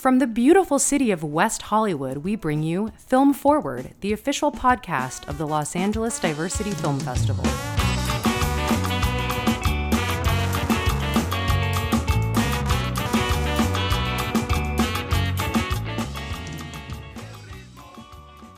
From 0.00 0.18
the 0.18 0.26
beautiful 0.26 0.78
city 0.78 1.10
of 1.10 1.22
West 1.22 1.60
Hollywood, 1.60 2.24
we 2.24 2.34
bring 2.34 2.62
you 2.62 2.90
Film 2.96 3.34
Forward, 3.34 3.90
the 4.00 4.14
official 4.14 4.50
podcast 4.50 5.28
of 5.28 5.36
the 5.36 5.46
Los 5.46 5.76
Angeles 5.76 6.18
Diversity 6.18 6.70
Film 6.70 6.98
Festival. 7.00 7.44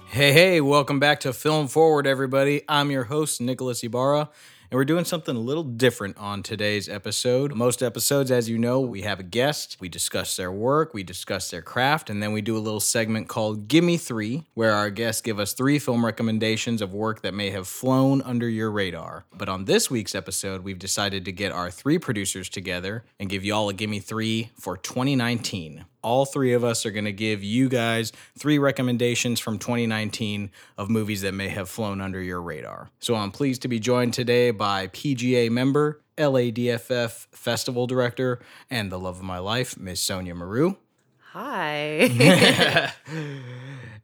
Hey, 0.07 0.31
hey, 0.33 0.61
welcome 0.61 1.01
back 1.01 1.19
to 1.19 1.33
Film 1.33 1.67
Forward, 1.67 2.07
everybody. 2.07 2.63
I'm 2.69 2.93
your 2.93 3.03
host, 3.03 3.41
Nicholas 3.41 3.83
Ibarra, 3.83 4.31
and 4.73 4.79
we're 4.79 4.87
doing 4.87 5.05
something 5.05 5.37
a 5.37 5.39
little 5.39 5.65
different 5.65 6.17
on 6.17 6.43
today's 6.43 6.89
episode. 6.89 7.55
Most 7.55 7.83
episodes, 7.83 8.31
as 8.31 8.49
you 8.49 8.57
know, 8.57 8.81
we 8.81 9.03
have 9.03 9.21
a 9.21 9.23
guest, 9.23 9.77
we 9.81 9.91
discuss 9.91 10.35
their 10.35 10.51
work, 10.51 10.95
we 10.95 11.03
discuss 11.03 11.51
their 11.51 11.61
craft, 11.61 12.09
and 12.09 12.23
then 12.23 12.33
we 12.33 12.41
do 12.41 12.57
a 12.57 12.59
little 12.59 12.81
segment 12.81 13.29
called 13.29 13.69
Gimme 13.69 13.99
Three, 13.99 14.47
where 14.55 14.73
our 14.73 14.89
guests 14.89 15.21
give 15.21 15.39
us 15.39 15.53
three 15.53 15.79
film 15.79 16.03
recommendations 16.03 16.81
of 16.81 16.95
work 16.95 17.21
that 17.21 17.35
may 17.35 17.51
have 17.51 17.69
flown 17.69 18.23
under 18.23 18.49
your 18.49 18.71
radar. 18.71 19.27
But 19.37 19.51
on 19.51 19.67
this 19.67 19.91
week's 19.91 20.15
episode, 20.15 20.65
we've 20.65 20.79
decided 20.79 21.27
to 21.27 21.33
get 21.33 21.53
our 21.53 21.71
three 21.71 21.99
producers 21.99 22.49
together 22.49 23.05
and 23.21 23.29
give 23.29 23.45
y'all 23.45 23.69
a 23.69 23.75
Gimme 23.75 24.01
Three 24.01 24.53
for 24.59 24.79
2019 24.79 25.85
all 26.03 26.25
three 26.25 26.53
of 26.53 26.65
us 26.65 26.85
are 26.85 26.91
going 26.91 27.05
to 27.05 27.13
give 27.13 27.43
you 27.43 27.69
guys 27.69 28.13
three 28.39 28.59
recommendations 28.59 29.41
from 29.41 29.59
2019 29.59 30.51
of 30.77 30.91
movies 30.91 31.23
that 31.23 31.33
may 31.33 31.49
have 31.49 31.69
flown 31.69 32.01
under 32.01 32.21
your 32.21 32.43
radar. 32.43 32.91
So 32.99 33.15
I'm 33.15 33.31
pleased 33.31 33.63
to 33.63 33.69
be 33.69 33.79
joined 33.79 34.15
today 34.15 34.51
by 34.51 34.89
PGA 34.89 35.51
member, 35.51 36.03
LADFF 36.19 37.27
festival 37.33 37.87
director, 37.87 38.41
and 38.71 38.91
the 38.91 38.99
love 38.99 39.19
of 39.19 39.23
my 39.23 39.39
life, 39.39 39.79
Miss 39.79 40.01
Sonia 40.01 40.35
Maru. 40.35 40.77
Hi. 41.33 42.93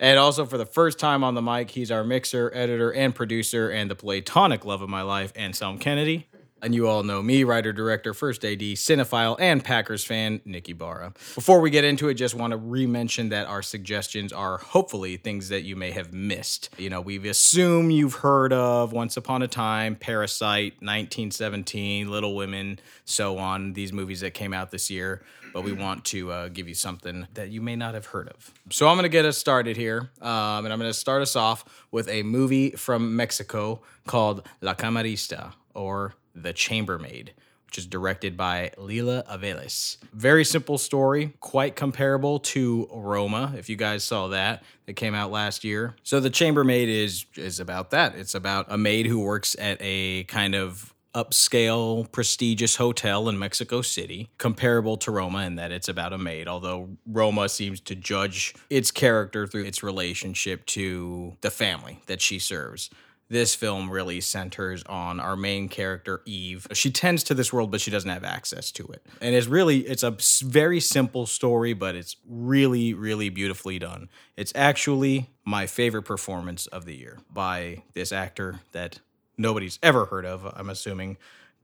and 0.00 0.18
also 0.18 0.46
for 0.46 0.56
the 0.56 0.64
first 0.64 0.98
time 0.98 1.22
on 1.22 1.34
the 1.34 1.42
mic, 1.42 1.70
he's 1.70 1.90
our 1.90 2.02
mixer, 2.02 2.50
editor, 2.54 2.90
and 2.90 3.14
producer, 3.14 3.68
and 3.68 3.90
the 3.90 3.94
platonic 3.94 4.64
love 4.64 4.80
of 4.80 4.88
my 4.88 5.02
life, 5.02 5.32
Anselm 5.36 5.78
Kennedy. 5.78 6.26
And 6.60 6.74
you 6.74 6.88
all 6.88 7.04
know 7.04 7.22
me, 7.22 7.44
writer, 7.44 7.72
director, 7.72 8.12
first 8.12 8.44
AD, 8.44 8.58
cinephile, 8.58 9.36
and 9.38 9.62
Packers 9.62 10.04
fan, 10.04 10.40
Nick 10.44 10.68
Ibarra. 10.68 11.12
Before 11.34 11.60
we 11.60 11.70
get 11.70 11.84
into 11.84 12.08
it, 12.08 12.14
just 12.14 12.34
want 12.34 12.50
to 12.50 12.56
re-mention 12.56 13.28
that 13.28 13.46
our 13.46 13.62
suggestions 13.62 14.32
are 14.32 14.58
hopefully 14.58 15.16
things 15.16 15.50
that 15.50 15.62
you 15.62 15.76
may 15.76 15.92
have 15.92 16.12
missed. 16.12 16.70
You 16.76 16.90
know, 16.90 17.00
we 17.00 17.28
assume 17.28 17.90
you've 17.90 18.14
heard 18.14 18.52
of 18.52 18.92
Once 18.92 19.16
Upon 19.16 19.42
a 19.42 19.48
Time, 19.48 19.94
Parasite, 19.94 20.74
1917, 20.80 22.10
Little 22.10 22.34
Women, 22.34 22.80
so 23.04 23.38
on, 23.38 23.74
these 23.74 23.92
movies 23.92 24.20
that 24.20 24.34
came 24.34 24.52
out 24.52 24.70
this 24.72 24.90
year. 24.90 25.22
But 25.54 25.62
we 25.62 25.72
want 25.72 26.04
to 26.06 26.30
uh, 26.30 26.48
give 26.48 26.68
you 26.68 26.74
something 26.74 27.26
that 27.34 27.50
you 27.50 27.62
may 27.62 27.74
not 27.74 27.94
have 27.94 28.06
heard 28.06 28.28
of. 28.28 28.52
So 28.70 28.86
I'm 28.88 28.96
going 28.96 29.04
to 29.04 29.08
get 29.08 29.24
us 29.24 29.38
started 29.38 29.76
here. 29.76 30.10
Um, 30.20 30.64
and 30.64 30.72
I'm 30.72 30.78
going 30.78 30.90
to 30.90 30.94
start 30.94 31.22
us 31.22 31.36
off 31.36 31.86
with 31.90 32.08
a 32.08 32.22
movie 32.22 32.72
from 32.72 33.16
Mexico 33.16 33.80
called 34.06 34.46
La 34.60 34.74
Camarista, 34.74 35.54
or 35.74 36.14
the 36.42 36.52
Chambermaid, 36.52 37.32
which 37.66 37.78
is 37.78 37.86
directed 37.86 38.36
by 38.36 38.72
Lila 38.78 39.24
Aviles. 39.30 39.98
Very 40.12 40.44
simple 40.44 40.78
story, 40.78 41.34
quite 41.40 41.76
comparable 41.76 42.38
to 42.40 42.88
Roma, 42.92 43.52
if 43.56 43.68
you 43.68 43.76
guys 43.76 44.04
saw 44.04 44.28
that. 44.28 44.62
That 44.86 44.94
came 44.94 45.14
out 45.14 45.30
last 45.30 45.64
year. 45.64 45.94
So 46.02 46.18
the 46.18 46.30
Chambermaid 46.30 46.88
is 46.88 47.26
is 47.36 47.60
about 47.60 47.90
that. 47.90 48.14
It's 48.14 48.34
about 48.34 48.66
a 48.70 48.78
maid 48.78 49.06
who 49.06 49.20
works 49.20 49.54
at 49.58 49.76
a 49.80 50.24
kind 50.24 50.54
of 50.54 50.94
upscale, 51.14 52.10
prestigious 52.12 52.76
hotel 52.76 53.28
in 53.28 53.38
Mexico 53.38 53.82
City, 53.82 54.30
comparable 54.38 54.96
to 54.98 55.10
Roma 55.10 55.40
in 55.40 55.56
that 55.56 55.72
it's 55.72 55.88
about 55.88 56.12
a 56.12 56.18
maid, 56.18 56.48
although 56.48 56.96
Roma 57.06 57.48
seems 57.48 57.80
to 57.80 57.94
judge 57.94 58.54
its 58.70 58.90
character 58.90 59.46
through 59.46 59.64
its 59.64 59.82
relationship 59.82 60.64
to 60.66 61.36
the 61.40 61.50
family 61.50 62.00
that 62.06 62.20
she 62.20 62.38
serves 62.38 62.90
this 63.28 63.54
film 63.54 63.90
really 63.90 64.20
centers 64.20 64.82
on 64.84 65.20
our 65.20 65.36
main 65.36 65.68
character 65.68 66.22
eve. 66.24 66.66
She 66.72 66.90
tends 66.90 67.22
to 67.24 67.34
this 67.34 67.52
world 67.52 67.70
but 67.70 67.80
she 67.80 67.90
doesn't 67.90 68.10
have 68.10 68.24
access 68.24 68.70
to 68.72 68.86
it. 68.86 69.04
And 69.20 69.34
it's 69.34 69.46
really 69.46 69.80
it's 69.80 70.02
a 70.02 70.16
very 70.42 70.80
simple 70.80 71.26
story 71.26 71.72
but 71.72 71.94
it's 71.94 72.16
really 72.26 72.94
really 72.94 73.28
beautifully 73.28 73.78
done. 73.78 74.08
It's 74.36 74.52
actually 74.54 75.30
my 75.44 75.66
favorite 75.66 76.04
performance 76.04 76.66
of 76.66 76.84
the 76.84 76.96
year 76.96 77.18
by 77.30 77.82
this 77.94 78.12
actor 78.12 78.60
that 78.72 79.00
nobody's 79.36 79.78
ever 79.84 80.06
heard 80.06 80.26
of 80.26 80.44
i'm 80.56 80.68
assuming 80.68 81.16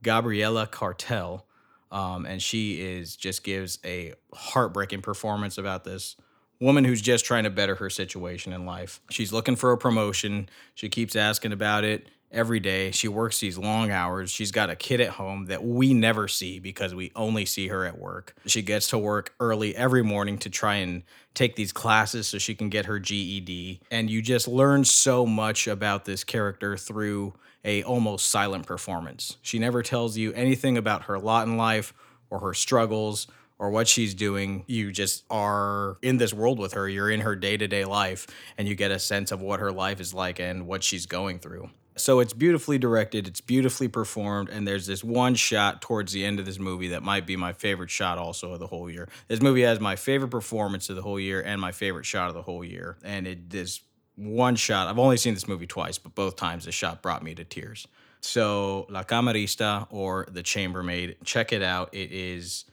Gabriela 0.05 0.69
Cartol. 0.69 1.45
Um, 1.91 2.27
and 2.27 2.41
she 2.41 2.81
is 2.81 3.17
just 3.17 3.43
gives 3.43 3.79
a 3.85 4.15
heartbreaking 4.33 5.03
performance 5.03 5.59
about 5.59 5.85
this 5.85 6.17
woman 6.61 6.85
who's 6.85 7.01
just 7.01 7.25
trying 7.25 7.45
to 7.45 7.51
better 7.51 7.75
her 7.77 7.91
situation 7.91 8.53
in 8.53 8.67
life. 8.67 9.01
She's 9.11 9.33
looking 9.33 9.57
for 9.57 9.73
a 9.73 9.79
promotion. 9.79 10.49
She 10.75 10.89
keeps 10.89 11.17
asking 11.17 11.53
about 11.53 11.85
it 11.85 12.09
every 12.35 12.61
day. 12.61 12.91
She 12.91 13.09
works 13.09 13.41
these 13.41 13.57
long 13.57 13.91
hours. 13.91 14.31
She's 14.31 14.51
got 14.51 14.69
a 14.69 14.77
kid 14.77 15.01
at 15.01 15.11
home 15.11 15.47
that 15.47 15.65
we 15.65 15.95
never 15.95 16.29
see 16.29 16.59
because 16.59 16.95
we 16.95 17.13
only 17.15 17.47
see 17.47 17.69
her 17.69 17.85
at 17.85 17.99
work. 17.99 18.35
She 18.47 18.61
gets 18.63 18.89
to 18.89 18.99
work 18.99 19.35
early 19.41 19.75
every 19.77 20.03
morning 20.03 20.39
to 20.39 20.51
try 20.51 20.77
and 20.77 21.05
take 21.35 21.57
these 21.57 21.73
classes 21.73 22.27
so 22.27 22.39
she 22.39 22.55
can 22.55 22.69
get 22.69 22.87
her 22.87 22.99
GED. 22.99 23.81
And 23.91 24.11
you 24.11 24.21
just 24.21 24.49
learn 24.49 24.85
so 24.85 25.25
much 25.25 25.67
about 25.67 26.05
this 26.05 26.25
character 26.25 26.77
through 26.77 27.35
a 27.65 27.83
almost 27.83 28.27
silent 28.27 28.67
performance. 28.67 29.39
She 29.41 29.59
never 29.59 29.83
tells 29.83 30.17
you 30.17 30.33
anything 30.35 30.77
about 30.77 31.05
her 31.05 31.19
lot 31.19 31.47
in 31.47 31.57
life 31.57 31.95
or 32.31 32.41
her 32.41 32.55
struggles 32.55 33.27
or 33.65 33.71
what 33.71 33.89
she's 33.89 34.13
doing. 34.13 34.63
You 34.67 34.93
just 34.93 35.25
are 35.31 35.97
in 36.03 36.19
this 36.19 36.35
world 36.35 36.59
with 36.59 36.75
her. 36.75 36.87
You're 36.87 37.11
in 37.11 37.23
her 37.23 37.35
day 37.35 37.57
to 37.57 37.67
day 37.67 37.87
life 37.87 38.27
and 38.59 38.69
you 38.69 38.75
get 38.75 38.91
a 38.91 38.99
sense 38.99 39.33
of 39.33 39.41
what 39.41 39.59
her 39.59 39.73
life 39.73 40.01
is 40.01 40.13
like 40.13 40.39
and 40.39 40.67
what 40.67 40.85
she's 40.85 41.07
going 41.07 41.39
through. 41.39 41.71
So 41.97 42.21
it's 42.21 42.35
beautifully 42.35 42.77
directed, 42.77 43.29
it's 43.29 43.41
beautifully 43.41 43.87
performed, 43.87 44.49
and 44.49 44.67
there's 44.67 44.85
this 44.85 45.05
one 45.05 45.37
shot 45.37 45.81
towards 45.81 46.13
the 46.13 46.25
end 46.25 46.41
of 46.41 46.45
this 46.45 46.59
movie 46.59 46.89
that 46.89 47.05
might 47.05 47.25
be 47.25 47.37
my 47.37 47.53
favorite 47.53 47.89
shot 47.89 48.19
also 48.19 48.53
of 48.53 48.59
the 48.59 48.67
whole 48.67 48.91
year. 48.91 49.09
This 49.29 49.41
movie 49.41 49.63
has 49.63 49.79
my 49.79 49.95
favorite 49.95 50.31
performance 50.31 50.91
of 50.91 50.97
the 50.97 51.03
whole 51.03 51.21
year 51.21 51.41
and 51.41 51.61
my 51.61 51.71
favorite 51.71 52.05
shot 52.05 52.29
of 52.29 52.35
the 52.35 52.43
whole 52.43 52.65
year. 52.65 52.99
And 53.05 53.29
it 53.29 53.55
is 53.55 53.81
one 54.17 54.57
shot. 54.57 54.89
I've 54.89 54.99
only 54.99 55.17
seen 55.17 55.35
this 55.35 55.49
movie 55.49 55.69
twice, 55.69 55.97
but 55.97 56.17
both 56.17 56.35
times 56.37 56.65
the 56.65 56.73
shot 56.73 57.01
brought 57.01 57.23
me 57.23 57.35
to 57.37 57.45
tears. 57.45 57.87
So 58.21 58.87
La 58.91 59.05
Camarista 59.05 59.87
or 59.91 60.27
The 60.31 60.43
Chambermaid, 60.43 61.17
check 61.25 61.53
it 61.53 61.63
out. 61.63 61.95
It 61.95 62.11
is 62.11 62.65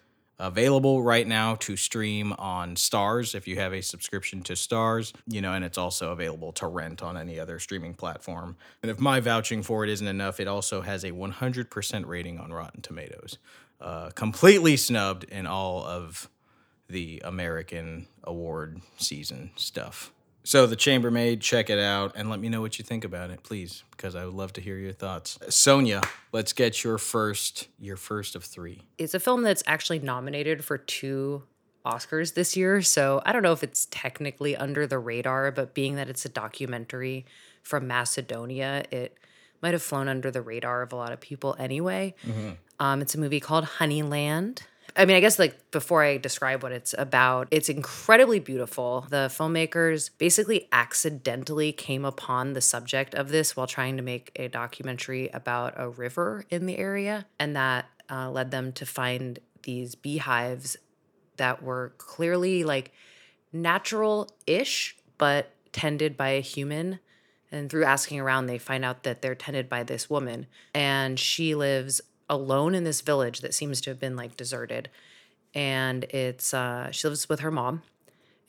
available 0.42 1.04
right 1.04 1.28
now 1.28 1.56
to 1.56 1.78
stream 1.78 2.34
on 2.34 2.76
Starz 2.76 3.36
if 3.36 3.48
you 3.48 3.58
have 3.58 3.74
a 3.74 3.82
subscription 3.82 4.42
to 4.44 4.54
Starz, 4.54 5.14
you 5.28 5.40
know, 5.40 5.54
and 5.54 5.64
it's 5.64 5.78
also 5.78 6.12
available 6.12 6.52
to 6.54 6.68
rent 6.68 7.04
on 7.04 7.16
any 7.16 7.40
other 7.40 7.60
streaming 7.60 7.94
platform. 7.94 8.58
And 8.82 8.90
if 8.90 9.00
my 9.00 9.20
vouching 9.20 9.62
for 9.62 9.84
it 9.84 9.90
isn't 9.90 10.08
enough, 10.08 10.40
it 10.40 10.48
also 10.48 10.82
has 10.82 11.04
a 11.04 11.12
100% 11.12 12.06
rating 12.08 12.40
on 12.40 12.52
Rotten 12.52 12.82
Tomatoes. 12.82 13.38
Uh, 13.80 14.10
completely 14.10 14.78
snubbed 14.78 15.24
in 15.26 15.48
all 15.48 15.86
of 15.86 16.30
the 16.90 17.22
American 17.24 18.08
award 18.24 18.82
season 18.98 19.52
stuff. 19.56 20.12
So 20.44 20.66
the 20.66 20.76
Chambermaid, 20.76 21.42
check 21.42 21.70
it 21.70 21.80
out 21.80 22.14
and 22.16 22.30
let 22.30 22.40
me 22.40 22.50
know 22.50 22.62
what 22.62 22.80
you 22.80 22.84
think 22.84 23.04
about 23.04 23.30
it, 23.30 23.44
please, 23.44 23.84
because 23.92 24.16
I 24.16 24.26
would 24.26 24.34
love 24.34 24.54
to 24.54 24.62
hear 24.62 24.78
your 24.78 24.94
thoughts. 24.94 25.38
Sonia, 25.50 26.02
let's 26.32 26.54
get 26.54 26.84
your 26.84 26.98
first 26.98 27.68
your 27.80 27.98
first 27.98 28.36
of 28.36 28.44
3. 28.44 28.82
It's 28.98 29.14
a 29.14 29.20
film 29.20 29.44
that's 29.44 29.64
actually 29.68 30.00
nominated 30.00 30.64
for 30.64 30.78
two 30.78 31.44
Oscars 31.86 32.34
this 32.34 32.56
year, 32.56 32.82
so 32.82 33.22
I 33.26 33.32
don't 33.32 33.44
know 33.44 33.54
if 33.54 33.64
it's 33.64 33.88
technically 33.90 34.56
under 34.56 34.86
the 34.86 35.00
radar, 35.00 35.52
but 35.52 35.74
being 35.74 35.96
that 35.96 36.10
it's 36.10 36.26
a 36.26 36.30
documentary 36.30 37.26
from 37.64 37.88
Macedonia, 37.88 38.84
it 38.92 39.18
might 39.62 39.74
have 39.74 39.82
flown 39.82 40.08
under 40.08 40.32
the 40.32 40.42
radar 40.42 40.82
of 40.82 40.92
a 40.92 40.96
lot 40.96 41.12
of 41.12 41.20
people 41.20 41.56
anyway. 41.60 42.16
Mm-hmm. 42.26 42.52
Um, 42.80 43.02
it's 43.02 43.14
a 43.14 43.20
movie 43.20 43.40
called 43.40 43.66
Honeyland. 43.66 44.62
I 44.96 45.06
mean, 45.06 45.16
I 45.16 45.20
guess 45.20 45.40
like 45.40 45.72
before 45.72 46.04
I 46.04 46.18
describe 46.18 46.64
what 46.64 46.72
it's 46.72 46.94
about, 46.98 47.48
it's 47.52 47.70
incredibly 47.70 48.40
beautiful. 48.40 49.06
The 49.10 49.30
filmmakers 49.32 50.10
basically 50.18 50.68
accidentally 50.72 51.72
came 51.72 52.06
upon 52.06 52.54
the 52.54 52.62
subject 52.62 53.16
of 53.16 53.30
this 53.30 53.56
while 53.56 53.68
trying 53.68 53.98
to 53.98 54.04
make 54.04 54.32
a 54.36 54.48
documentary 54.48 55.30
about 55.30 55.74
a 55.78 55.90
river 55.90 56.46
in 56.50 56.66
the 56.66 56.78
area. 56.78 57.26
And 57.40 57.56
that 57.56 57.86
uh, 58.10 58.30
led 58.30 58.52
them 58.52 58.74
to 58.74 58.86
find 58.86 59.40
these 59.64 59.96
beehives 59.96 60.78
that 61.38 61.64
were 61.64 61.94
clearly 61.98 62.64
like 62.64 62.92
natural 63.54 64.30
ish, 64.46 64.98
but 65.18 65.54
tended 65.72 66.18
by 66.18 66.30
a 66.30 66.42
human. 66.42 67.00
And 67.52 67.70
through 67.70 67.84
asking 67.84 68.20
around, 68.20 68.46
they 68.46 68.58
find 68.58 68.86
out 68.86 69.04
that 69.04 69.22
they're 69.22 69.36
tended 69.36 69.68
by 69.68 69.84
this 69.84 70.10
woman. 70.10 70.48
And 70.74 71.20
she 71.20 71.54
lives 71.56 72.02
alone 72.32 72.74
in 72.74 72.86
this 72.86 73.02
village 73.02 73.42
that 73.42 73.54
seems 73.54 73.82
to 73.82 73.92
have 73.92 74.00
been 74.00 74.16
like 74.16 74.38
deserted. 74.38 74.90
And 75.54 76.06
it's 76.06 76.54
uh, 76.54 76.90
she 76.92 77.08
lives 77.08 77.28
with 77.30 77.42
her 77.42 77.52
mom, 77.52 77.84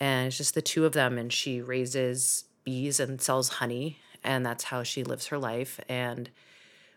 and 0.01 0.29
it's 0.29 0.39
just 0.39 0.55
the 0.55 0.63
two 0.63 0.87
of 0.87 0.93
them. 0.93 1.19
And 1.19 1.31
she 1.31 1.61
raises 1.61 2.45
bees 2.65 3.01
and 3.01 3.21
sells 3.21 3.49
honey, 3.49 3.99
and 4.23 4.47
that's 4.47 4.65
how 4.65 4.85
she 4.85 5.03
lives 5.03 5.27
her 5.27 5.37
life. 5.37 5.81
And 5.89 6.31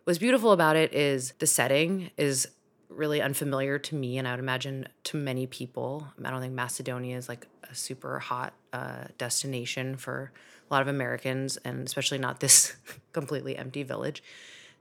what's 0.04 0.20
beautiful 0.20 0.52
about 0.52 0.76
it 0.76 0.94
is 0.94 1.34
the 1.40 1.48
setting 1.48 2.12
is 2.18 2.48
really 2.88 3.20
unfamiliar 3.20 3.80
to 3.80 3.96
me, 3.96 4.20
and 4.20 4.28
I 4.28 4.32
would 4.32 4.40
imagine 4.40 4.88
to 5.06 5.18
many 5.18 5.48
people. 5.48 6.08
I 6.24 6.30
don't 6.30 6.40
think 6.40 6.54
Macedonia 6.54 7.18
is 7.18 7.28
like 7.28 7.48
a 7.70 7.74
super 7.74 8.20
hot 8.20 8.54
uh, 8.74 9.06
destination 9.18 9.98
for 9.98 10.32
a 10.70 10.74
lot 10.74 10.84
of 10.84 10.88
Americans, 10.88 11.58
and 11.58 11.88
especially 11.88 12.20
not 12.20 12.42
this 12.42 12.76
completely 13.12 13.58
empty 13.58 13.82
village. 13.82 14.22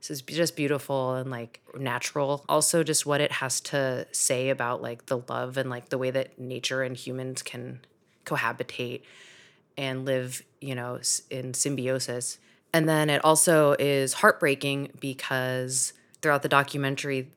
So 0.05 0.11
it's 0.11 0.21
just 0.21 0.55
beautiful 0.55 1.15
and 1.15 1.31
like 1.31 1.61
natural. 1.75 2.45
Also, 2.47 2.83
just 2.83 3.07
what 3.07 3.21
it 3.21 3.31
has 3.31 3.59
to 3.61 4.05
say 4.11 4.49
about 4.49 4.79
like 4.79 5.07
the 5.07 5.17
love 5.17 5.57
and 5.57 5.67
like 5.67 5.89
the 5.89 5.97
way 5.97 6.11
that 6.11 6.37
nature 6.37 6.83
and 6.83 6.95
humans 6.95 7.41
can 7.41 7.79
cohabitate 8.23 9.01
and 9.75 10.05
live, 10.05 10.43
you 10.61 10.75
know, 10.75 10.99
in 11.31 11.55
symbiosis. 11.55 12.37
And 12.71 12.87
then 12.87 13.09
it 13.09 13.25
also 13.25 13.75
is 13.79 14.13
heartbreaking 14.13 14.91
because 14.99 15.93
throughout 16.21 16.43
the 16.43 16.49
documentary, 16.49 17.31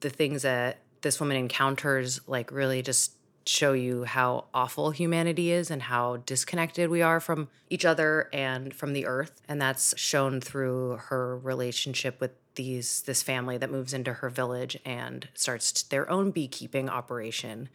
the 0.00 0.08
things 0.08 0.40
that 0.40 0.78
this 1.02 1.20
woman 1.20 1.36
encounters 1.36 2.22
like 2.26 2.50
really 2.50 2.80
just 2.80 3.12
show 3.48 3.72
you 3.72 4.04
how 4.04 4.44
awful 4.52 4.90
humanity 4.90 5.50
is 5.50 5.70
and 5.70 5.82
how 5.82 6.18
disconnected 6.18 6.90
we 6.90 7.02
are 7.02 7.20
from 7.20 7.48
each 7.70 7.84
other 7.84 8.28
and 8.32 8.74
from 8.74 8.92
the 8.92 9.06
earth 9.06 9.40
and 9.48 9.60
that's 9.60 9.98
shown 9.98 10.40
through 10.40 10.96
her 11.08 11.38
relationship 11.38 12.20
with 12.20 12.32
these 12.56 13.02
this 13.02 13.22
family 13.22 13.56
that 13.56 13.70
moves 13.70 13.94
into 13.94 14.12
her 14.14 14.28
village 14.28 14.76
and 14.84 15.28
starts 15.34 15.82
their 15.84 16.10
own 16.10 16.30
beekeeping 16.30 16.88
operation 16.88 17.68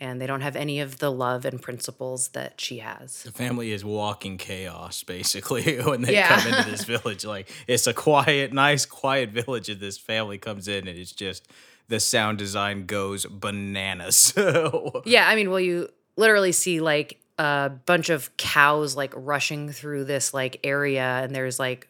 and 0.00 0.20
they 0.20 0.26
don't 0.26 0.40
have 0.40 0.56
any 0.56 0.80
of 0.80 0.98
the 0.98 1.12
love 1.12 1.44
and 1.44 1.62
principles 1.62 2.28
that 2.28 2.60
she 2.60 2.78
has. 2.78 3.22
The 3.22 3.30
family 3.30 3.70
is 3.70 3.84
walking 3.84 4.36
chaos 4.36 5.04
basically 5.04 5.80
when 5.82 6.02
they 6.02 6.14
yeah. 6.14 6.40
come 6.40 6.52
into 6.52 6.70
this 6.70 6.82
village. 6.84 7.24
Like 7.24 7.48
it's 7.68 7.86
a 7.86 7.94
quiet, 7.94 8.52
nice, 8.52 8.84
quiet 8.84 9.30
village, 9.30 9.68
and 9.68 9.78
this 9.78 9.98
family 9.98 10.38
comes 10.38 10.66
in, 10.66 10.88
and 10.88 10.98
it's 10.98 11.12
just 11.12 11.46
the 11.88 12.00
sound 12.00 12.38
design 12.38 12.86
goes 12.86 13.26
bananas. 13.26 14.32
yeah, 15.04 15.28
I 15.28 15.34
mean, 15.34 15.50
well, 15.50 15.60
you 15.60 15.88
literally 16.16 16.52
see 16.52 16.80
like 16.80 17.20
a 17.38 17.70
bunch 17.86 18.10
of 18.10 18.36
cows 18.36 18.96
like 18.96 19.12
rushing 19.16 19.70
through 19.70 20.04
this 20.04 20.32
like 20.32 20.60
area, 20.64 21.20
and 21.22 21.34
there's 21.34 21.58
like 21.58 21.88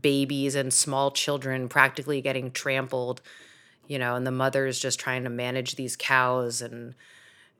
babies 0.00 0.54
and 0.54 0.72
small 0.72 1.10
children 1.10 1.68
practically 1.68 2.20
getting 2.20 2.50
trampled, 2.50 3.22
you 3.86 3.98
know, 3.98 4.14
and 4.14 4.26
the 4.26 4.30
mother's 4.30 4.78
just 4.78 5.00
trying 5.00 5.24
to 5.24 5.30
manage 5.30 5.76
these 5.76 5.96
cows 5.96 6.60
and 6.60 6.94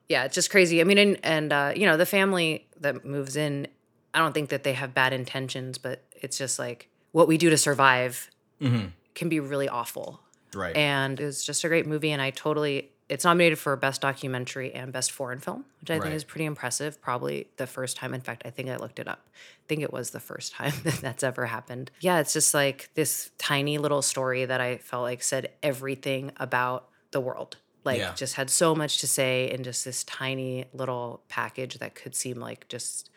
yeah, 0.08 0.24
it's 0.24 0.34
just 0.34 0.50
crazy. 0.50 0.80
I 0.80 0.84
mean, 0.84 0.98
and, 0.98 1.18
and 1.22 1.52
uh, 1.52 1.72
you 1.76 1.84
know, 1.84 1.96
the 1.96 2.06
family 2.06 2.66
that 2.80 3.04
moves 3.04 3.36
in, 3.36 3.68
I 4.14 4.18
don't 4.18 4.32
think 4.32 4.48
that 4.48 4.62
they 4.62 4.72
have 4.72 4.94
bad 4.94 5.12
intentions, 5.12 5.76
but 5.76 6.02
it's 6.16 6.38
just 6.38 6.58
like 6.58 6.88
what 7.12 7.28
we 7.28 7.36
do 7.36 7.50
to 7.50 7.58
survive 7.58 8.30
mm-hmm. 8.60 8.86
can 9.14 9.28
be 9.28 9.38
really 9.38 9.68
awful. 9.68 10.20
Right. 10.54 10.76
And 10.76 11.18
it 11.20 11.24
was 11.24 11.44
just 11.44 11.64
a 11.64 11.68
great 11.68 11.86
movie, 11.86 12.10
and 12.10 12.22
I 12.22 12.30
totally. 12.30 12.90
It's 13.08 13.24
nominated 13.24 13.58
for 13.58 13.74
best 13.74 14.02
documentary 14.02 14.70
and 14.74 14.92
best 14.92 15.12
foreign 15.12 15.38
film, 15.38 15.64
which 15.80 15.90
I 15.90 15.94
right. 15.94 16.02
think 16.02 16.14
is 16.14 16.24
pretty 16.24 16.44
impressive. 16.44 17.00
Probably 17.00 17.48
the 17.56 17.66
first 17.66 17.96
time. 17.96 18.12
In 18.12 18.20
fact, 18.20 18.42
I 18.44 18.50
think 18.50 18.68
I 18.68 18.76
looked 18.76 18.98
it 18.98 19.08
up. 19.08 19.26
I 19.34 19.64
think 19.66 19.80
it 19.80 19.90
was 19.90 20.10
the 20.10 20.20
first 20.20 20.52
time 20.52 20.74
that 20.84 20.96
that's 20.96 21.22
ever 21.22 21.46
happened. 21.46 21.90
Yeah, 22.00 22.20
it's 22.20 22.34
just 22.34 22.52
like 22.52 22.90
this 22.94 23.30
tiny 23.38 23.78
little 23.78 24.02
story 24.02 24.44
that 24.44 24.60
I 24.60 24.76
felt 24.76 25.04
like 25.04 25.22
said 25.22 25.52
everything 25.62 26.32
about 26.36 26.88
the 27.10 27.20
world 27.20 27.56
like 27.88 27.98
yeah. 27.98 28.12
just 28.14 28.34
had 28.34 28.50
so 28.50 28.74
much 28.74 28.98
to 28.98 29.06
say 29.06 29.50
in 29.50 29.62
just 29.62 29.84
this 29.84 30.04
tiny 30.04 30.66
little 30.74 31.22
package 31.28 31.78
that 31.78 31.94
could 31.94 32.14
seem 32.14 32.38
like 32.38 32.68
just 32.68 33.08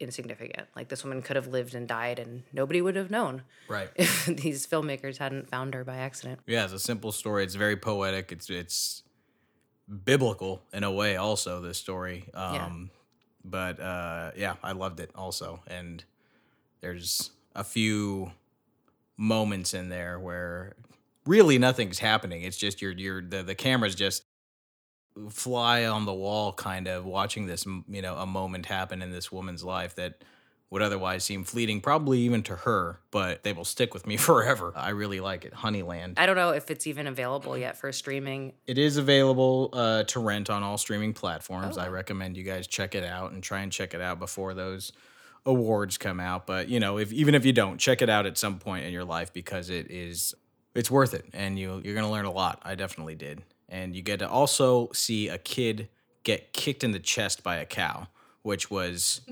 insignificant. 0.00 0.66
Like 0.74 0.88
this 0.88 1.04
woman 1.04 1.22
could 1.22 1.36
have 1.36 1.46
lived 1.46 1.74
and 1.74 1.86
died 1.86 2.18
and 2.18 2.42
nobody 2.52 2.80
would 2.80 2.96
have 2.96 3.10
known. 3.10 3.42
Right. 3.68 3.90
If 3.96 4.26
these 4.26 4.66
filmmakers 4.66 5.18
hadn't 5.18 5.48
found 5.48 5.74
her 5.74 5.84
by 5.84 5.96
accident. 5.98 6.40
Yeah, 6.46 6.64
it's 6.64 6.72
a 6.72 6.78
simple 6.78 7.12
story. 7.12 7.44
It's 7.44 7.54
very 7.54 7.76
poetic. 7.76 8.32
It's 8.32 8.48
it's 8.48 9.02
biblical 10.04 10.62
in 10.72 10.84
a 10.84 10.90
way 10.90 11.16
also 11.16 11.60
this 11.60 11.78
story. 11.78 12.28
Um 12.34 12.54
yeah. 12.54 12.70
but 13.44 13.80
uh 13.80 14.30
yeah, 14.36 14.54
I 14.62 14.72
loved 14.72 15.00
it 15.00 15.10
also 15.14 15.60
and 15.66 16.02
there's 16.80 17.30
a 17.54 17.64
few 17.64 18.32
moments 19.16 19.74
in 19.74 19.90
there 19.90 20.18
where 20.18 20.74
really 21.26 21.58
nothing's 21.58 21.98
happening. 21.98 22.42
It's 22.42 22.56
just 22.56 22.80
you're 22.80 22.92
you're 22.92 23.22
the 23.22 23.42
the 23.42 23.54
camera's 23.54 23.94
just 23.94 24.24
fly 25.28 25.84
on 25.84 26.06
the 26.06 26.12
wall 26.12 26.52
kind 26.52 26.88
of 26.88 27.04
watching 27.04 27.46
this 27.46 27.66
you 27.88 28.02
know 28.02 28.16
a 28.16 28.26
moment 28.26 28.66
happen 28.66 29.02
in 29.02 29.10
this 29.10 29.30
woman's 29.30 29.64
life 29.64 29.94
that 29.94 30.22
would 30.70 30.82
otherwise 30.82 31.24
seem 31.24 31.42
fleeting 31.42 31.80
probably 31.80 32.20
even 32.20 32.42
to 32.42 32.54
her 32.54 33.00
but 33.10 33.42
they 33.42 33.52
will 33.52 33.64
stick 33.64 33.92
with 33.92 34.06
me 34.06 34.16
forever 34.28 34.72
i 34.76 34.90
really 34.90 35.20
like 35.20 35.44
it 35.44 35.52
honeyland 35.52 36.14
i 36.16 36.26
don't 36.26 36.36
know 36.36 36.50
if 36.50 36.70
it's 36.70 36.86
even 36.86 37.06
available 37.06 37.56
yet 37.58 37.76
for 37.76 37.90
streaming 37.92 38.52
it 38.66 38.78
is 38.78 38.96
available 38.96 39.70
uh, 39.72 40.02
to 40.04 40.20
rent 40.20 40.48
on 40.48 40.62
all 40.62 40.78
streaming 40.78 41.12
platforms 41.12 41.76
oh. 41.76 41.82
i 41.82 41.88
recommend 41.88 42.36
you 42.36 42.44
guys 42.44 42.66
check 42.66 42.94
it 42.94 43.04
out 43.04 43.32
and 43.32 43.42
try 43.42 43.60
and 43.60 43.72
check 43.72 43.94
it 43.94 44.00
out 44.00 44.18
before 44.18 44.54
those 44.54 44.92
awards 45.46 45.96
come 45.96 46.20
out 46.20 46.46
but 46.46 46.68
you 46.68 46.78
know 46.78 46.98
if 46.98 47.12
even 47.12 47.34
if 47.34 47.44
you 47.44 47.52
don't 47.52 47.78
check 47.78 48.02
it 48.02 48.10
out 48.10 48.26
at 48.26 48.36
some 48.36 48.58
point 48.58 48.84
in 48.84 48.92
your 48.92 49.04
life 49.04 49.32
because 49.32 49.70
it 49.70 49.90
is 49.90 50.34
it's 50.74 50.90
worth 50.90 51.14
it 51.14 51.24
and 51.32 51.58
you 51.58 51.80
you're 51.84 51.94
going 51.94 52.06
to 52.06 52.12
learn 52.12 52.26
a 52.26 52.32
lot. 52.32 52.60
I 52.62 52.74
definitely 52.74 53.14
did. 53.14 53.42
And 53.70 53.94
you 53.94 54.02
get 54.02 54.18
to 54.18 54.28
also 54.28 54.90
see 54.92 55.28
a 55.28 55.38
kid 55.38 55.88
get 56.22 56.52
kicked 56.52 56.84
in 56.84 56.90
the 56.92 56.98
chest 56.98 57.42
by 57.42 57.56
a 57.56 57.64
cow, 57.64 58.08
which 58.42 58.70
was 58.70 59.22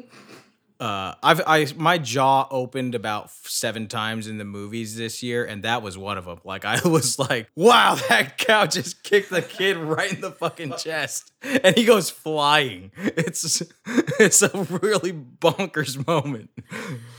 uh, 0.80 1.14
I've 1.24 1.40
I 1.44 1.66
my 1.76 1.98
jaw 1.98 2.46
opened 2.52 2.94
about 2.94 3.30
seven 3.30 3.88
times 3.88 4.28
in 4.28 4.38
the 4.38 4.44
movies 4.44 4.96
this 4.96 5.24
year, 5.24 5.44
and 5.44 5.64
that 5.64 5.82
was 5.82 5.98
one 5.98 6.16
of 6.18 6.24
them. 6.24 6.38
Like 6.44 6.64
I 6.64 6.80
was 6.88 7.18
like, 7.18 7.50
"Wow, 7.56 7.96
that 8.08 8.38
cow 8.38 8.66
just 8.66 9.02
kicked 9.02 9.30
the 9.30 9.42
kid 9.42 9.76
right 9.76 10.12
in 10.12 10.20
the 10.20 10.30
fucking 10.30 10.74
chest," 10.78 11.32
and 11.42 11.76
he 11.76 11.84
goes 11.84 12.10
flying. 12.10 12.92
It's 13.28 13.62
it's 14.20 14.42
a 14.42 14.50
really 14.80 15.12
bonkers 15.12 16.06
moment. 16.06 16.50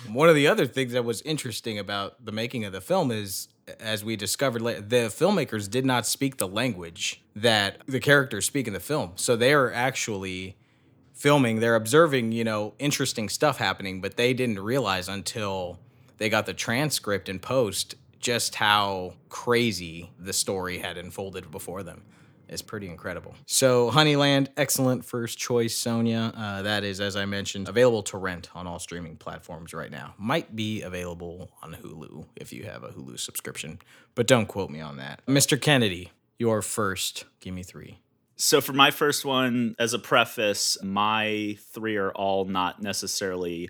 One 0.07 0.29
of 0.29 0.35
the 0.35 0.47
other 0.47 0.65
things 0.65 0.93
that 0.93 1.03
was 1.03 1.21
interesting 1.23 1.77
about 1.77 2.25
the 2.25 2.31
making 2.31 2.63
of 2.63 2.71
the 2.71 2.81
film 2.81 3.11
is, 3.11 3.49
as 3.79 4.03
we 4.03 4.15
discovered 4.15 4.61
later, 4.61 4.81
the 4.81 4.95
filmmakers 5.07 5.69
did 5.69 5.85
not 5.85 6.05
speak 6.05 6.37
the 6.37 6.47
language 6.47 7.21
that 7.35 7.81
the 7.87 7.99
characters 7.99 8.45
speak 8.45 8.67
in 8.67 8.73
the 8.73 8.79
film, 8.79 9.13
so 9.15 9.35
they 9.35 9.53
are 9.53 9.71
actually 9.71 10.57
filming, 11.13 11.59
they're 11.59 11.75
observing, 11.75 12.31
you 12.31 12.43
know, 12.43 12.73
interesting 12.79 13.27
stuff 13.27 13.57
happening, 13.57 13.99
but 13.99 14.15
they 14.15 14.33
didn't 14.33 14.59
realize 14.59 15.09
until 15.09 15.79
they 16.17 16.29
got 16.29 16.45
the 16.45 16.53
transcript 16.53 17.27
and 17.27 17.41
post 17.41 17.95
just 18.19 18.55
how 18.55 19.13
crazy 19.29 20.11
the 20.19 20.33
story 20.33 20.77
had 20.79 20.97
unfolded 20.97 21.51
before 21.51 21.83
them. 21.83 22.03
It's 22.49 22.61
pretty 22.61 22.87
incredible. 22.87 23.35
So, 23.45 23.91
Honeyland, 23.91 24.47
excellent 24.57 25.05
first 25.05 25.37
choice, 25.37 25.77
Sonia. 25.77 26.33
Uh, 26.35 26.63
that 26.63 26.83
is, 26.83 26.99
as 26.99 27.15
I 27.15 27.25
mentioned, 27.25 27.69
available 27.69 28.03
to 28.03 28.17
rent 28.17 28.49
on 28.55 28.65
all 28.65 28.79
streaming 28.79 29.17
platforms 29.17 29.73
right 29.73 29.91
now. 29.91 30.15
Might 30.17 30.55
be 30.55 30.81
available 30.81 31.51
on 31.61 31.75
Hulu 31.75 32.25
if 32.35 32.51
you 32.51 32.63
have 32.63 32.83
a 32.83 32.89
Hulu 32.89 33.19
subscription, 33.19 33.79
but 34.15 34.25
don't 34.25 34.47
quote 34.47 34.71
me 34.71 34.81
on 34.81 34.97
that. 34.97 35.25
Mr. 35.27 35.61
Kennedy, 35.61 36.11
your 36.37 36.61
first. 36.61 37.25
Give 37.39 37.53
me 37.53 37.63
three. 37.63 37.99
So, 38.35 38.61
for 38.61 38.73
my 38.73 38.89
first 38.89 39.25
one, 39.25 39.75
as 39.77 39.93
a 39.93 39.99
preface, 39.99 40.77
my 40.81 41.57
three 41.73 41.97
are 41.97 42.11
all 42.11 42.45
not 42.45 42.81
necessarily 42.81 43.69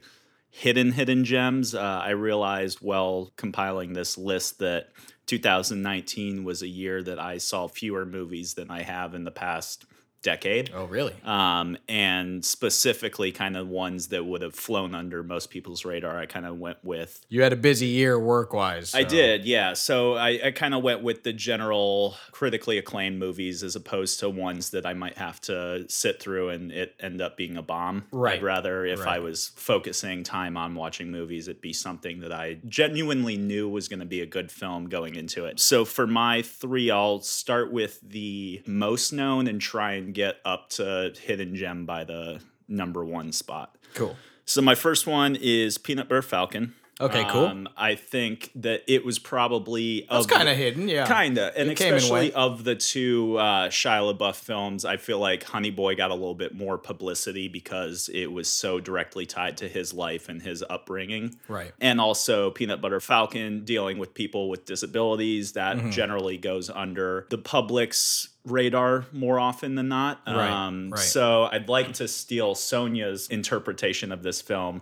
hidden 0.51 0.91
hidden 0.91 1.25
gems. 1.25 1.75
Uh, 1.75 2.01
I 2.03 2.11
realized 2.11 2.79
while 2.79 3.31
compiling 3.35 3.93
this 3.93 4.17
list 4.17 4.59
that 4.59 4.89
2019 5.29 6.43
was 6.43 6.63
a 6.63 6.67
year 6.67 7.03
that 7.03 7.19
I 7.19 7.37
saw 7.37 7.67
fewer 7.67 8.03
movies 8.03 8.55
than 8.55 8.71
I 8.71 8.81
have 8.81 9.13
in 9.13 9.25
the 9.25 9.31
past 9.31 9.85
decade. 10.21 10.71
Oh, 10.73 10.85
really? 10.85 11.15
Um, 11.23 11.77
and 11.87 12.43
specifically, 12.43 13.31
kind 13.31 13.55
of 13.55 13.67
ones 13.67 14.07
that 14.09 14.25
would 14.25 14.41
have 14.41 14.55
flown 14.55 14.93
under 14.93 15.23
most 15.23 15.49
people's 15.49 15.85
radar. 15.85 16.17
I 16.17 16.25
kind 16.25 16.45
of 16.45 16.57
went 16.57 16.83
with. 16.83 17.21
You 17.29 17.41
had 17.41 17.53
a 17.53 17.57
busy 17.57 17.87
year 17.87 18.19
work 18.19 18.53
wise. 18.53 18.89
So. 18.89 18.99
I 18.99 19.03
did, 19.03 19.45
yeah. 19.45 19.73
So 19.73 20.15
I, 20.15 20.39
I 20.45 20.51
kind 20.51 20.73
of 20.73 20.83
went 20.83 21.03
with 21.03 21.23
the 21.23 21.33
general 21.33 22.15
critically 22.31 22.77
acclaimed 22.77 23.19
movies 23.19 23.63
as 23.63 23.75
opposed 23.75 24.19
to 24.19 24.29
ones 24.29 24.71
that 24.71 24.85
I 24.85 24.93
might 24.93 25.17
have 25.17 25.39
to 25.41 25.85
sit 25.89 26.21
through 26.21 26.49
and 26.49 26.71
it 26.71 26.95
end 26.99 27.21
up 27.21 27.37
being 27.37 27.57
a 27.57 27.61
bomb. 27.61 28.05
Right. 28.11 28.37
I'd 28.37 28.43
rather 28.43 28.85
if 28.85 28.99
right. 28.99 29.15
I 29.15 29.19
was 29.19 29.51
focusing 29.55 30.23
time 30.23 30.57
on 30.57 30.75
watching 30.75 31.11
movies, 31.11 31.47
it'd 31.47 31.61
be 31.61 31.73
something 31.73 32.19
that 32.21 32.31
I 32.31 32.59
genuinely 32.67 33.37
knew 33.37 33.69
was 33.69 33.87
going 33.87 33.99
to 33.99 34.05
be 34.05 34.21
a 34.21 34.25
good 34.25 34.51
film 34.51 34.89
going 34.89 35.15
into 35.15 35.45
it. 35.45 35.59
So 35.59 35.85
for 35.85 36.07
my 36.07 36.41
three, 36.41 36.91
I'll 36.91 37.21
start 37.21 37.71
with 37.71 37.99
the 38.01 38.61
most 38.65 39.13
known 39.13 39.47
and 39.47 39.61
try 39.61 39.93
and 39.93 40.08
get 40.11 40.37
up 40.45 40.69
to 40.71 41.13
Hidden 41.19 41.55
Gem 41.55 41.85
by 41.85 42.03
the 42.03 42.41
number 42.67 43.03
one 43.03 43.31
spot. 43.31 43.75
Cool. 43.93 44.15
So 44.45 44.61
my 44.61 44.75
first 44.75 45.05
one 45.05 45.35
is 45.35 45.77
Peanut 45.77 46.09
Butter 46.09 46.21
Falcon. 46.21 46.73
Okay, 47.01 47.23
cool. 47.29 47.45
Um, 47.45 47.69
I 47.77 47.95
think 47.95 48.51
that 48.55 48.83
it 48.85 49.05
was 49.05 49.19
probably 49.19 50.01
That's 50.09 50.25
of 50.25 50.27
the- 50.27 50.35
kind 50.35 50.49
of 50.49 50.57
hidden, 50.57 50.89
yeah. 50.89 51.05
Kinda, 51.07 51.53
and 51.55 51.69
It 51.69 51.79
especially 51.79 52.27
wet. 52.27 52.33
of 52.35 52.63
the 52.65 52.75
two 52.75 53.37
uh, 53.37 53.69
Shia 53.69 54.13
LaBeouf 54.17 54.35
films, 54.35 54.83
I 54.83 54.97
feel 54.97 55.17
like 55.19 55.43
Honey 55.43 55.71
Boy 55.71 55.95
got 55.95 56.11
a 56.11 56.13
little 56.13 56.35
bit 56.35 56.53
more 56.53 56.77
publicity 56.77 57.47
because 57.47 58.09
it 58.13 58.31
was 58.31 58.49
so 58.49 58.79
directly 58.81 59.25
tied 59.25 59.55
to 59.57 59.69
his 59.69 59.93
life 59.93 60.27
and 60.27 60.41
his 60.41 60.63
upbringing. 60.69 61.37
Right. 61.47 61.71
And 61.79 62.01
also 62.01 62.51
Peanut 62.51 62.81
Butter 62.81 62.99
Falcon 62.99 63.63
dealing 63.63 63.97
with 63.97 64.13
people 64.13 64.49
with 64.49 64.65
disabilities 64.65 65.53
that 65.53 65.77
Mm-hmm. 65.77 65.91
generally 65.91 66.37
goes 66.37 66.69
under 66.69 67.27
the 67.29 67.37
public's 67.37 68.29
radar 68.45 69.05
more 69.13 69.39
often 69.39 69.75
than 69.75 69.87
not. 69.87 70.19
Right, 70.27 70.49
Um, 70.49 70.89
right. 70.89 70.99
So 70.99 71.43
I'd 71.51 71.69
like 71.69 71.93
to 71.93 72.07
steal 72.07 72.55
Sonia's 72.55 73.27
interpretation 73.29 74.11
of 74.11 74.23
this 74.23 74.41
film 74.41 74.81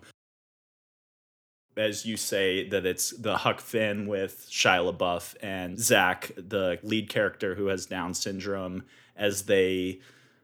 as 1.78 2.06
you 2.06 2.18
say 2.18 2.68
that 2.70 2.86
it's 2.86 3.12
the 3.12 3.38
Huck 3.38 3.62
Finn 3.62 4.08
with 4.08 4.48
Shia 4.50 4.94
LaBeouf 4.94 5.36
and 5.42 5.80
Zach, 5.80 6.32
the 6.36 6.80
lead 6.84 7.10
character 7.10 7.56
who 7.56 7.68
has 7.68 7.86
Down 7.86 8.14
syndrome, 8.14 8.84
as 9.16 9.44
they 9.44 10.00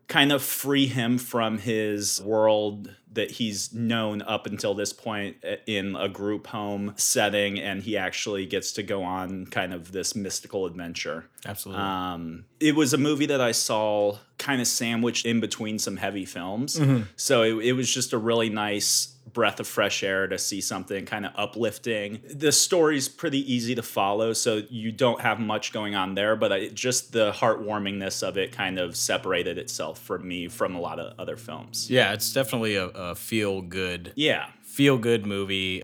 kind 0.07 0.31
of 0.31 0.43
free 0.43 0.85
him 0.85 1.17
from 1.17 1.57
his 1.57 2.21
world 2.21 2.93
that 3.13 3.31
he's 3.31 3.73
known 3.73 4.21
up 4.23 4.45
until 4.45 4.73
this 4.73 4.91
point 4.91 5.37
uh, 5.47 5.55
in 5.65 5.95
a 5.95 6.09
group 6.09 6.47
home 6.47 6.93
setting, 6.97 7.59
and 7.59 7.83
he 7.83 7.95
actually 7.95 8.45
gets 8.45 8.73
to 8.73 8.83
go 8.83 9.03
on 9.03 9.45
kind 9.45 9.73
of 9.73 9.91
this 9.91 10.15
mystical 10.15 10.65
adventure. 10.65 11.25
Absolutely. 11.45 11.83
Um, 11.83 12.45
it 12.59 12.75
was 12.75 12.93
a 12.93 12.97
movie 12.97 13.27
that 13.27 13.39
I 13.39 13.53
saw 13.53 14.17
kind 14.37 14.59
of 14.61 14.67
sandwiched 14.67 15.25
in 15.25 15.39
between 15.39 15.79
some 15.79 15.97
heavy 15.97 16.25
films. 16.25 16.79
So 17.15 17.43
it, 17.43 17.65
it 17.65 17.73
was 17.73 17.91
just 17.91 18.13
a 18.13 18.17
really 18.17 18.49
nice 18.49 19.12
breath 19.33 19.59
of 19.59 19.67
fresh 19.67 20.03
air 20.03 20.27
to 20.27 20.37
see 20.37 20.61
something 20.61 21.05
kind 21.05 21.25
of 21.25 21.31
uplifting. 21.35 22.21
The 22.33 22.51
story's 22.51 23.09
pretty 23.09 23.39
easy 23.51 23.75
to 23.75 23.81
follow, 23.83 24.33
so 24.33 24.61
you 24.69 24.91
don't 24.91 25.21
have 25.21 25.39
much 25.39 25.73
going 25.73 25.95
on 25.95 26.15
there, 26.15 26.35
but 26.35 26.51
it, 26.51 26.73
just 26.75 27.11
the 27.11 27.31
heartwarmingness 27.31 28.21
of 28.27 28.37
it 28.37 28.51
kind 28.51 28.77
of 28.79 28.95
separated 28.95 29.57
itself 29.57 29.99
from 29.99 30.27
me 30.27 30.47
from 30.47 30.75
a 30.75 30.79
lot 30.79 30.99
of 30.99 31.19
other 31.19 31.35
films. 31.37 31.89
yeah, 31.89 32.13
it's 32.13 32.31
definitely 32.31 32.75
a, 32.75 32.85
a 32.87 33.15
feel 33.15 33.61
good 33.61 34.13
Yeah. 34.15 34.49
feel 34.63 34.97
good 34.97 35.25
movie. 35.25 35.81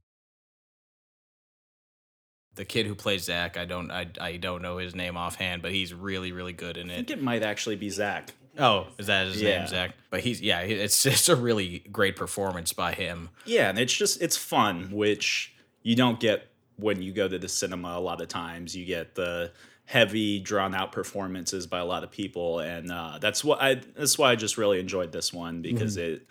The 2.55 2.65
kid 2.65 2.87
who 2.87 2.95
plays 2.95 3.23
Zach, 3.23 3.55
I 3.57 3.65
don't 3.65 3.89
I, 3.89 4.07
I 4.19 4.35
don't 4.37 4.61
know 4.61 4.77
his 4.79 4.93
name 4.93 5.15
offhand, 5.15 5.61
but 5.61 5.71
he's 5.71 5.93
really 5.93 6.31
really 6.31 6.51
good 6.53 6.75
in 6.77 6.89
it. 6.89 6.93
I 6.93 6.95
think 6.97 7.09
it. 7.11 7.19
it 7.19 7.23
might 7.23 7.41
actually 7.43 7.77
be 7.77 7.89
Zach. 7.89 8.33
Oh, 8.59 8.87
is 8.97 9.07
that 9.07 9.27
his 9.27 9.41
Yeah. 9.41 9.59
name, 9.59 9.67
Zach? 9.67 9.95
But 10.09 10.19
he's 10.21 10.41
yeah, 10.41 10.59
it's 10.59 11.05
it's 11.05 11.29
a 11.29 11.35
really 11.35 11.79
great 11.91 12.15
performance 12.15 12.73
by 12.73 12.93
him. 12.93 13.29
Yeah, 13.45 13.69
and 13.69 13.79
it's 13.79 13.93
just 13.93 14.21
it's 14.21 14.37
fun, 14.37 14.89
which 14.91 15.53
you 15.81 15.95
don't 15.95 16.19
get 16.19 16.47
when 16.77 17.01
you 17.01 17.11
go 17.13 17.27
to 17.27 17.37
the 17.39 17.49
cinema 17.49 17.89
a 17.97 17.99
lot 17.99 18.21
of 18.21 18.27
times. 18.27 18.75
You 18.75 18.85
get 18.85 19.15
the 19.15 19.51
heavy, 19.85 20.39
drawn 20.39 20.75
out 20.75 20.91
performances 20.91 21.65
by 21.65 21.79
a 21.79 21.85
lot 21.85 22.03
of 22.03 22.11
people, 22.11 22.59
and 22.59 22.91
uh, 22.91 23.17
that's 23.19 23.43
what 23.43 23.61
I 23.61 23.75
that's 23.95 24.17
why 24.17 24.31
I 24.31 24.35
just 24.35 24.57
really 24.57 24.79
enjoyed 24.79 25.11
this 25.11 25.33
one 25.33 25.61
because 25.61 25.97
it 25.97 26.27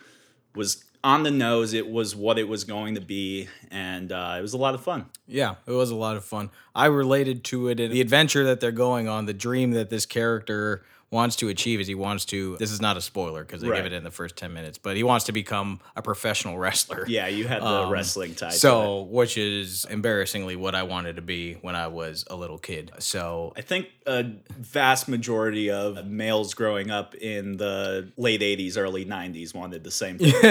was 0.55 0.83
on 1.03 1.23
the 1.23 1.31
nose. 1.31 1.73
It 1.73 1.89
was 1.89 2.15
what 2.15 2.37
it 2.37 2.47
was 2.47 2.63
going 2.63 2.95
to 2.95 3.01
be, 3.01 3.47
and 3.71 4.11
uh, 4.11 4.35
it 4.37 4.41
was 4.41 4.53
a 4.53 4.57
lot 4.57 4.75
of 4.75 4.81
fun. 4.83 5.05
Yeah, 5.27 5.55
it 5.65 5.71
was 5.71 5.89
a 5.91 5.95
lot 5.95 6.17
of 6.17 6.25
fun. 6.25 6.49
I 6.75 6.85
related 6.87 7.43
to 7.45 7.67
it. 7.69 7.79
and 7.79 7.93
The 7.93 8.01
adventure 8.01 8.43
that 8.45 8.59
they're 8.59 8.71
going 8.71 9.07
on, 9.07 9.25
the 9.25 9.33
dream 9.33 9.71
that 9.71 9.89
this 9.89 10.05
character 10.05 10.83
wants 11.11 11.35
to 11.37 11.49
achieve 11.49 11.79
is 11.79 11.87
he 11.87 11.95
wants 11.95 12.25
to. 12.25 12.55
This 12.57 12.71
is 12.71 12.79
not 12.81 12.95
a 12.97 13.01
spoiler 13.01 13.43
because 13.43 13.61
they 13.61 13.67
Right. 13.69 13.77
give 13.77 13.85
it 13.87 13.93
in 13.93 14.03
the 14.03 14.11
first 14.11 14.35
ten 14.35 14.53
minutes, 14.53 14.77
but 14.77 14.95
he 14.95 15.03
wants 15.03 15.25
to 15.25 15.31
become 15.31 15.79
a 15.95 16.01
professional 16.01 16.57
wrestler. 16.63 17.05
Yeah, 17.07 17.27
you 17.27 17.47
had 17.47 17.61
the 17.61 17.65
Um, 17.67 17.91
wrestling 17.91 18.35
it. 18.35 18.51
So, 18.53 19.01
which 19.03 19.37
is 19.37 19.85
embarrassingly 19.89 20.55
what 20.55 20.75
I 20.75 20.83
wanted 20.83 21.15
to 21.15 21.21
be 21.21 21.55
when 21.61 21.75
I 21.75 21.87
was 21.87 22.25
a 22.29 22.35
little 22.35 22.57
kid. 22.59 22.91
So, 22.99 23.53
I 23.57 23.61
think 23.61 23.87
a 24.05 24.25
vast 24.57 25.07
majority 25.07 25.69
of 25.71 26.05
males 26.05 26.53
growing 26.53 26.91
up 26.91 27.15
in 27.15 27.57
the 27.57 28.11
late 28.17 28.41
'80s, 28.41 28.77
early 28.77 29.05
'90s 29.05 29.53
wanted 29.55 29.83
the 29.83 29.91
same 29.91 30.17
thing. 30.19 30.33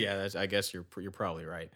yeah, 0.00 0.16
that's, 0.16 0.34
I 0.34 0.46
guess 0.46 0.72
you're 0.72 0.86
you're 0.98 1.10
probably 1.10 1.44
right. 1.44 1.70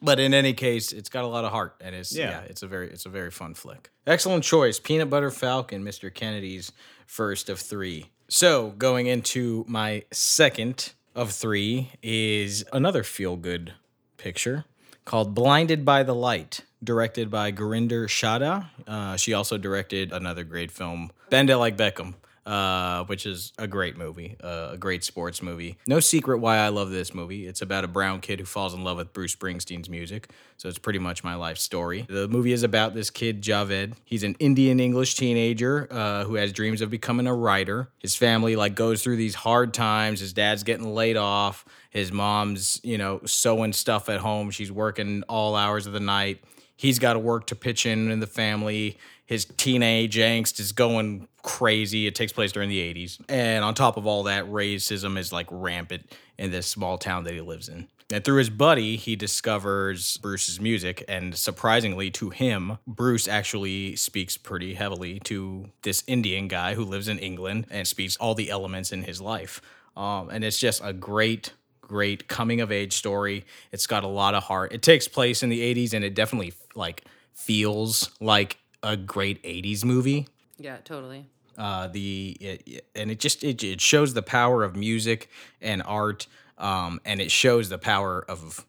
But 0.00 0.20
in 0.20 0.32
any 0.32 0.52
case, 0.52 0.92
it's 0.92 1.08
got 1.08 1.24
a 1.24 1.26
lot 1.26 1.44
of 1.44 1.50
heart, 1.50 1.76
and 1.80 1.94
it's 1.94 2.14
yeah. 2.14 2.30
Yeah. 2.30 2.40
it's 2.42 2.62
a 2.62 2.66
very 2.68 2.88
it's 2.90 3.06
a 3.06 3.08
very 3.08 3.30
fun 3.30 3.54
flick. 3.54 3.90
Excellent 4.06 4.44
choice, 4.44 4.78
Peanut 4.78 5.10
Butter 5.10 5.30
Falcon, 5.30 5.84
Mr. 5.84 6.12
Kennedy's 6.12 6.72
first 7.06 7.48
of 7.48 7.58
three. 7.58 8.10
So 8.28 8.70
going 8.78 9.06
into 9.06 9.64
my 9.68 10.04
second 10.12 10.92
of 11.14 11.32
three 11.32 11.90
is 12.02 12.64
another 12.72 13.02
feel 13.02 13.36
good 13.36 13.72
picture 14.18 14.64
called 15.04 15.34
Blinded 15.34 15.84
by 15.84 16.02
the 16.02 16.14
Light, 16.14 16.60
directed 16.84 17.30
by 17.30 17.50
Gurinder 17.50 18.06
Chadha. 18.06 18.66
Uh, 18.86 19.16
she 19.16 19.32
also 19.32 19.56
directed 19.56 20.12
another 20.12 20.44
great 20.44 20.70
film, 20.70 21.10
Bend 21.30 21.48
It 21.50 21.56
Like 21.56 21.76
Beckham. 21.76 22.14
Uh, 22.48 23.04
which 23.04 23.26
is 23.26 23.52
a 23.58 23.66
great 23.66 23.98
movie, 23.98 24.34
uh, 24.42 24.70
a 24.72 24.78
great 24.78 25.04
sports 25.04 25.42
movie. 25.42 25.76
No 25.86 26.00
secret 26.00 26.38
why 26.38 26.56
I 26.56 26.70
love 26.70 26.88
this 26.88 27.12
movie. 27.12 27.46
It's 27.46 27.60
about 27.60 27.84
a 27.84 27.88
brown 27.88 28.22
kid 28.22 28.40
who 28.40 28.46
falls 28.46 28.72
in 28.72 28.82
love 28.82 28.96
with 28.96 29.12
Bruce 29.12 29.36
Springsteen's 29.36 29.90
music, 29.90 30.30
so 30.56 30.66
it's 30.66 30.78
pretty 30.78 30.98
much 30.98 31.22
my 31.22 31.34
life 31.34 31.58
story. 31.58 32.06
The 32.08 32.26
movie 32.26 32.52
is 32.52 32.62
about 32.62 32.94
this 32.94 33.10
kid 33.10 33.42
Javed. 33.42 33.96
He's 34.02 34.22
an 34.22 34.34
Indian 34.38 34.80
English 34.80 35.16
teenager 35.16 35.88
uh, 35.90 36.24
who 36.24 36.36
has 36.36 36.54
dreams 36.54 36.80
of 36.80 36.88
becoming 36.88 37.26
a 37.26 37.34
writer. 37.34 37.90
His 37.98 38.16
family 38.16 38.56
like 38.56 38.74
goes 38.74 39.02
through 39.02 39.16
these 39.16 39.34
hard 39.34 39.74
times. 39.74 40.20
His 40.20 40.32
dad's 40.32 40.62
getting 40.62 40.94
laid 40.94 41.18
off. 41.18 41.66
His 41.90 42.12
mom's 42.12 42.80
you 42.82 42.96
know 42.96 43.20
sewing 43.26 43.74
stuff 43.74 44.08
at 44.08 44.20
home. 44.20 44.50
She's 44.50 44.72
working 44.72 45.22
all 45.28 45.54
hours 45.54 45.86
of 45.86 45.92
the 45.92 46.00
night 46.00 46.42
he's 46.78 46.98
got 46.98 47.14
to 47.14 47.18
work 47.18 47.46
to 47.48 47.54
pitch 47.54 47.84
in 47.84 48.10
in 48.10 48.20
the 48.20 48.26
family. 48.26 48.96
His 49.28 49.44
teenage 49.44 50.16
angst 50.16 50.58
is 50.58 50.72
going 50.72 51.28
crazy. 51.42 52.06
It 52.06 52.14
takes 52.14 52.32
place 52.32 52.50
during 52.50 52.70
the 52.70 52.80
80s. 52.80 53.20
And 53.28 53.62
on 53.62 53.74
top 53.74 53.98
of 53.98 54.06
all 54.06 54.22
that, 54.22 54.46
racism 54.46 55.18
is 55.18 55.34
like 55.34 55.46
rampant 55.50 56.10
in 56.38 56.50
this 56.50 56.66
small 56.66 56.96
town 56.96 57.24
that 57.24 57.34
he 57.34 57.42
lives 57.42 57.68
in. 57.68 57.88
And 58.10 58.24
through 58.24 58.38
his 58.38 58.48
buddy, 58.48 58.96
he 58.96 59.16
discovers 59.16 60.16
Bruce's 60.16 60.58
music. 60.62 61.04
And 61.08 61.36
surprisingly 61.36 62.10
to 62.12 62.30
him, 62.30 62.78
Bruce 62.86 63.28
actually 63.28 63.96
speaks 63.96 64.38
pretty 64.38 64.72
heavily 64.72 65.20
to 65.24 65.68
this 65.82 66.04
Indian 66.06 66.48
guy 66.48 66.72
who 66.72 66.82
lives 66.82 67.06
in 67.06 67.18
England 67.18 67.66
and 67.68 67.86
speaks 67.86 68.16
all 68.16 68.34
the 68.34 68.48
elements 68.48 68.92
in 68.92 69.02
his 69.02 69.20
life. 69.20 69.60
Um, 69.94 70.30
and 70.30 70.42
it's 70.42 70.58
just 70.58 70.80
a 70.82 70.94
great 70.94 71.52
great 71.82 72.28
coming 72.28 72.60
of 72.60 72.70
age 72.70 72.94
story. 72.94 73.44
It's 73.72 73.86
got 73.86 74.04
a 74.04 74.08
lot 74.08 74.34
of 74.34 74.44
heart. 74.44 74.72
It 74.72 74.82
takes 74.82 75.08
place 75.08 75.42
in 75.42 75.48
the 75.48 75.74
80s 75.74 75.94
and 75.94 76.04
it 76.04 76.14
definitely 76.14 76.52
like 76.74 77.04
feels 77.32 78.10
like 78.20 78.58
a 78.82 78.96
great 78.96 79.42
80s 79.42 79.84
movie. 79.84 80.28
Yeah, 80.58 80.78
totally. 80.84 81.26
Uh, 81.56 81.88
the 81.88 82.36
it, 82.40 82.86
and 82.94 83.10
it 83.10 83.18
just 83.18 83.42
it, 83.42 83.64
it 83.64 83.80
shows 83.80 84.14
the 84.14 84.22
power 84.22 84.62
of 84.62 84.76
music 84.76 85.28
and 85.60 85.82
art 85.84 86.28
um, 86.56 87.00
and 87.04 87.20
it 87.20 87.30
shows 87.30 87.68
the 87.68 87.78
power 87.78 88.24
of 88.28 88.64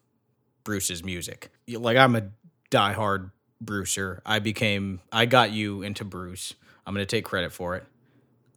Bruce's 0.64 1.04
music. 1.04 1.50
Like 1.68 1.96
I'm 1.96 2.16
a 2.16 2.30
diehard 2.70 3.30
Brucer. 3.62 4.20
I 4.26 4.38
became 4.38 5.00
I 5.12 5.26
got 5.26 5.52
you 5.52 5.82
into 5.82 6.04
Bruce. 6.04 6.54
I'm 6.86 6.94
going 6.94 7.06
to 7.06 7.16
take 7.16 7.24
credit 7.24 7.52
for 7.52 7.76
it. 7.76 7.84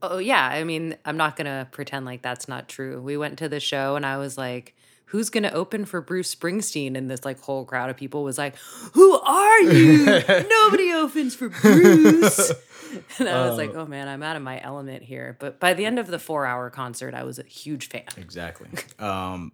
Oh 0.02 0.18
yeah, 0.18 0.46
I 0.46 0.66
mean, 0.66 0.98
I'm 1.06 1.16
not 1.16 1.38
gonna 1.38 1.66
pretend 1.72 2.06
like 2.06 2.22
that's 2.22 2.50
not 2.50 2.68
true. 2.68 3.02
We 3.02 3.16
went 3.16 3.40
to 3.40 3.48
the 3.48 3.62
show 3.62 3.96
and 3.96 4.06
I 4.06 4.18
was 4.18 4.38
like, 4.38 4.76
"Who's 5.14 5.30
gonna 5.30 5.52
open 5.54 5.86
for 5.86 6.02
Bruce 6.02 6.34
Springsteen?" 6.34 6.98
And 6.98 7.10
this 7.10 7.24
like 7.24 7.40
whole 7.40 7.66
crowd 7.66 7.92
of 7.92 7.96
people 7.96 8.24
was 8.24 8.38
like, 8.38 8.58
"Who 8.94 9.14
are 9.20 9.62
you? 9.62 10.06
Nobody 10.50 10.92
opens 10.92 11.36
for 11.36 11.50
Bruce." 11.50 12.52
and 13.20 13.30
I 13.30 13.48
was 13.48 13.58
like, 13.58 13.76
"Oh 13.76 13.86
man, 13.86 14.08
I'm 14.08 14.24
out 14.24 14.36
of 14.36 14.42
my 14.42 14.60
element 14.62 15.04
here." 15.04 15.38
But 15.40 15.60
by 15.60 15.76
the 15.76 15.86
end 15.86 16.00
of 16.00 16.08
the 16.08 16.18
four 16.18 16.48
hour 16.48 16.72
concert, 16.72 17.14
I 17.14 17.24
was 17.24 17.38
a 17.38 17.44
huge 17.44 17.90
fan. 17.90 18.08
Exactly. 18.18 18.70
um, 19.00 19.52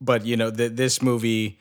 but 0.00 0.26
you 0.26 0.36
know, 0.36 0.50
th- 0.50 0.72
this 0.72 1.00
movie, 1.00 1.60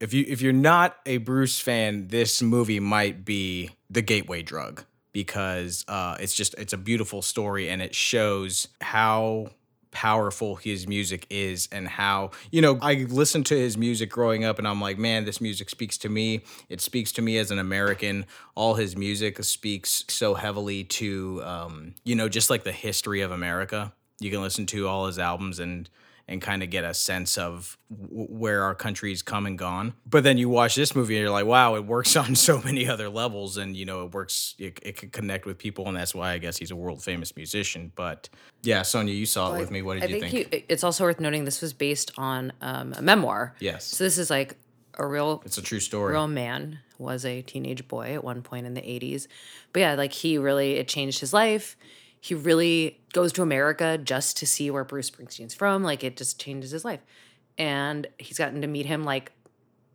if 0.00 0.14
you 0.14 0.24
if 0.26 0.40
you're 0.40 0.54
not 0.54 0.96
a 1.04 1.18
Bruce 1.18 1.60
fan, 1.60 2.08
this 2.08 2.40
movie 2.40 2.80
might 2.80 3.24
be 3.24 3.70
the 3.90 4.00
gateway 4.00 4.40
drug 4.40 4.82
because 5.12 5.84
uh, 5.88 6.16
it's 6.20 6.34
just 6.34 6.54
it's 6.58 6.72
a 6.72 6.78
beautiful 6.78 7.22
story 7.22 7.68
and 7.68 7.82
it 7.82 7.94
shows 7.94 8.68
how 8.80 9.50
powerful 9.96 10.56
his 10.56 10.86
music 10.86 11.26
is 11.30 11.70
and 11.72 11.88
how 11.88 12.30
you 12.50 12.60
know 12.60 12.78
I 12.82 13.06
listened 13.08 13.46
to 13.46 13.58
his 13.58 13.78
music 13.78 14.10
growing 14.10 14.44
up 14.44 14.58
and 14.58 14.68
I'm 14.68 14.78
like 14.78 14.98
man 14.98 15.24
this 15.24 15.40
music 15.40 15.70
speaks 15.70 15.96
to 15.98 16.10
me. 16.10 16.42
It 16.68 16.82
speaks 16.82 17.12
to 17.12 17.22
me 17.22 17.38
as 17.38 17.50
an 17.50 17.58
American. 17.58 18.26
All 18.54 18.74
his 18.74 18.94
music 18.94 19.42
speaks 19.42 20.04
so 20.08 20.34
heavily 20.34 20.84
to 20.84 21.42
um, 21.44 21.94
you 22.04 22.14
know 22.14 22.28
just 22.28 22.50
like 22.50 22.62
the 22.62 22.72
history 22.72 23.22
of 23.22 23.30
America. 23.30 23.94
You 24.20 24.30
can 24.30 24.42
listen 24.42 24.66
to 24.66 24.86
all 24.86 25.06
his 25.06 25.18
albums 25.18 25.60
and 25.60 25.88
and 26.28 26.42
kind 26.42 26.62
of 26.62 26.70
get 26.70 26.82
a 26.84 26.92
sense 26.92 27.38
of 27.38 27.78
w- 27.88 28.26
where 28.28 28.62
our 28.64 28.74
country's 28.74 29.22
come 29.22 29.46
and 29.46 29.56
gone. 29.56 29.94
But 30.04 30.24
then 30.24 30.38
you 30.38 30.48
watch 30.48 30.74
this 30.74 30.96
movie 30.96 31.14
and 31.16 31.22
you're 31.22 31.30
like, 31.30 31.46
wow, 31.46 31.76
it 31.76 31.84
works 31.84 32.16
on 32.24 32.34
so 32.34 32.60
many 32.62 32.88
other 32.88 33.08
levels, 33.08 33.56
and 33.56 33.76
you 33.76 33.84
know, 33.84 34.04
it 34.04 34.12
works. 34.14 34.54
It, 34.58 34.78
it 34.82 34.96
can 34.96 35.10
connect 35.10 35.46
with 35.46 35.58
people, 35.58 35.86
and 35.88 35.96
that's 35.96 36.14
why 36.14 36.32
I 36.32 36.38
guess 36.38 36.56
he's 36.56 36.70
a 36.70 36.76
world 36.76 37.02
famous 37.02 37.36
musician. 37.36 37.92
But 37.94 38.28
yeah, 38.62 38.82
Sonia, 38.82 39.14
you 39.14 39.26
saw 39.26 39.54
it 39.54 39.58
with 39.58 39.70
me. 39.70 39.82
What 39.82 39.94
did 39.94 40.02
I 40.04 40.06
you 40.14 40.20
think, 40.20 40.32
think? 40.32 40.52
you- 40.54 40.62
it's 40.68 40.82
also 40.84 41.04
worth 41.04 41.20
noting 41.20 41.44
this 41.44 41.62
was 41.62 41.72
based 41.72 42.10
on 42.18 42.52
um, 42.60 42.92
a 42.96 43.02
memoir. 43.02 43.54
Yes. 43.60 43.84
So 43.84 44.02
this 44.04 44.18
is 44.18 44.28
like 44.30 44.56
a 44.98 45.06
real 45.06 45.42
It's 45.44 45.58
a 45.58 45.62
true 45.62 45.78
story. 45.80 46.12
real 46.12 46.26
man 46.26 46.78
was 46.98 47.26
a 47.26 47.42
teenage 47.42 47.86
boy 47.86 48.14
at 48.14 48.24
one 48.24 48.40
point 48.40 48.64
in 48.66 48.72
the 48.72 48.80
80s 48.80 49.26
but 49.74 49.80
yeah 49.80 49.92
like 49.94 50.10
he 50.14 50.38
really 50.38 50.76
it 50.76 50.88
changed 50.88 51.20
his 51.20 51.34
life 51.34 51.76
he 52.26 52.34
really 52.34 52.98
goes 53.12 53.32
to 53.32 53.40
america 53.40 53.96
just 53.96 54.36
to 54.36 54.46
see 54.46 54.68
where 54.68 54.82
bruce 54.82 55.08
springsteen's 55.08 55.54
from 55.54 55.84
like 55.84 56.02
it 56.02 56.16
just 56.16 56.40
changes 56.40 56.72
his 56.72 56.84
life. 56.84 57.00
And 57.58 58.06
he's 58.18 58.36
gotten 58.36 58.60
to 58.62 58.66
meet 58.66 58.84
him 58.84 59.04
like 59.04 59.32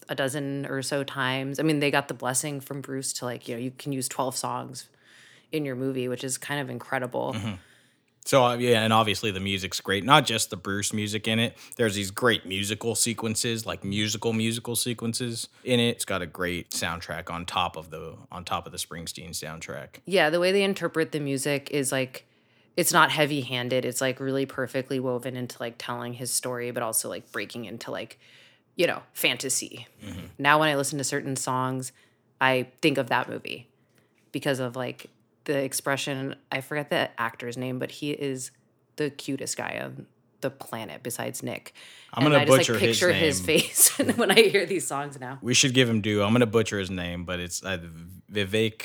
a 0.09 0.15
dozen 0.15 0.65
or 0.65 0.81
so 0.81 1.03
times. 1.03 1.59
I 1.59 1.63
mean 1.63 1.79
they 1.79 1.91
got 1.91 2.07
the 2.07 2.13
blessing 2.13 2.61
from 2.61 2.79
bruce 2.79 3.11
to 3.13 3.25
like 3.25 3.47
you 3.47 3.55
know 3.55 3.61
you 3.61 3.71
can 3.71 3.91
use 3.91 4.07
12 4.07 4.38
songs 4.38 4.88
in 5.51 5.65
your 5.65 5.75
movie 5.75 6.07
which 6.07 6.23
is 6.23 6.38
kind 6.38 6.61
of 6.61 6.69
incredible 6.69 7.33
mm-hmm. 7.33 7.55
So 8.23 8.43
uh, 8.45 8.55
yeah, 8.57 8.83
and 8.83 8.93
obviously 8.93 9.31
the 9.31 9.39
music's 9.39 9.81
great. 9.81 10.03
Not 10.03 10.25
just 10.25 10.51
the 10.51 10.57
Bruce 10.57 10.93
music 10.93 11.27
in 11.27 11.39
it. 11.39 11.57
There's 11.75 11.95
these 11.95 12.11
great 12.11 12.45
musical 12.45 12.93
sequences, 12.95 13.65
like 13.65 13.83
musical 13.83 14.31
musical 14.31 14.75
sequences 14.75 15.49
in 15.63 15.79
it. 15.79 15.89
It's 15.89 16.05
got 16.05 16.21
a 16.21 16.27
great 16.27 16.69
soundtrack 16.69 17.31
on 17.31 17.45
top 17.45 17.75
of 17.75 17.89
the 17.89 18.15
on 18.31 18.45
top 18.45 18.65
of 18.67 18.71
the 18.71 18.77
Springsteen 18.77 19.31
soundtrack. 19.31 20.01
yeah 20.05 20.29
the 20.29 20.39
way 20.39 20.51
they 20.51 20.63
interpret 20.63 21.11
the 21.11 21.19
music 21.19 21.69
is 21.71 21.91
like 21.91 22.25
it's 22.77 22.93
not 22.93 23.11
heavy 23.11 23.41
handed 23.41 23.83
it's 23.85 23.99
like 24.01 24.19
really 24.19 24.45
perfectly 24.45 24.99
woven 24.99 25.35
into 25.35 25.57
like 25.59 25.75
telling 25.77 26.13
his 26.13 26.31
story 26.31 26.71
but 26.71 26.81
also 26.83 27.09
like 27.09 27.29
breaking 27.31 27.65
into 27.65 27.91
like 27.91 28.17
you 28.75 28.87
know 28.87 29.01
fantasy 29.13 29.87
now 30.37 30.59
when 30.59 30.69
i 30.69 30.75
listen 30.75 30.97
to 30.97 31.03
certain 31.03 31.35
songs 31.35 31.91
i 32.39 32.65
think 32.81 32.97
of 32.97 33.09
that 33.09 33.27
movie 33.29 33.67
because 34.31 34.59
of 34.59 34.75
like 34.77 35.07
the 35.45 35.57
expression 35.57 36.36
i 36.51 36.62
forget 36.62 36.89
the 36.89 37.10
actor's 37.19 37.57
name 37.57 37.79
but 37.79 37.91
he 37.91 38.12
is 38.12 38.51
the 38.98 39.10
cutest 39.10 39.57
guy 39.57 39.79
on 39.83 40.05
the 40.41 40.50
planet 40.50 41.03
besides 41.03 41.43
nick 41.43 41.74
I'm 42.13 42.24
gonna 42.24 42.38
I 42.38 42.45
just, 42.45 42.57
butcher 42.57 42.74
like 42.74 42.81
his 42.81 42.98
picture 42.98 43.13
his, 43.13 43.48
name. 43.48 43.60
face 43.60 43.98
when 44.17 44.31
i 44.31 44.36
hear 44.41 44.65
these 44.65 44.86
songs 44.88 45.19
now 45.19 45.39
We 45.41 45.53
should 45.53 45.74
give 45.74 45.88
him 45.89 46.01
due. 46.01 46.24
I'm 46.24 46.33
gonna 46.33 46.45
butcher 46.45 46.77
his 46.79 46.89
name, 46.89 47.25
but 47.25 47.39
it's 47.39 47.63
uh, 47.63 47.77
Vivek 48.31 48.83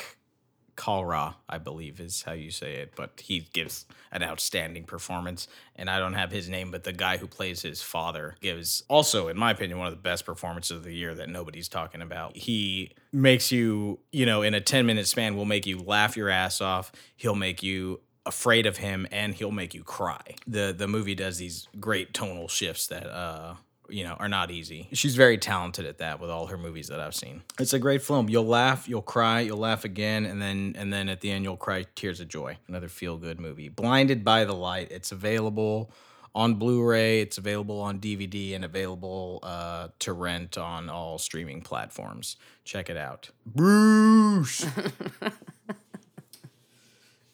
Kalra, 0.76 1.34
I 1.48 1.58
believe 1.58 2.00
is 2.00 2.22
how 2.22 2.32
you 2.32 2.50
say 2.50 2.76
it. 2.76 2.92
But 2.96 3.20
he 3.22 3.48
gives 3.52 3.86
an 4.12 4.22
outstanding 4.22 4.84
performance, 4.84 5.48
and 5.74 5.90
I 5.90 5.98
don't 5.98 6.14
have 6.14 6.30
his 6.30 6.48
name, 6.48 6.70
but 6.70 6.84
the 6.84 6.92
guy 6.92 7.16
who 7.16 7.26
plays 7.26 7.62
his 7.62 7.82
father 7.82 8.36
gives 8.40 8.82
also, 8.88 9.28
in 9.28 9.38
my 9.38 9.50
opinion, 9.50 9.78
one 9.78 9.88
of 9.88 9.94
the 9.94 10.00
best 10.00 10.24
performances 10.24 10.76
of 10.76 10.84
the 10.84 10.94
year 10.94 11.14
that 11.14 11.28
nobody's 11.28 11.68
talking 11.68 12.02
about. 12.02 12.36
He 12.36 12.92
makes 13.12 13.50
you, 13.50 13.98
you 14.12 14.26
know, 14.26 14.42
in 14.42 14.54
a 14.54 14.60
10 14.60 14.86
minute 14.86 15.06
span, 15.06 15.36
will 15.36 15.44
make 15.44 15.66
you 15.66 15.78
laugh 15.78 16.16
your 16.16 16.28
ass 16.28 16.60
off. 16.60 16.92
He'll 17.16 17.34
make 17.34 17.62
you 17.62 18.00
afraid 18.26 18.66
of 18.66 18.78
him 18.78 19.06
and 19.12 19.34
he'll 19.34 19.52
make 19.52 19.72
you 19.72 19.84
cry. 19.84 20.34
The 20.46 20.74
the 20.76 20.88
movie 20.88 21.14
does 21.14 21.38
these 21.38 21.68
great 21.78 22.12
tonal 22.12 22.48
shifts 22.48 22.88
that 22.88 23.06
uh 23.06 23.54
you 23.88 24.04
know 24.04 24.14
are 24.14 24.28
not 24.28 24.50
easy. 24.50 24.88
She's 24.92 25.16
very 25.16 25.38
talented 25.38 25.86
at 25.86 25.98
that 25.98 26.20
with 26.20 26.30
all 26.30 26.46
her 26.46 26.58
movies 26.58 26.88
that 26.88 27.00
I've 27.00 27.14
seen. 27.14 27.42
It's 27.58 27.72
a 27.72 27.78
great 27.78 28.02
film. 28.02 28.28
You'll 28.28 28.46
laugh, 28.46 28.88
you'll 28.88 29.02
cry, 29.02 29.40
you'll 29.40 29.58
laugh 29.58 29.84
again 29.84 30.26
and 30.26 30.40
then 30.40 30.74
and 30.78 30.92
then 30.92 31.08
at 31.08 31.20
the 31.20 31.30
end 31.30 31.44
you'll 31.44 31.56
cry 31.56 31.86
tears 31.94 32.20
of 32.20 32.28
joy. 32.28 32.58
Another 32.68 32.88
feel 32.88 33.16
good 33.16 33.40
movie. 33.40 33.68
Blinded 33.68 34.24
by 34.24 34.44
the 34.44 34.54
Light. 34.54 34.90
It's 34.90 35.12
available 35.12 35.90
on 36.36 36.54
Blu-ray, 36.56 37.22
it's 37.22 37.38
available 37.38 37.80
on 37.80 37.98
DVD 37.98 38.54
and 38.54 38.62
available 38.62 39.40
uh, 39.42 39.88
to 40.00 40.12
rent 40.12 40.58
on 40.58 40.90
all 40.90 41.16
streaming 41.16 41.62
platforms. 41.62 42.36
Check 42.62 42.90
it 42.90 42.96
out. 42.98 43.30
Bruce. 43.46 44.66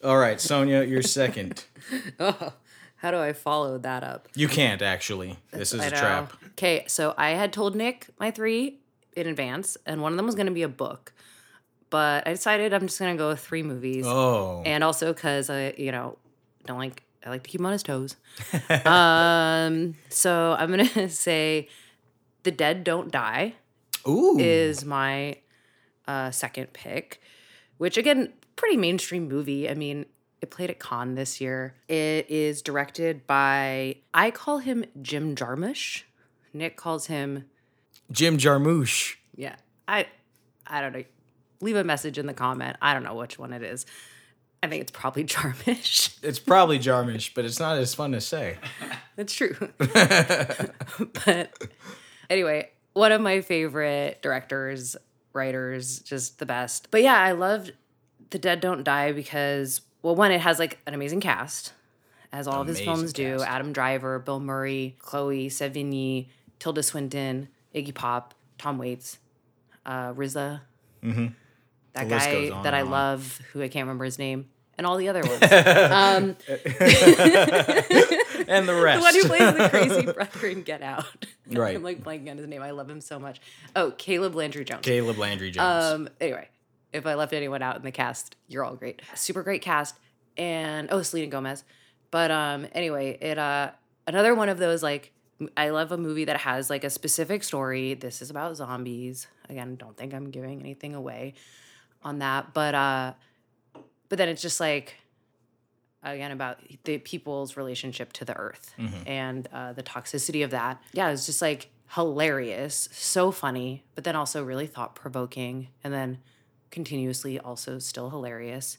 All 0.04 0.18
right, 0.18 0.40
Sonia, 0.40 0.85
you're 0.85 1.02
second. 1.02 1.64
how 3.02 3.11
do 3.11 3.18
i 3.18 3.32
follow 3.32 3.78
that 3.78 4.02
up 4.04 4.28
You 4.35 4.49
can't 4.49 4.80
actually. 4.80 5.37
This 5.50 5.75
is 5.75 5.80
I 5.80 5.87
a 5.87 5.90
know. 5.90 5.97
trap. 5.99 6.32
Okay, 6.52 6.85
so 6.87 7.14
I 7.18 7.30
had 7.30 7.52
told 7.52 7.75
Nick 7.75 8.06
my 8.21 8.30
three 8.30 8.78
in 9.16 9.26
advance, 9.26 9.76
and 9.85 10.00
one 10.00 10.12
of 10.12 10.16
them 10.16 10.25
was 10.26 10.35
going 10.37 10.47
to 10.47 10.52
be 10.52 10.62
a 10.62 10.68
book. 10.68 11.12
But 11.90 12.26
I 12.26 12.30
decided 12.30 12.73
I'm 12.73 12.87
just 12.87 12.99
going 12.99 13.14
to 13.14 13.18
go 13.18 13.28
with 13.30 13.40
three 13.40 13.62
movies. 13.62 14.04
Oh, 14.06 14.62
And 14.64 14.82
also 14.82 15.12
because 15.12 15.50
I, 15.50 15.75
you 15.76 15.92
know, 15.92 16.16
don't 16.64 16.78
like, 16.78 17.02
I 17.26 17.28
like 17.30 17.42
to 17.42 17.50
keep 17.50 17.61
him 17.61 17.66
on 17.66 17.73
his 17.73 17.82
toes. 17.82 18.16
um, 18.87 19.94
so 20.09 20.56
I'm 20.59 20.73
going 20.73 20.88
to 21.00 21.09
say 21.11 21.68
The 22.44 22.50
Dead 22.50 22.85
Don't 22.85 23.11
Die 23.11 23.54
ooh, 24.09 24.38
is 24.38 24.85
my 24.85 25.37
uh, 26.09 26.30
second 26.30 26.73
pick, 26.73 27.21
which 27.78 27.99
again, 27.99 28.32
pretty 28.56 28.76
mainstream 28.76 29.28
movie. 29.28 29.68
I 29.68 29.75
mean, 29.75 30.06
it 30.43 30.51
played 30.51 30.71
at 30.71 30.81
Cannes 30.81 31.15
this 31.15 31.41
year. 31.41 31.75
It 31.89 32.29
is 32.29 32.61
directed 32.63 33.27
by, 33.27 33.97
I 34.13 34.31
call 34.33 34.59
him 34.59 34.85
Jim 35.01 35.35
Jarmusch. 35.37 36.03
Nick 36.53 36.77
calls 36.77 37.07
him, 37.07 37.47
Jim 38.11 38.37
Jarmusch. 38.37 39.15
yeah, 39.37 39.57
I, 39.89 40.07
I 40.67 40.81
don't 40.83 40.93
know. 40.93 41.05
Leave 41.61 41.76
a 41.76 41.85
message 41.85 42.19
in 42.19 42.26
the 42.26 42.35
comment. 42.35 42.76
I 42.83 42.93
don't 42.93 43.05
know 43.05 43.15
which 43.15 43.39
one 43.39 43.52
it 43.52 43.63
is. 43.63 43.87
I 44.63 44.67
think 44.69 44.83
it's 44.83 44.91
probably 44.91 45.25
Jarmusch. 45.26 46.19
It's 46.23 46.39
probably 46.41 46.78
Jarmusch, 46.78 47.33
but 47.35 47.45
it's 47.45 47.61
not 47.61 47.78
as 47.78 47.95
fun 47.95 48.13
to 48.13 48.21
say. 48.21 48.59
That's 49.17 49.33
true. 49.33 49.57
but 49.78 51.57
anyway, 52.28 52.71
one 52.95 53.13
of 53.13 53.21
my 53.21 53.41
favorite 53.41 54.21
directors, 54.23 54.97
writers, 55.33 56.00
just 56.00 56.39
the 56.39 56.47
best. 56.47 56.91
But 56.91 57.02
yeah, 57.02 57.19
I 57.19 57.33
loved 57.33 57.73
The 58.31 58.39
Dead 58.39 58.61
Don't 58.61 58.83
Die 58.83 59.13
because, 59.13 59.83
well, 60.02 60.15
one, 60.15 60.32
it 60.32 60.41
has 60.41 60.58
like 60.58 60.78
an 60.86 60.95
amazing 60.95 61.21
cast, 61.21 61.73
as 62.32 62.47
all 62.49 62.60
of 62.60 62.67
his 62.69 62.80
films 62.80 63.12
do. 63.12 63.38
cast. 63.38 63.49
Adam 63.49 63.73
Driver, 63.73 64.19
Bill 64.19 64.41
Murray, 64.41 64.97
Chloe 64.99 65.49
Sevigny, 65.49 66.26
Tilda 66.58 66.82
Swinton, 66.82 67.49
Iggy 67.75 67.95
Pop, 67.95 68.34
Tom 68.58 68.78
Waits, 68.78 69.19
uh, 69.86 70.12
RZA. 70.15 70.60
That 71.02 72.08
The 72.08 72.15
list 72.15 72.26
guy 72.26 72.62
that 72.62 72.75
I 72.75 72.80
on. 72.82 72.91
love, 72.91 73.41
who 73.52 73.62
I 73.62 73.69
can't 73.69 73.84
remember 73.84 74.04
his 74.04 74.19
name, 74.19 74.49
and 74.78 74.86
all 74.86 74.97
the 74.97 75.08
other 75.08 75.21
ones. 75.23 75.43
um, 75.43 76.36
And 78.49 78.69
the 78.69 78.75
rest. 78.75 78.99
the 78.99 79.00
one 79.02 79.15
who 79.15 79.25
plays 79.25 79.54
the 79.54 79.69
crazy 79.71 80.02
brother 80.12 80.47
in 80.49 80.62
Get 80.62 80.82
Out. 80.82 81.04
Right. 81.50 81.76
I'm 81.76 81.82
like 81.82 82.02
blanking 82.02 82.30
on 82.30 82.38
his 82.38 82.47
name. 82.47 82.62
I 82.62 82.71
love 82.73 82.88
him 82.91 83.00
so 83.00 83.19
much. 83.19 83.41
Oh, 83.76 83.93
Caleb 83.97 84.34
Landry 84.34 84.65
Jones. 84.65 84.80
Caleb 84.82 85.19
Landry 85.19 85.50
Jones. 85.50 85.84
Um. 85.84 86.08
Anyway, 86.21 86.49
if 86.93 87.07
I 87.07 87.15
left 87.15 87.33
anyone 87.33 87.63
out 87.63 87.76
in 87.76 87.83
the 87.83 87.93
cast, 87.93 88.37
you're 88.49 88.65
all 88.65 88.75
great. 88.75 89.02
Super 89.15 89.43
great 89.43 89.63
cast, 89.63 89.97
and 90.37 90.89
oh, 90.91 91.02
Selena 91.02 91.28
Gomez. 91.28 91.65
But 92.11 92.31
um. 92.31 92.67
Anyway, 92.73 93.19
it 93.21 93.39
uh 93.39 93.71
another 94.07 94.35
one 94.35 94.49
of 94.49 94.59
those 94.59 94.83
like 94.83 95.13
I 95.57 95.71
love 95.71 95.93
a 95.93 95.97
movie 95.97 96.25
that 96.26 96.39
has 96.39 96.71
like 96.71 96.85
a 96.85 96.91
specific 96.91 97.43
story. 97.45 97.95
This 97.95 98.23
is 98.23 98.31
about 98.31 98.57
zombies. 98.57 99.26
Again, 99.49 99.76
don't 99.76 99.97
think 99.97 100.15
I'm 100.15 100.31
giving 100.31 100.61
anything 100.61 100.95
away 100.95 101.35
on 102.02 102.19
that, 102.19 102.55
but 102.55 102.75
uh, 102.75 103.15
but 104.09 104.19
then 104.19 104.28
it's 104.28 104.43
just 104.43 104.61
like 104.61 104.97
again 106.02 106.33
about 106.33 106.59
the 106.85 106.99
people's 106.99 107.57
relationship 107.57 108.13
to 108.13 108.25
the 108.25 108.37
earth 108.37 108.75
and 109.07 109.49
uh, 109.52 109.73
the 109.73 109.83
toxicity 109.83 110.45
of 110.45 110.50
that. 110.50 110.83
Yeah, 110.93 111.11
it's 111.11 111.26
just 111.26 111.43
like 111.43 111.71
hilarious, 111.95 112.89
so 112.93 113.31
funny, 113.31 113.85
but 113.95 114.05
then 114.05 114.17
also 114.17 114.43
really 114.45 114.67
thought 114.67 114.95
provoking, 114.95 115.69
and 115.85 115.93
then 115.93 116.19
continuously 116.73 117.39
also 117.39 117.78
still 117.78 118.11
hilarious, 118.11 118.78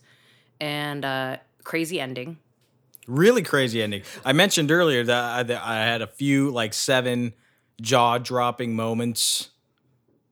and 0.59 1.05
uh, 1.05 1.37
crazy 1.63 1.99
ending. 2.01 2.37
really 3.07 3.41
crazy 3.43 3.81
ending. 3.81 4.01
I 4.25 4.33
mentioned 4.33 4.71
earlier 4.71 5.03
that 5.05 5.23
I, 5.23 5.43
that 5.43 5.61
I 5.63 5.75
had 5.79 6.01
a 6.01 6.07
few 6.07 6.49
like 6.51 6.73
seven 6.73 7.33
jaw 7.81 8.17
dropping 8.17 8.75
moments 8.75 9.49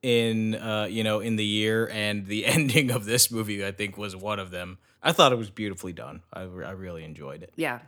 in 0.04 0.56
uh 0.56 0.88
you 0.90 1.04
know 1.04 1.20
in 1.20 1.36
the 1.36 1.46
year 1.46 1.88
and 1.94 2.26
the 2.26 2.46
ending 2.56 2.90
of 2.92 3.06
this 3.06 3.30
movie 3.30 3.64
I 3.66 3.72
think 3.72 3.98
was 3.98 4.16
one 4.16 4.40
of 4.40 4.50
them. 4.52 4.78
I 5.04 5.12
thought 5.12 5.32
it 5.32 5.38
was 5.38 5.50
beautifully 5.50 5.94
done. 5.94 6.22
I, 6.34 6.42
I 6.42 6.72
really 6.72 7.04
enjoyed 7.04 7.44
it. 7.44 7.52
Yeah. 7.56 7.80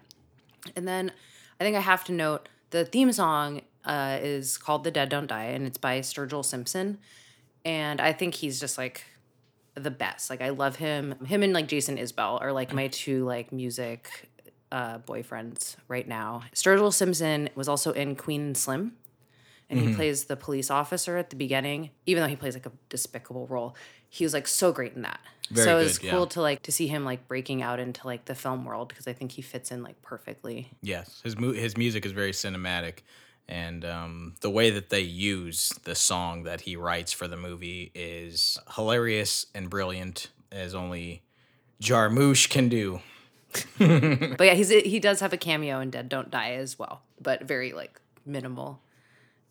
And 0.75 0.87
then 0.87 1.11
I 1.59 1.63
think 1.63 1.75
I 1.77 1.79
have 1.81 2.03
to 2.05 2.11
note 2.11 2.49
the 2.71 2.85
theme 2.85 3.11
song 3.11 3.61
uh, 3.85 4.17
is 4.21 4.57
called 4.57 4.83
The 4.83 4.91
Dead 4.91 5.09
Don't 5.09 5.27
Die, 5.27 5.43
and 5.43 5.67
it's 5.67 5.77
by 5.77 5.99
Sturgill 5.99 6.43
Simpson. 6.43 6.97
And 7.63 8.01
I 8.01 8.13
think 8.13 8.33
he's 8.35 8.59
just 8.59 8.77
like 8.77 9.03
the 9.75 9.91
best. 9.91 10.29
Like 10.29 10.41
I 10.41 10.49
love 10.49 10.75
him. 10.75 11.15
Him 11.25 11.43
and 11.43 11.53
like 11.53 11.67
Jason 11.67 11.97
Isbell 11.97 12.41
are 12.41 12.51
like 12.51 12.73
my 12.73 12.87
two 12.87 13.25
like 13.25 13.51
music 13.51 14.29
uh, 14.71 14.99
boyfriends 14.99 15.75
right 15.87 16.07
now. 16.07 16.43
Sturgill 16.53 16.93
Simpson 16.93 17.49
was 17.55 17.67
also 17.67 17.91
in 17.91 18.15
Queen 18.15 18.41
and 18.41 18.57
Slim. 18.57 18.93
And 19.69 19.79
he 19.79 19.95
plays 19.95 20.25
the 20.25 20.35
police 20.35 20.69
officer 20.69 21.17
at 21.17 21.31
the 21.31 21.35
beginning, 21.35 21.89
even 22.05 22.21
though 22.21 22.29
he 22.29 22.35
plays 22.35 22.53
like 22.53 22.67
a 22.67 22.71
despicable 22.89 23.47
role. 23.47 23.75
He 24.07 24.23
was 24.23 24.31
like 24.31 24.47
so 24.47 24.71
great 24.71 24.93
in 24.93 25.01
that. 25.01 25.19
Very 25.49 25.65
so 25.65 25.79
it 25.79 25.83
was 25.83 25.97
good, 25.97 26.11
cool 26.11 26.19
yeah. 26.21 26.25
to 26.27 26.41
like 26.41 26.61
to 26.63 26.71
see 26.71 26.87
him 26.87 27.03
like 27.03 27.27
breaking 27.27 27.63
out 27.63 27.79
into 27.79 28.05
like 28.05 28.25
the 28.25 28.35
film 28.35 28.65
world 28.65 28.89
because 28.89 29.07
I 29.07 29.13
think 29.13 29.31
he 29.31 29.41
fits 29.41 29.71
in 29.71 29.81
like 29.81 29.99
perfectly. 30.03 30.69
Yes, 30.81 31.21
his 31.23 31.37
mu- 31.37 31.53
his 31.53 31.75
music 31.75 32.05
is 32.05 32.11
very 32.11 32.31
cinematic, 32.31 32.99
and 33.47 33.83
um, 33.85 34.35
the 34.41 34.49
way 34.49 34.69
that 34.69 34.89
they 34.89 35.01
use 35.01 35.69
the 35.83 35.95
song 35.95 36.43
that 36.43 36.61
he 36.61 36.75
writes 36.75 37.11
for 37.11 37.27
the 37.27 37.37
movie 37.37 37.91
is 37.93 38.57
hilarious 38.75 39.47
and 39.53 39.69
brilliant, 39.69 40.29
as 40.51 40.73
only 40.73 41.23
Jarmusch 41.81 42.49
can 42.49 42.69
do. 42.69 43.01
But 43.77 44.45
yeah, 44.45 44.53
he's 44.55 44.69
he 44.69 44.99
does 44.99 45.19
have 45.19 45.31
a 45.33 45.37
cameo 45.37 45.79
in 45.79 45.91
Dead 45.91 46.09
Don't 46.09 46.31
Die 46.31 46.51
as 46.53 46.79
well, 46.79 47.03
but 47.21 47.43
very 47.43 47.71
like 47.73 48.01
minimal. 48.25 48.81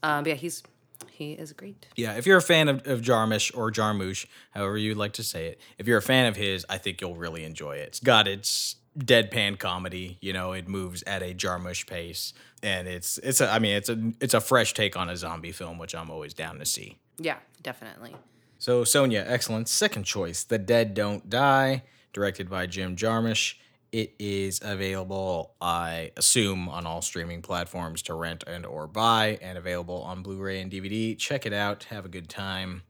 Um, 0.02 0.24
but 0.24 0.31
yeah, 0.31 0.37
he's 0.37 0.62
He 1.11 1.33
is 1.35 1.52
great. 1.52 1.87
Yeah, 1.94 2.14
if 2.14 2.26
you're 2.26 2.38
a 2.38 2.42
fan 2.42 2.68
of, 2.68 2.85
of 2.87 3.00
Jarmusch 3.02 3.57
or 3.57 3.70
Jarmusch, 3.70 4.26
however 4.50 4.76
you'd 4.76 4.96
like 4.96 5.12
to 5.14 5.22
say 5.22 5.46
it, 5.46 5.61
if 5.78 5.87
you're 5.87 5.98
a 5.98 6.02
fan 6.02 6.26
of 6.26 6.35
his, 6.35 6.66
I 6.68 6.78
think 6.78 7.00
you'll 7.00 7.14
really 7.14 7.44
enjoy 7.44 7.76
it. 7.76 7.88
It's 7.88 8.00
got 8.00 8.26
its 8.26 8.76
deadpan 8.98 9.59
comedy, 9.59 10.18
you 10.20 10.33
know, 10.33 10.52
it 10.52 10.68
moves 10.68 11.02
at 11.07 11.22
a 11.22 11.35
Jarmusch 11.35 11.87
pace, 11.87 12.33
and 12.62 12.87
it's 12.87 13.18
it's 13.18 13.40
a 13.40 13.50
I 13.50 13.59
mean 13.59 13.76
it's 13.76 13.88
a 13.88 14.12
it's 14.20 14.35
a 14.35 14.40
fresh 14.40 14.74
take 14.74 14.96
on 14.96 15.09
a 15.09 15.16
zombie 15.16 15.52
film, 15.52 15.78
which 15.78 15.94
I'm 15.94 16.11
always 16.11 16.35
down 16.35 16.59
to 16.59 16.64
see. 16.64 16.98
Yeah, 17.18 17.38
definitely. 17.62 18.14
So 18.59 18.85
Sonia, 18.85 19.24
excellent 19.26 19.68
second 19.68 20.05
choice, 20.05 20.44
The 20.44 20.59
Dead 20.59 20.94
Don't 20.94 21.28
Die, 21.28 21.83
directed 22.12 22.48
by 22.48 22.66
Jim 22.66 22.96
Jarmusch. 22.96 23.55
It 23.90 24.14
is 24.18 24.61
available, 24.62 25.52
I 25.61 26.12
assume, 26.16 26.68
on 26.68 26.87
all 26.87 27.02
streaming 27.02 27.42
platforms 27.42 28.00
to 28.02 28.14
rent 28.14 28.42
and 28.46 28.64
or 28.64 28.87
buy, 28.87 29.38
and 29.42 29.59
available 29.59 30.00
on 30.02 30.22
Blu-ray 30.22 30.61
and 30.62 30.72
DVD. 30.72 31.18
Check 31.18 31.44
it 31.44 31.52
out, 31.52 31.85
have 31.85 32.07
a 32.07 32.09
good 32.09 32.31
time. 32.31 32.83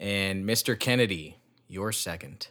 And 0.00 0.46
Mr. 0.46 0.78
Kennedy, 0.78 1.36
your 1.66 1.92
second. 1.92 2.48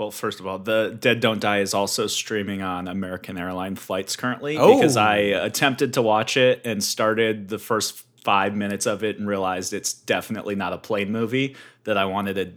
Well, 0.00 0.10
first 0.10 0.40
of 0.40 0.46
all, 0.46 0.58
The 0.58 0.96
Dead 0.98 1.20
Don't 1.20 1.40
Die 1.42 1.58
is 1.60 1.74
also 1.74 2.06
streaming 2.06 2.62
on 2.62 2.88
American 2.88 3.36
Airline 3.36 3.76
flights 3.76 4.16
currently 4.16 4.56
Oh. 4.56 4.76
because 4.76 4.96
I 4.96 5.16
attempted 5.16 5.92
to 5.92 6.00
watch 6.00 6.38
it 6.38 6.62
and 6.64 6.82
started 6.82 7.48
the 7.48 7.58
first 7.58 8.02
five 8.24 8.56
minutes 8.56 8.86
of 8.86 9.04
it 9.04 9.18
and 9.18 9.28
realized 9.28 9.74
it's 9.74 9.92
definitely 9.92 10.54
not 10.54 10.72
a 10.72 10.78
plane 10.78 11.12
movie, 11.12 11.54
that 11.84 11.98
I 11.98 12.06
wanted 12.06 12.34
to 12.36 12.52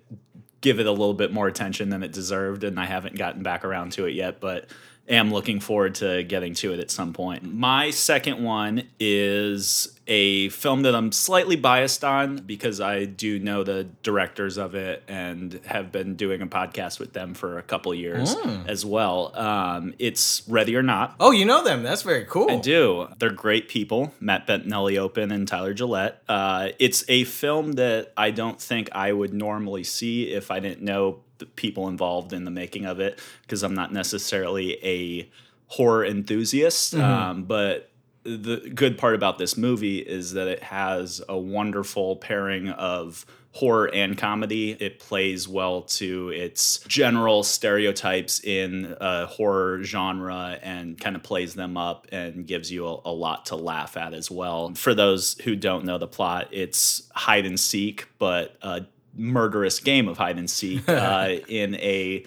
give 0.62 0.80
it 0.80 0.86
a 0.86 0.92
little 0.92 1.14
bit 1.14 1.34
more 1.34 1.48
attention 1.48 1.90
than 1.90 2.02
it 2.02 2.14
deserved, 2.14 2.64
and 2.64 2.80
I 2.80 2.86
haven't 2.86 3.18
gotten 3.18 3.44
back 3.44 3.66
around 3.66 3.92
to 3.94 4.06
it 4.06 4.14
yet, 4.14 4.40
but 4.40 4.68
am 5.08 5.32
looking 5.32 5.60
forward 5.60 5.96
to 5.96 6.24
getting 6.24 6.54
to 6.56 6.74
it 6.74 6.80
at 6.80 6.90
some 6.90 7.14
point. 7.14 7.44
My 7.44 7.90
second 7.92 8.44
one 8.44 8.84
is 9.00 10.00
a 10.08 10.50
film 10.50 10.82
that 10.82 10.96
I'm 10.96 11.12
slightly 11.12 11.56
biased 11.56 12.04
on 12.04 12.38
because 12.38 12.82
I 12.82 13.06
do 13.06 13.40
know 13.40 13.64
the 13.64 13.86
directors 14.04 14.58
of 14.58 14.76
it 14.76 15.04
and 15.08 15.60
have 15.66 15.92
been 15.92 16.16
doing 16.16 16.42
a 16.42 16.48
podcast 16.48 17.00
with 17.00 17.14
them 17.14 17.34
for 17.34 17.58
a 17.58 17.62
couple 17.62 17.94
years 17.94 18.36
as 18.68 18.86
well. 18.86 19.32
Um, 19.38 19.94
it's 20.00 20.44
Ready 20.48 20.76
or 20.76 20.84
Not. 20.84 21.16
Oh, 21.20 21.32
you 21.32 21.46
know 21.46 21.64
them. 21.64 21.84
That's 21.84 22.02
very 22.02 22.26
cool. 22.26 22.52
I 22.52 22.58
do. 22.58 23.08
They're 23.18 23.30
great 23.30 23.70
people. 23.70 24.14
Matt 24.20 24.46
Bettinelli-Olpin 24.48 25.32
and 25.32 25.48
Tyler 25.48 25.74
Gillett. 25.74 26.16
Uh, 26.28 26.70
it's 26.80 27.06
a 27.08 27.24
film 27.24 27.74
that 27.74 28.12
I 28.18 28.32
don't 28.32 28.62
think 28.62 28.90
I 28.94 29.12
would 29.12 29.34
normally 29.34 29.84
see 29.84 30.34
if 30.34 30.52
I 30.52 30.60
didn't 30.60 30.82
know 30.82 31.23
the 31.40 31.46
people 31.46 31.88
involved 31.88 32.34
in 32.34 32.46
the 32.46 32.52
making 32.52 32.86
of 32.86 33.00
it, 33.00 33.20
because 33.42 33.64
I'm 33.64 33.76
not 33.76 33.92
necessarily 33.92 34.78
a 34.84 35.30
horror 35.68 36.06
enthusiast. 36.06 36.94
Mm-hmm. 36.94 37.04
Um, 37.04 37.44
but 37.44 37.90
the 38.24 38.72
good 38.74 38.98
part 38.98 39.16
about 39.16 39.38
this 39.38 39.58
movie 39.58 40.00
is 40.00 40.34
that 40.34 40.48
it 40.48 40.64
has 40.64 41.22
a 41.28 41.38
wonderful 41.38 42.16
pairing 42.16 42.70
of 42.70 43.26
horror 43.52 43.94
and 43.94 44.18
comedy. 44.18 44.72
It 44.72 44.98
plays 44.98 45.48
well 45.48 45.82
to 45.82 46.30
its 46.30 46.80
general 46.88 47.44
stereotypes 47.44 48.44
in 48.44 48.96
a 49.00 49.28
horror 49.28 49.84
genre 49.84 50.58
and 50.64 51.00
kind 51.00 51.16
of 51.16 51.22
plays 51.22 51.54
them 51.54 51.78
up 51.78 52.08
and 52.12 52.48
gives 52.48 52.72
you 52.72 52.88
a, 52.88 53.02
a 53.06 53.12
lot 53.12 53.48
to 53.48 53.56
laugh 53.56 53.96
at 53.98 54.14
as 54.14 54.32
well. 54.32 54.74
For 54.74 54.96
those 54.96 55.36
who 55.44 55.56
don't 55.56 55.86
know 55.86 55.98
the 55.98 56.08
plot, 56.08 56.48
it's 56.52 57.12
hide 57.14 57.46
and 57.46 57.60
seek, 57.60 58.08
but 58.18 58.58
a 58.62 58.86
murderous 59.16 59.80
game 59.80 60.08
of 60.08 60.18
hide 60.18 60.38
and 60.38 60.50
seek 60.50 60.88
uh, 60.90 61.36
in 61.48 61.76
a 61.76 62.26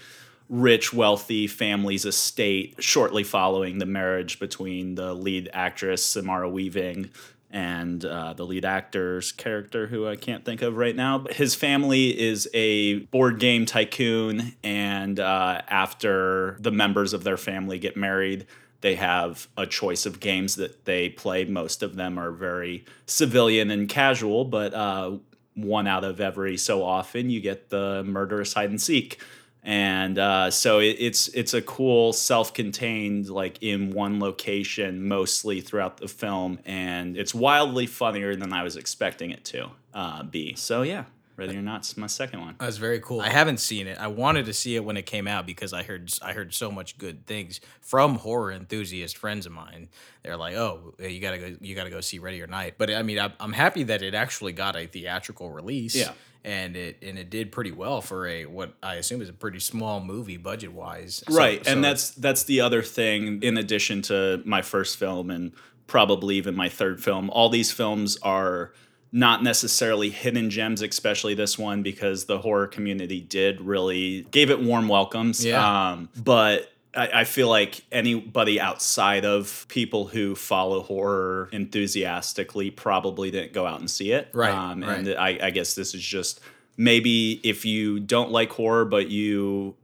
rich, 0.48 0.92
wealthy 0.92 1.46
family's 1.46 2.04
estate 2.04 2.76
shortly 2.78 3.24
following 3.24 3.78
the 3.78 3.86
marriage 3.86 4.38
between 4.38 4.94
the 4.94 5.12
lead 5.12 5.48
actress, 5.52 6.04
Samara 6.04 6.48
Weaving, 6.48 7.10
and 7.50 8.04
uh, 8.04 8.32
the 8.34 8.44
lead 8.44 8.64
actor's 8.64 9.32
character, 9.32 9.86
who 9.86 10.06
I 10.06 10.16
can't 10.16 10.44
think 10.44 10.62
of 10.62 10.76
right 10.76 10.94
now. 10.94 11.18
But 11.18 11.34
his 11.34 11.54
family 11.54 12.18
is 12.18 12.48
a 12.54 13.00
board 13.00 13.38
game 13.38 13.66
tycoon, 13.66 14.54
and 14.62 15.18
uh, 15.18 15.62
after 15.68 16.56
the 16.60 16.72
members 16.72 17.12
of 17.12 17.24
their 17.24 17.36
family 17.36 17.78
get 17.78 17.96
married, 17.96 18.46
they 18.82 18.96
have 18.96 19.48
a 19.56 19.66
choice 19.66 20.06
of 20.06 20.20
games 20.20 20.56
that 20.56 20.84
they 20.84 21.08
play. 21.08 21.44
Most 21.44 21.82
of 21.82 21.96
them 21.96 22.18
are 22.18 22.30
very 22.30 22.84
civilian 23.06 23.70
and 23.70 23.88
casual, 23.88 24.44
but 24.44 24.74
uh, 24.74 25.16
one 25.56 25.86
out 25.86 26.04
of 26.04 26.20
every 26.20 26.56
so 26.56 26.84
often 26.84 27.30
you 27.30 27.40
get 27.40 27.70
the 27.70 28.04
murderous 28.04 28.52
hide 28.52 28.70
and 28.70 28.80
seek. 28.80 29.20
And 29.62 30.16
uh, 30.16 30.52
so 30.52 30.78
it, 30.78 30.96
it's 31.00 31.26
it's 31.28 31.52
a 31.52 31.60
cool 31.60 32.12
self-contained 32.12 33.28
like 33.28 33.60
in 33.62 33.90
one 33.90 34.20
location 34.20 35.08
mostly 35.08 35.60
throughout 35.60 35.96
the 35.96 36.06
film. 36.06 36.60
And 36.64 37.16
it's 37.16 37.34
wildly 37.34 37.86
funnier 37.86 38.36
than 38.36 38.52
i 38.52 38.62
was 38.62 38.76
expecting 38.76 39.32
it 39.32 39.44
to 39.46 39.70
uh, 39.92 40.22
be. 40.22 40.54
So 40.54 40.82
yeah 40.82 41.04
ready 41.36 41.56
or 41.56 41.62
not's 41.62 41.96
my 41.96 42.06
second 42.06 42.40
one 42.40 42.54
That's 42.58 42.76
very 42.78 43.00
cool. 43.00 43.20
I 43.20 43.28
haven't 43.28 43.58
seen 43.60 43.86
it. 43.86 43.98
I 43.98 44.06
wanted 44.06 44.46
to 44.46 44.52
see 44.52 44.74
it 44.76 44.84
when 44.84 44.96
it 44.96 45.06
came 45.06 45.26
out 45.28 45.46
because 45.46 45.72
I 45.72 45.82
heard 45.82 46.12
I 46.22 46.32
heard 46.32 46.54
so 46.54 46.70
much 46.70 46.96
good 46.98 47.26
things 47.26 47.60
from 47.80 48.16
horror 48.16 48.52
enthusiast 48.52 49.16
friends 49.18 49.46
of 49.46 49.52
mine. 49.52 49.88
They're 50.22 50.36
like, 50.36 50.54
"Oh, 50.56 50.94
you 50.98 51.20
gotta 51.20 51.38
go, 51.38 51.56
you 51.60 51.74
gotta 51.74 51.90
go 51.90 52.00
see 52.00 52.18
Ready 52.18 52.40
or 52.42 52.46
Night." 52.46 52.74
But 52.78 52.90
I 52.90 53.02
mean, 53.02 53.18
I'm, 53.18 53.32
I'm 53.38 53.52
happy 53.52 53.82
that 53.84 54.02
it 54.02 54.14
actually 54.14 54.52
got 54.52 54.76
a 54.76 54.86
theatrical 54.86 55.50
release. 55.50 55.94
Yeah. 55.94 56.12
and 56.44 56.76
it 56.76 56.98
and 57.02 57.18
it 57.18 57.28
did 57.28 57.50
pretty 57.52 57.72
well 57.72 58.00
for 58.00 58.26
a 58.26 58.46
what 58.46 58.74
I 58.82 58.94
assume 58.94 59.20
is 59.20 59.28
a 59.28 59.32
pretty 59.32 59.60
small 59.60 60.00
movie 60.00 60.36
budget 60.36 60.72
wise. 60.72 61.22
right 61.28 61.66
and 61.66 61.82
that's 61.84 62.10
that's 62.10 62.44
the 62.44 62.60
other 62.60 62.82
thing 62.82 63.42
in 63.42 63.56
addition 63.58 64.02
to 64.02 64.42
my 64.44 64.62
first 64.62 64.96
film 64.96 65.30
and 65.30 65.52
probably 65.88 66.36
even 66.36 66.54
my 66.54 66.68
third 66.68 67.02
film 67.02 67.30
all 67.30 67.48
these 67.48 67.72
films 67.72 68.16
are 68.22 68.72
not 69.12 69.42
necessarily 69.42 70.10
hidden 70.10 70.50
gems 70.50 70.82
especially 70.82 71.34
this 71.34 71.58
one 71.58 71.82
because 71.82 72.24
the 72.26 72.38
horror 72.38 72.66
community 72.66 73.20
did 73.20 73.60
really 73.60 74.22
gave 74.30 74.50
it 74.50 74.60
warm 74.60 74.88
welcomes 74.88 75.44
Yeah. 75.44 75.90
um, 75.92 76.08
but 76.16 76.70
I, 76.94 77.20
I 77.20 77.24
feel 77.24 77.48
like 77.48 77.82
anybody 77.92 78.58
outside 78.60 79.24
of 79.24 79.66
people 79.68 80.06
who 80.06 80.34
follow 80.34 80.82
horror 80.82 81.48
enthusiastically 81.52 82.70
probably 82.70 83.30
didn't 83.30 83.52
go 83.52 83.66
out 83.66 83.80
and 83.80 83.90
see 83.90 84.12
it 84.12 84.28
Right, 84.32 84.52
um, 84.52 84.82
and 84.82 85.06
right. 85.08 85.16
I, 85.42 85.46
I 85.46 85.50
guess 85.50 85.74
this 85.74 85.94
is 85.94 86.02
just 86.02 86.40
maybe 86.76 87.40
if 87.44 87.64
you 87.64 88.00
don't 88.00 88.30
like 88.30 88.50
horror 88.52 88.84
but 88.84 89.08
you 89.08 89.76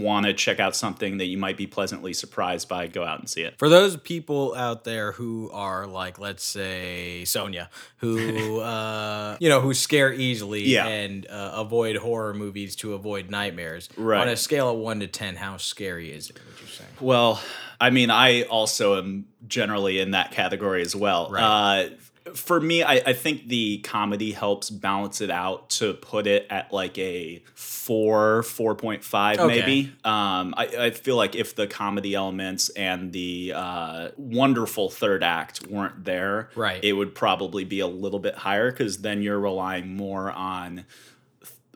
want 0.00 0.26
to 0.26 0.32
check 0.32 0.58
out 0.58 0.74
something 0.74 1.18
that 1.18 1.26
you 1.26 1.36
might 1.36 1.56
be 1.56 1.66
pleasantly 1.66 2.12
surprised 2.12 2.68
by, 2.68 2.86
go 2.86 3.04
out 3.04 3.18
and 3.20 3.28
see 3.28 3.42
it. 3.42 3.58
For 3.58 3.68
those 3.68 3.96
people 3.96 4.54
out 4.54 4.84
there 4.84 5.12
who 5.12 5.50
are 5.52 5.86
like, 5.86 6.18
let's 6.18 6.42
say 6.44 7.24
Sonia, 7.24 7.68
who 7.98 8.60
uh, 8.60 9.36
you 9.40 9.48
know 9.48 9.60
who 9.60 9.74
scare 9.74 10.12
easily 10.12 10.62
Yeah. 10.64 10.86
and 10.86 11.26
uh, 11.26 11.52
avoid 11.56 11.96
horror 11.96 12.32
movies 12.34 12.76
to 12.76 12.94
avoid 12.94 13.30
nightmares. 13.30 13.88
Right. 13.96 14.22
On 14.22 14.28
a 14.28 14.36
scale 14.36 14.70
of 14.70 14.78
one 14.78 15.00
to 15.00 15.06
ten, 15.06 15.36
how 15.36 15.56
scary 15.58 16.10
is 16.12 16.30
it? 16.30 16.38
Would 16.46 16.60
you 16.60 16.66
say? 16.68 16.84
Well, 17.00 17.40
I 17.80 17.90
mean, 17.90 18.10
I 18.10 18.42
also 18.44 18.98
am 18.98 19.26
generally 19.46 19.98
in 20.00 20.12
that 20.12 20.30
category 20.30 20.82
as 20.82 20.94
well. 20.96 21.30
Right. 21.30 21.42
Uh, 21.42 21.88
for 22.34 22.60
me, 22.60 22.82
I, 22.82 22.94
I 23.06 23.12
think 23.12 23.48
the 23.48 23.78
comedy 23.78 24.32
helps 24.32 24.70
balance 24.70 25.20
it 25.20 25.30
out 25.30 25.70
to 25.70 25.94
put 25.94 26.26
it 26.26 26.46
at 26.50 26.72
like 26.72 26.96
a 26.98 27.42
four, 27.54 28.42
4.5 28.42 29.38
Okay. 29.38 29.46
maybe. 29.46 29.92
Um, 30.04 30.54
I, 30.56 30.66
I 30.78 30.90
feel 30.90 31.16
like 31.16 31.34
if 31.34 31.54
the 31.56 31.66
comedy 31.66 32.14
elements 32.14 32.68
and 32.70 33.12
the 33.12 33.52
uh, 33.54 34.08
wonderful 34.16 34.88
third 34.88 35.22
act 35.24 35.66
weren't 35.68 36.04
there, 36.04 36.50
Right. 36.54 36.82
it 36.82 36.92
would 36.92 37.14
probably 37.14 37.64
be 37.64 37.80
a 37.80 37.86
little 37.88 38.20
bit 38.20 38.34
higher 38.36 38.70
because 38.70 38.98
then 38.98 39.22
you're 39.22 39.40
relying 39.40 39.96
more 39.96 40.30
on 40.30 40.84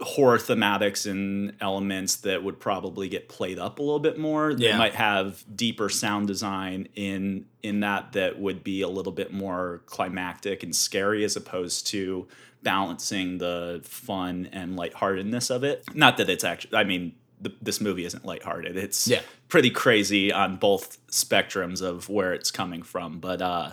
horror 0.00 0.36
thematics 0.36 1.10
and 1.10 1.54
elements 1.60 2.16
that 2.16 2.42
would 2.44 2.60
probably 2.60 3.08
get 3.08 3.28
played 3.30 3.58
up 3.58 3.78
a 3.78 3.82
little 3.82 3.98
bit 3.98 4.18
more. 4.18 4.52
They 4.54 4.66
Yeah. 4.66 4.76
might 4.78 4.94
have 4.94 5.42
deeper 5.56 5.88
sound 5.88 6.26
design 6.26 6.88
in 6.94 7.46
in 7.62 7.80
that 7.80 8.12
that 8.12 8.38
would 8.38 8.62
be 8.62 8.82
a 8.82 8.88
little 8.88 9.10
bit 9.12 9.32
more 9.32 9.82
climactic 9.86 10.62
and 10.62 10.76
scary 10.76 11.24
as 11.24 11.34
opposed 11.34 11.86
to 11.88 12.28
balancing 12.62 13.38
the 13.38 13.80
fun 13.84 14.48
and 14.52 14.76
lightheartedness 14.76 15.50
of 15.50 15.64
it. 15.64 15.82
Not 15.94 16.16
that 16.18 16.28
it's 16.28 16.44
actually 16.44 16.76
I 16.76 16.84
mean 16.84 17.14
th- 17.42 17.56
this 17.62 17.80
movie 17.80 18.04
isn't 18.04 18.24
lighthearted. 18.26 18.76
It's 18.76 19.08
Yeah. 19.08 19.20
pretty 19.48 19.70
crazy 19.70 20.30
on 20.32 20.56
both 20.56 20.98
spectrums 21.08 21.80
of 21.80 22.08
where 22.10 22.34
it's 22.34 22.50
coming 22.50 22.82
from, 22.82 23.18
but 23.18 23.40
uh 23.40 23.70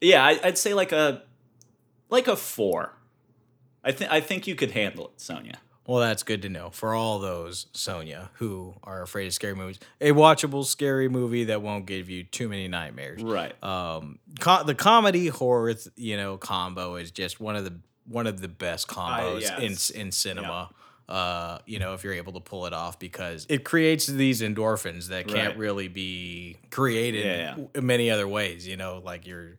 yeah, 0.00 0.24
I, 0.24 0.40
I'd 0.42 0.58
say 0.58 0.74
like 0.74 0.90
a 0.92 1.22
like 2.10 2.26
a 2.26 2.34
4. 2.36 2.92
I 3.88 3.92
think 3.92 4.10
I 4.12 4.20
think 4.20 4.46
you 4.46 4.54
could 4.54 4.72
handle 4.72 5.06
it, 5.06 5.20
Sonia. 5.20 5.58
Well, 5.86 6.00
that's 6.00 6.22
good 6.22 6.42
to 6.42 6.50
know 6.50 6.68
for 6.68 6.94
all 6.94 7.18
those 7.18 7.66
Sonia 7.72 8.28
who 8.34 8.74
are 8.84 9.00
afraid 9.00 9.26
of 9.26 9.32
scary 9.32 9.54
movies. 9.54 9.78
A 10.02 10.10
watchable 10.10 10.66
scary 10.66 11.08
movie 11.08 11.44
that 11.44 11.62
won't 11.62 11.86
give 11.86 12.10
you 12.10 12.24
too 12.24 12.46
many 12.50 12.68
nightmares. 12.68 13.22
Right. 13.22 13.54
Um, 13.64 14.18
co- 14.38 14.64
the 14.64 14.74
comedy 14.74 15.28
horror, 15.28 15.72
th- 15.72 15.88
you 15.96 16.18
know, 16.18 16.36
combo 16.36 16.96
is 16.96 17.10
just 17.10 17.40
one 17.40 17.56
of 17.56 17.64
the 17.64 17.72
one 18.04 18.26
of 18.26 18.40
the 18.42 18.48
best 18.48 18.86
combos 18.88 19.40
yes. 19.40 19.88
in 19.90 20.00
in 20.02 20.12
cinema. 20.12 20.68
Uh, 21.08 21.56
you 21.64 21.78
know, 21.78 21.94
if 21.94 22.04
you're 22.04 22.12
able 22.12 22.34
to 22.34 22.40
pull 22.40 22.66
it 22.66 22.74
off, 22.74 22.98
because 22.98 23.46
it 23.48 23.64
creates 23.64 24.04
these 24.06 24.42
endorphins 24.42 25.08
that 25.08 25.26
can't 25.26 25.48
Right. 25.52 25.56
really 25.58 25.88
be 25.88 26.58
created 26.70 27.24
Yeah, 27.24 27.56
yeah. 27.56 27.64
in 27.74 27.86
many 27.86 28.10
other 28.10 28.28
ways. 28.28 28.68
You 28.68 28.76
know, 28.76 29.00
like 29.02 29.26
you're 29.26 29.56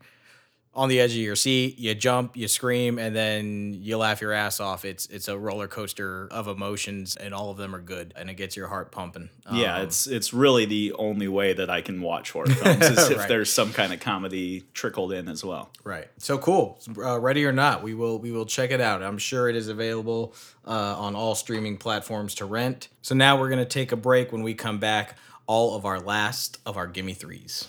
on 0.80 0.88
the 0.88 0.98
edge 1.02 1.12
of 1.12 1.18
your 1.18 1.36
seat. 1.36 1.78
You 1.78 1.94
jump, 1.94 2.38
you 2.38 2.48
scream, 2.48 2.98
and 2.98 3.14
then 3.14 3.74
you 3.74 3.98
laugh 3.98 4.22
your 4.22 4.32
ass 4.32 4.62
off. 4.62 4.86
It's 4.86 5.06
it's 5.08 5.28
a 5.28 5.38
roller 5.38 5.68
coaster 5.68 6.30
of 6.32 6.48
emotions, 6.48 7.18
and 7.18 7.34
all 7.34 7.52
of 7.52 7.58
them 7.58 7.76
are 7.76 7.82
good, 7.82 8.14
and 8.16 8.30
it 8.30 8.36
gets 8.36 8.56
your 8.56 8.68
heart 8.70 8.90
pumping. 8.90 9.30
Yeah, 9.52 9.76
Um, 9.76 9.82
it's 9.84 10.08
it's 10.08 10.34
really 10.34 10.64
the 10.66 10.94
only 10.94 11.28
way 11.28 11.52
that 11.52 11.70
I 11.70 11.82
can 11.82 12.02
watch 12.02 12.32
horror 12.32 12.48
films 12.48 12.82
is 12.92 13.10
if 13.12 13.18
Right. 13.18 13.28
there's 13.28 13.52
some 13.52 13.74
kind 13.74 13.92
of 13.92 14.00
comedy 14.00 14.64
trickled 14.74 15.12
in 15.12 15.28
as 15.28 15.44
well. 15.44 15.70
Right. 15.84 16.08
So 16.18 16.38
cool. 16.38 16.80
Uh, 16.98 17.20
ready 17.20 17.44
or 17.44 17.52
not, 17.52 17.84
we 17.84 17.94
will 17.94 18.18
we 18.18 18.32
will 18.32 18.46
check 18.46 18.72
it 18.72 18.80
out. 18.80 19.04
I'm 19.04 19.18
sure 19.18 19.50
it 19.50 19.58
is 19.58 19.68
available 19.68 20.34
uh, 20.66 20.72
on 20.98 21.14
all 21.14 21.36
streaming 21.36 21.76
platforms 21.78 22.36
to 22.36 22.46
rent. 22.46 22.88
So 23.02 23.14
now 23.16 23.38
we're 23.38 23.50
gonna 23.50 23.66
take 23.66 23.92
a 23.92 23.98
break. 23.98 24.32
When 24.32 24.44
we 24.44 24.54
come 24.54 24.80
back, 24.80 25.18
all 25.46 25.76
of 25.76 25.84
our 25.86 26.00
last 26.00 26.58
of 26.66 26.78
our 26.78 26.88
gimme 26.88 27.14
threes. 27.16 27.68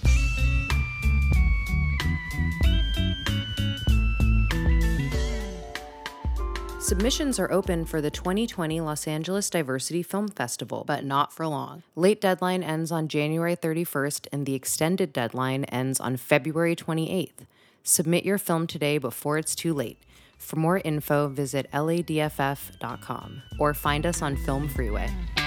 Submissions 6.91 7.39
are 7.39 7.53
open 7.53 7.85
for 7.85 8.01
the 8.01 8.11
2020 8.11 8.81
Los 8.81 9.07
Angeles 9.07 9.49
Diversity 9.49 10.03
Film 10.03 10.27
Festival, 10.27 10.83
but 10.85 11.05
not 11.05 11.33
for 11.33 11.47
long. 11.47 11.85
Late 11.95 12.21
deadline 12.21 12.65
ends 12.65 12.91
on 12.91 13.07
January 13.07 13.55
31st, 13.55 14.27
and 14.33 14.45
the 14.45 14.57
extended 14.57 15.13
deadline 15.13 15.63
ends 15.67 16.01
on 16.01 16.17
February 16.17 16.75
28th. 16.75 17.47
Submit 17.85 18.25
your 18.25 18.39
film 18.39 18.67
today 18.67 18.99
before 18.99 19.39
it's 19.39 19.55
too 19.55 19.73
late. 19.73 20.03
For 20.37 20.57
more 20.57 20.79
info, 20.79 21.29
visit 21.29 21.71
ladff.com 21.73 23.43
or 23.61 23.73
find 23.73 24.05
us 24.05 24.21
on 24.21 24.37
FilmFreeway. 24.37 25.40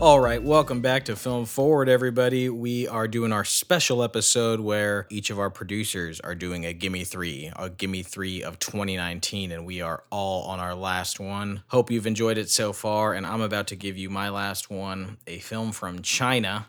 All 0.00 0.18
right, 0.18 0.42
welcome 0.42 0.80
back 0.80 1.04
to 1.04 1.14
Film 1.14 1.44
Forward, 1.44 1.90
everybody. 1.90 2.48
We 2.48 2.88
are 2.88 3.06
doing 3.06 3.34
our 3.34 3.44
special 3.44 4.02
episode 4.02 4.58
where 4.58 5.06
each 5.10 5.28
of 5.28 5.38
our 5.38 5.50
producers 5.50 6.20
are 6.20 6.34
doing 6.34 6.64
a 6.64 6.72
Gimme 6.72 7.04
Three, 7.04 7.52
a 7.54 7.68
Gimme 7.68 8.02
Three 8.02 8.42
of 8.42 8.58
2019, 8.58 9.52
and 9.52 9.66
we 9.66 9.82
are 9.82 10.02
all 10.08 10.44
on 10.44 10.58
our 10.58 10.74
last 10.74 11.20
one. 11.20 11.64
Hope 11.66 11.90
you've 11.90 12.06
enjoyed 12.06 12.38
it 12.38 12.48
so 12.48 12.72
far, 12.72 13.12
and 13.12 13.26
I'm 13.26 13.42
about 13.42 13.66
to 13.66 13.76
give 13.76 13.98
you 13.98 14.08
my 14.08 14.30
last 14.30 14.70
one 14.70 15.18
a 15.26 15.38
film 15.40 15.70
from 15.70 16.00
China 16.00 16.68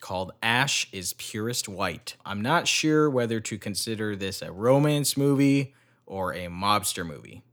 called 0.00 0.32
Ash 0.42 0.88
is 0.90 1.12
Purest 1.12 1.68
White. 1.68 2.16
I'm 2.26 2.42
not 2.42 2.66
sure 2.66 3.08
whether 3.08 3.38
to 3.38 3.58
consider 3.58 4.16
this 4.16 4.42
a 4.42 4.50
romance 4.50 5.16
movie 5.16 5.72
or 6.04 6.34
a 6.34 6.48
mobster 6.48 7.06
movie. 7.06 7.44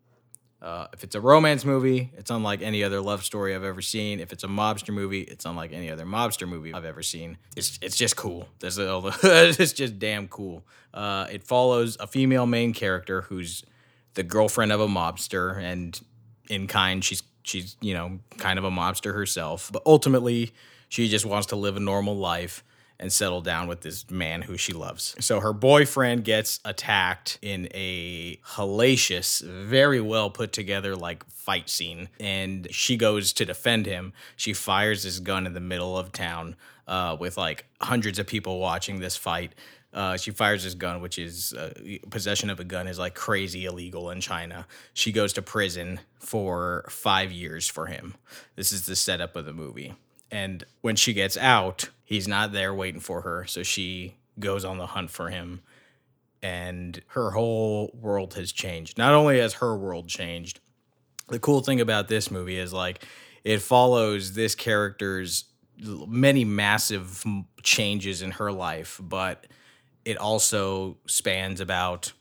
Uh, 0.61 0.87
if 0.91 1.05
it's 1.05 1.15
a 1.15 1.21
romance 1.21 1.63
movie, 1.63 2.11
it's 2.17 2.29
unlike 2.29 2.61
any 2.61 2.83
other 2.83 2.99
love 2.99 3.23
story 3.23 3.55
I've 3.55 3.63
ever 3.63 3.81
seen. 3.81 4.19
If 4.19 4.33
it's 4.33 4.43
a 4.43 4.47
mobster 4.47 4.93
movie, 4.93 5.21
it's 5.21 5.45
unlike 5.45 5.71
any 5.71 5.89
other 5.89 6.05
mobster 6.05 6.47
movie 6.47 6.73
I've 6.73 6.85
ever 6.85 7.01
seen. 7.01 7.37
It's 7.55 7.79
it's 7.81 7.95
just 7.95 8.17
cool. 8.17 8.49
There's 8.59 8.77
it's 8.79 9.73
just 9.73 9.99
damn 9.99 10.27
cool. 10.27 10.65
Uh, 10.93 11.27
it 11.31 11.43
follows 11.43 11.95
a 11.99 12.07
female 12.07 12.45
main 12.45 12.73
character 12.73 13.21
who's 13.21 13.63
the 14.15 14.23
girlfriend 14.23 14.73
of 14.73 14.81
a 14.81 14.87
mobster, 14.87 15.57
and 15.57 15.99
in 16.49 16.67
kind, 16.67 17.05
she's 17.05 17.23
she's 17.43 17.77
you 17.79 17.93
know 17.93 18.19
kind 18.37 18.59
of 18.59 18.65
a 18.65 18.71
mobster 18.71 19.13
herself. 19.13 19.69
But 19.71 19.83
ultimately, 19.85 20.51
she 20.89 21.07
just 21.07 21.25
wants 21.25 21.47
to 21.47 21.55
live 21.55 21.77
a 21.77 21.79
normal 21.79 22.17
life 22.17 22.65
and 22.99 23.12
settle 23.12 23.41
down 23.41 23.67
with 23.67 23.81
this 23.81 24.09
man 24.12 24.41
who 24.41 24.57
she 24.57 24.73
loves. 24.73 25.15
So 25.19 25.39
her 25.39 25.53
boyfriend 25.53 26.23
gets 26.23 26.59
attacked 26.65 27.39
in 27.41 27.67
a 27.73 28.38
hellacious, 28.38 29.41
very 29.41 30.01
well 30.01 30.29
put 30.29 30.51
together 30.51 30.95
like 30.95 31.25
fight 31.29 31.69
scene, 31.69 32.09
and 32.19 32.67
she 32.71 32.97
goes 32.97 33.31
to 33.33 33.45
defend 33.45 33.85
him. 33.85 34.13
She 34.35 34.53
fires 34.53 35.03
this 35.03 35.19
gun 35.19 35.45
in 35.45 35.53
the 35.53 35.59
middle 35.59 35.97
of 35.97 36.12
town 36.12 36.55
uh, 36.88 37.15
with 37.19 37.38
like 37.38 37.65
hundreds 37.81 38.19
of 38.19 38.27
people 38.27 38.59
watching 38.59 38.99
this 38.99 39.15
fight. 39.15 39.55
Uh, 39.91 40.17
she 40.17 40.29
fires 40.29 40.63
this 40.63 40.75
gun, 40.75 41.01
which 41.01 41.17
is 41.17 41.53
uh, 41.53 41.73
possession 42.12 42.49
of 42.49 42.59
a 42.59 42.63
gun 42.63 42.88
is 42.88 42.99
like 42.99 43.15
crazy 43.15 43.65
illegal 43.65 44.12
in 44.12 44.21
China. 44.21 44.67
She 44.93 45.12
goes 45.12 45.33
to 45.33 45.41
prison 45.41 45.99
for 46.19 46.85
five 46.89 47.31
years 47.31 47.67
for 47.67 47.88
him. 47.88 48.13
This 48.55 48.71
is 48.71 48.85
the 48.85 48.95
setup 48.95 49.35
of 49.35 49.45
the 49.45 49.53
movie. 49.53 49.95
And 50.31 50.63
when 50.81 50.95
she 50.95 51.13
gets 51.13 51.37
out, 51.37 51.89
he's 52.03 52.27
not 52.27 52.51
there 52.51 52.73
waiting 52.73 53.01
for 53.01 53.21
her. 53.21 53.45
So 53.45 53.63
she 53.63 54.15
goes 54.39 54.63
on 54.63 54.77
the 54.77 54.87
hunt 54.87 55.09
for 55.09 55.29
him. 55.29 55.61
And 56.41 57.01
her 57.07 57.31
whole 57.31 57.91
world 57.93 58.35
has 58.35 58.51
changed. 58.51 58.97
Not 58.97 59.13
only 59.13 59.39
has 59.39 59.55
her 59.55 59.75
world 59.75 60.07
changed, 60.07 60.59
the 61.27 61.39
cool 61.39 61.61
thing 61.61 61.81
about 61.81 62.07
this 62.07 62.31
movie 62.31 62.57
is 62.57 62.71
like 62.71 63.05
it 63.43 63.61
follows 63.61 64.33
this 64.33 64.55
character's 64.55 65.45
many 65.77 66.43
massive 66.45 67.23
changes 67.61 68.21
in 68.21 68.31
her 68.31 68.51
life, 68.51 68.99
but 69.01 69.47
it 70.05 70.17
also 70.17 70.97
spans 71.07 71.59
about 71.59 72.13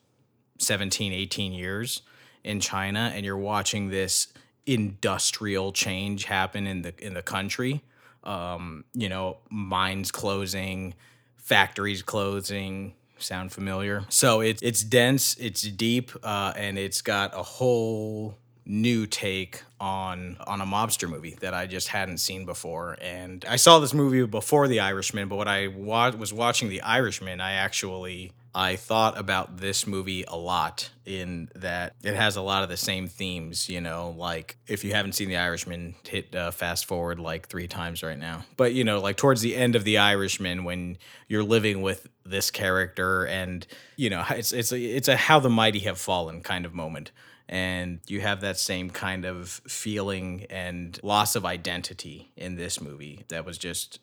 17, 0.59 1.12
18 1.12 1.53
years 1.53 2.03
in 2.44 2.61
China. 2.61 3.12
And 3.14 3.25
you're 3.25 3.37
watching 3.37 3.88
this 3.88 4.29
industrial 4.66 5.73
change 5.73 6.25
happen 6.25 6.66
in 6.66 6.83
the 6.83 6.92
in 6.99 7.14
the 7.14 7.23
country 7.23 7.83
um, 8.29 8.85
you 8.95 9.09
know, 9.09 9.38
mines 9.51 10.12
closing, 10.12 10.95
factories 11.37 12.03
closing. 12.03 12.95
Sound 13.21 13.51
familiar? 13.51 14.05
So 14.11 14.41
it's 14.41 14.62
it's 14.62 14.85
dense, 14.85 15.37
it's 15.38 15.62
deep, 15.62 16.12
uh, 16.23 16.53
and 16.55 16.79
it's 16.79 17.03
got 17.03 17.35
a 17.35 17.43
whole 17.43 18.38
new 18.64 19.07
take 19.07 19.64
on 19.81 20.37
on 20.47 20.61
a 20.61 20.67
mobster 20.67 21.11
movie 21.11 21.37
that 21.41 21.53
I 21.53 21.67
just 21.67 21.88
hadn't 21.88 22.19
seen 22.19 22.45
before. 22.45 22.97
And 23.01 23.45
I 23.49 23.57
saw 23.57 23.81
this 23.81 23.93
movie 23.93 24.25
before 24.25 24.69
The 24.69 24.79
Irishman, 24.79 25.27
but 25.27 25.35
when 25.35 25.49
I 25.49 25.67
wa- 25.67 26.12
was 26.17 26.33
watching 26.33 26.69
The 26.69 26.83
Irishman, 26.83 27.41
I 27.41 27.53
actually 27.55 28.31
I 28.55 28.77
thought 28.77 29.19
about 29.19 29.59
this 29.59 29.87
movie 29.87 30.25
a 30.27 30.37
lot 30.37 30.91
in 31.05 31.51
that 31.55 31.95
it 32.03 32.15
has 32.15 32.37
a 32.37 32.43
lot 32.43 32.63
of 32.63 32.69
the 32.69 32.77
same 32.77 33.07
themes, 33.07 33.69
you 33.69 33.81
know, 33.81 34.15
like 34.17 34.57
if 34.67 34.85
you 34.85 34.95
haven't 34.95 35.13
seen 35.13 35.29
The 35.29 35.37
Irishman, 35.37 35.95
hit 36.07 36.35
uh, 36.35 36.51
fast 36.51 36.87
forward 36.87 37.21
like 37.21 37.49
three 37.49 37.69
times 37.69 38.03
right 38.03 38.19
now. 38.19 38.45
But, 38.57 38.73
you 38.73 38.85
know, 38.85 39.01
like 39.01 39.17
towards 39.17 39.43
the 39.43 39.55
end 39.55 39.77
of 39.77 39.85
The 39.85 39.99
Irishman, 39.99 40.65
when 40.65 40.99
you're 41.29 41.45
living 41.45 41.83
with 41.83 42.09
this 42.25 42.51
character 42.51 43.27
and, 43.27 43.67
you 43.97 44.11
know, 44.11 44.25
it's, 44.31 44.53
it's, 44.53 44.73
a, 44.73 44.81
it's 44.81 45.09
a 45.09 45.17
how 45.17 45.41
the 45.41 45.51
mighty 45.51 45.81
have 45.81 45.99
fallen 45.99 46.43
kind 46.43 46.65
of 46.65 46.75
moment. 46.75 47.13
And 47.51 48.01
you 48.07 48.21
have 48.21 48.43
that 48.43 48.59
same 48.59 48.91
kind 48.91 49.25
of 49.25 49.49
feeling 49.67 50.47
and 50.51 50.99
loss 51.03 51.35
of 51.35 51.47
identity 51.47 52.33
in 52.37 52.57
this 52.57 52.81
movie 52.81 53.25
that 53.29 53.47
was 53.47 53.57
just 53.57 54.01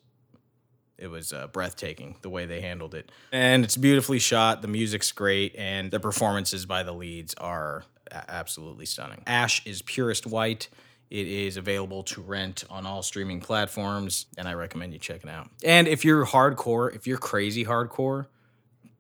it 0.98 1.08
was 1.08 1.34
uh, 1.34 1.48
breathtaking 1.48 2.16
the 2.22 2.30
way 2.30 2.46
they 2.46 2.62
handled 2.62 2.94
it 2.96 3.12
and 3.32 3.64
it's 3.64 3.78
beautifully 3.78 4.20
shot 4.20 4.62
the 4.62 4.68
music's 4.68 5.12
great 5.12 5.56
and 5.58 5.92
the 5.92 6.00
performances 6.00 6.66
by 6.66 6.84
the 6.84 6.94
leads 6.94 7.34
are 7.36 7.84
a- 8.12 8.32
absolutely 8.32 8.86
stunning 8.86 9.22
ash 9.28 9.66
is 9.66 9.82
purest 9.82 10.26
white 10.26 10.70
it 11.10 11.28
is 11.28 11.58
available 11.58 12.02
to 12.04 12.22
rent 12.22 12.64
on 12.70 12.86
all 12.86 13.04
streaming 13.04 13.40
platforms 13.42 14.26
and 14.38 14.48
i 14.48 14.54
recommend 14.54 14.94
you 14.94 15.00
check 15.00 15.22
it 15.24 15.30
out 15.30 15.50
and 15.64 15.88
if 15.88 16.04
you're 16.06 16.26
hardcore 16.26 16.94
if 16.96 17.06
you're 17.08 17.18
crazy 17.18 17.66
hardcore 17.66 18.26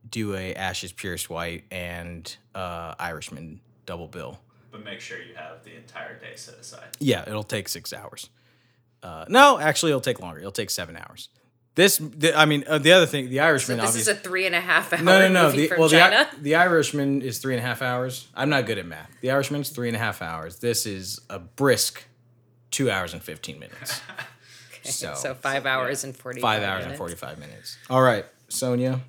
do 0.09 0.35
a 0.35 0.53
ash 0.53 0.83
is 0.83 0.91
purest 0.91 1.29
white 1.29 1.63
and 1.71 2.37
uh, 2.53 2.93
irishman 2.99 3.59
double 3.85 4.07
bill 4.07 4.39
But 4.71 4.83
make 4.83 4.99
sure 4.99 5.17
you 5.21 5.33
have 5.35 5.63
the 5.63 5.75
entire 5.75 6.19
day 6.19 6.35
set 6.35 6.55
aside. 6.55 6.89
yeah, 6.99 7.23
it'll 7.27 7.43
take 7.43 7.69
six 7.69 7.93
hours. 7.93 8.29
Uh, 9.01 9.23
no, 9.29 9.57
actually, 9.59 9.91
it'll 9.91 10.01
take 10.01 10.19
longer. 10.19 10.39
It'll 10.39 10.51
take 10.51 10.69
seven 10.71 10.97
hours. 10.97 11.29
This, 11.75 11.97
the, 11.97 12.37
I 12.37 12.45
mean, 12.45 12.63
uh, 12.67 12.77
the 12.77 12.93
other 12.93 13.05
thing, 13.05 13.29
the 13.29 13.41
Irishman. 13.41 13.79
This 13.79 13.95
is 13.95 14.07
a 14.07 14.15
three 14.15 14.45
and 14.45 14.55
a 14.55 14.61
half 14.61 14.93
hour 14.93 15.03
no, 15.03 15.19
no, 15.19 15.27
no. 15.27 15.47
movie 15.47 15.67
The, 15.67 15.75
well, 15.77 15.89
the, 15.89 15.97
China. 15.99 16.29
I- 16.31 16.35
the 16.41 16.55
Irishman 16.55 17.21
is 17.21 17.39
three 17.39 17.53
and 17.53 17.63
a 17.63 17.67
half 17.67 17.81
hours. 17.81 18.29
I'm 18.33 18.49
not 18.49 18.65
good 18.65 18.77
at 18.77 18.85
math. 18.85 19.11
The 19.21 19.31
Irishman's 19.31 19.69
three 19.69 19.89
and 19.89 19.95
a 19.95 19.99
half 19.99 20.21
hours. 20.21 20.59
This 20.59 20.85
is 20.85 21.19
a 21.29 21.37
brisk 21.37 22.05
two 22.71 22.89
hours 22.89 23.13
and 23.13 23.21
fifteen 23.21 23.59
minutes. 23.59 24.01
so, 24.83 25.13
so 25.15 25.33
five 25.33 25.65
hours 25.65 26.05
and 26.05 26.15
forty. 26.15 26.39
five 26.39 26.63
hours 26.63 26.85
and 26.85 26.95
forty-five 26.95 27.39
minutes. 27.39 27.77
All 27.89 28.01
right, 28.01 28.25
Sonia, 28.47 29.01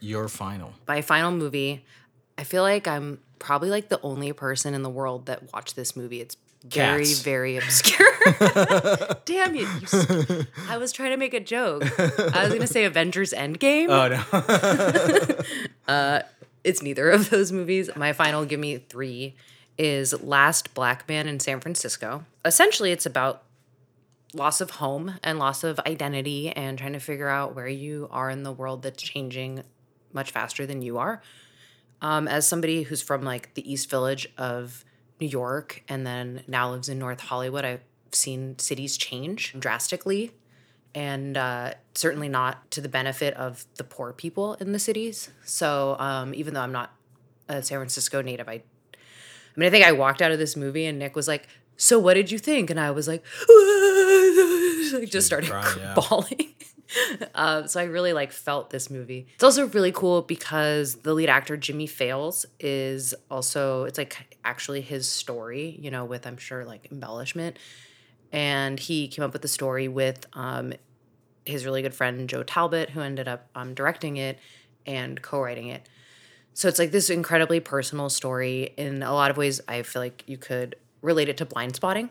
your 0.00 0.28
final. 0.28 0.72
my 0.86 1.02
final 1.02 1.30
movie, 1.30 1.84
I 2.38 2.44
feel 2.44 2.62
like 2.62 2.88
I'm 2.88 3.18
probably 3.38 3.68
like 3.68 3.90
the 3.90 4.00
only 4.02 4.32
person 4.32 4.72
in 4.72 4.82
the 4.82 4.90
world 4.90 5.26
that 5.26 5.52
watched 5.52 5.76
this 5.76 5.94
movie. 5.94 6.22
It's 6.22 6.36
very, 6.64 7.04
Cats. 7.04 7.22
very 7.22 7.56
obscure. 7.56 8.08
Damn 9.24 9.54
you. 9.54 9.62
you 9.62 9.82
s- 9.84 10.46
I 10.68 10.76
was 10.76 10.92
trying 10.92 11.10
to 11.10 11.16
make 11.16 11.34
a 11.34 11.40
joke. 11.40 11.82
I 11.98 12.40
was 12.42 12.48
going 12.48 12.60
to 12.60 12.66
say 12.66 12.84
Avengers 12.84 13.32
Endgame. 13.32 13.88
Oh 13.88 14.08
no. 15.88 16.22
it's 16.64 16.82
neither 16.82 17.10
of 17.10 17.30
those 17.30 17.52
movies. 17.52 17.90
My 17.96 18.12
final 18.12 18.44
give 18.44 18.60
me 18.60 18.78
three 18.78 19.34
is 19.78 20.20
Last 20.22 20.74
Black 20.74 21.08
Man 21.08 21.28
in 21.28 21.38
San 21.40 21.60
Francisco. 21.60 22.24
Essentially, 22.44 22.90
it's 22.90 23.06
about 23.06 23.44
loss 24.34 24.60
of 24.60 24.72
home 24.72 25.14
and 25.22 25.38
loss 25.38 25.64
of 25.64 25.78
identity 25.80 26.50
and 26.50 26.76
trying 26.78 26.92
to 26.92 27.00
figure 27.00 27.28
out 27.28 27.54
where 27.54 27.68
you 27.68 28.08
are 28.10 28.28
in 28.28 28.42
the 28.42 28.52
world 28.52 28.82
that's 28.82 29.02
changing 29.02 29.62
much 30.12 30.30
faster 30.32 30.66
than 30.66 30.82
you 30.82 30.98
are. 30.98 31.22
Um, 32.02 32.28
as 32.28 32.46
somebody 32.46 32.82
who's 32.82 33.00
from 33.02 33.22
like 33.22 33.54
the 33.54 33.72
East 33.72 33.88
Village 33.90 34.28
of 34.36 34.84
New 35.20 35.26
York 35.26 35.82
and 35.88 36.06
then 36.06 36.42
now 36.46 36.70
lives 36.70 36.88
in 36.88 36.98
North 36.98 37.20
Hollywood, 37.20 37.64
I've 37.64 37.82
seen 38.12 38.58
cities 38.58 38.96
change 38.96 39.54
drastically 39.58 40.32
and 40.94 41.36
uh, 41.36 41.72
certainly 41.94 42.28
not 42.28 42.70
to 42.72 42.80
the 42.80 42.88
benefit 42.88 43.34
of 43.34 43.64
the 43.76 43.84
poor 43.84 44.12
people 44.12 44.54
in 44.54 44.72
the 44.72 44.78
cities. 44.78 45.30
So 45.44 45.96
um, 45.98 46.34
even 46.34 46.54
though 46.54 46.60
I'm 46.60 46.72
not 46.72 46.92
a 47.48 47.62
San 47.62 47.78
Francisco 47.78 48.22
native, 48.22 48.48
I, 48.48 48.52
I 48.52 48.62
mean, 49.56 49.66
I 49.66 49.70
think 49.70 49.84
I 49.84 49.92
walked 49.92 50.22
out 50.22 50.32
of 50.32 50.38
this 50.38 50.56
movie 50.56 50.86
and 50.86 50.98
Nick 50.98 51.14
was 51.14 51.28
like, 51.28 51.46
"So 51.76 51.98
what 51.98 52.14
did 52.14 52.30
you 52.30 52.38
think?" 52.38 52.70
And 52.70 52.80
I 52.80 52.90
was 52.90 53.08
like, 53.08 53.24
like 54.92 55.10
just 55.10 55.26
started 55.26 55.50
cry, 55.50 55.74
yeah. 55.78 55.94
bawling. 56.08 56.54
Um, 57.34 57.68
so 57.68 57.80
I 57.80 57.84
really 57.84 58.12
like 58.12 58.32
felt 58.32 58.70
this 58.70 58.90
movie. 58.90 59.26
It's 59.34 59.44
also 59.44 59.66
really 59.68 59.92
cool 59.92 60.22
because 60.22 60.96
the 60.96 61.12
lead 61.12 61.28
actor 61.28 61.56
Jimmy 61.56 61.86
Fails 61.86 62.46
is 62.58 63.14
also 63.30 63.84
it's 63.84 63.98
like 63.98 64.38
actually 64.44 64.80
his 64.80 65.08
story, 65.08 65.78
you 65.80 65.90
know, 65.90 66.04
with 66.04 66.26
I'm 66.26 66.38
sure 66.38 66.64
like 66.64 66.90
embellishment. 66.90 67.58
And 68.32 68.78
he 68.80 69.08
came 69.08 69.24
up 69.24 69.32
with 69.32 69.42
the 69.42 69.48
story 69.48 69.88
with 69.88 70.26
um, 70.32 70.72
his 71.44 71.64
really 71.64 71.82
good 71.82 71.94
friend 71.94 72.28
Joe 72.28 72.42
Talbot, 72.42 72.90
who 72.90 73.00
ended 73.00 73.28
up 73.28 73.48
um, 73.54 73.74
directing 73.74 74.16
it 74.16 74.38
and 74.86 75.20
co-writing 75.20 75.68
it. 75.68 75.88
So 76.54 76.68
it's 76.68 76.78
like 76.78 76.90
this 76.90 77.08
incredibly 77.08 77.60
personal 77.60 78.08
story. 78.08 78.74
In 78.76 79.02
a 79.02 79.12
lot 79.12 79.30
of 79.30 79.36
ways, 79.36 79.60
I 79.68 79.82
feel 79.82 80.02
like 80.02 80.24
you 80.26 80.36
could 80.36 80.76
relate 81.02 81.28
it 81.28 81.36
to 81.38 81.46
Blindspotting 81.46 82.08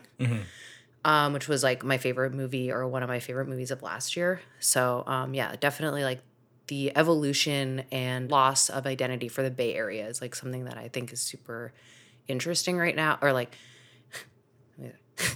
um, 1.08 1.32
which 1.32 1.48
was 1.48 1.62
like 1.62 1.82
my 1.82 1.96
favorite 1.96 2.34
movie 2.34 2.70
or 2.70 2.86
one 2.86 3.02
of 3.02 3.08
my 3.08 3.18
favorite 3.18 3.48
movies 3.48 3.70
of 3.70 3.82
last 3.82 4.14
year. 4.14 4.42
So 4.60 5.04
um, 5.06 5.32
yeah, 5.32 5.56
definitely 5.58 6.04
like 6.04 6.20
the 6.66 6.94
evolution 6.94 7.84
and 7.90 8.30
loss 8.30 8.68
of 8.68 8.86
identity 8.86 9.28
for 9.28 9.42
the 9.42 9.50
Bay 9.50 9.74
Area 9.74 10.06
is 10.06 10.20
like 10.20 10.34
something 10.34 10.66
that 10.66 10.76
I 10.76 10.88
think 10.88 11.10
is 11.10 11.20
super 11.20 11.72
interesting 12.28 12.76
right 12.76 12.94
now, 12.94 13.18
or 13.22 13.32
like. 13.32 13.56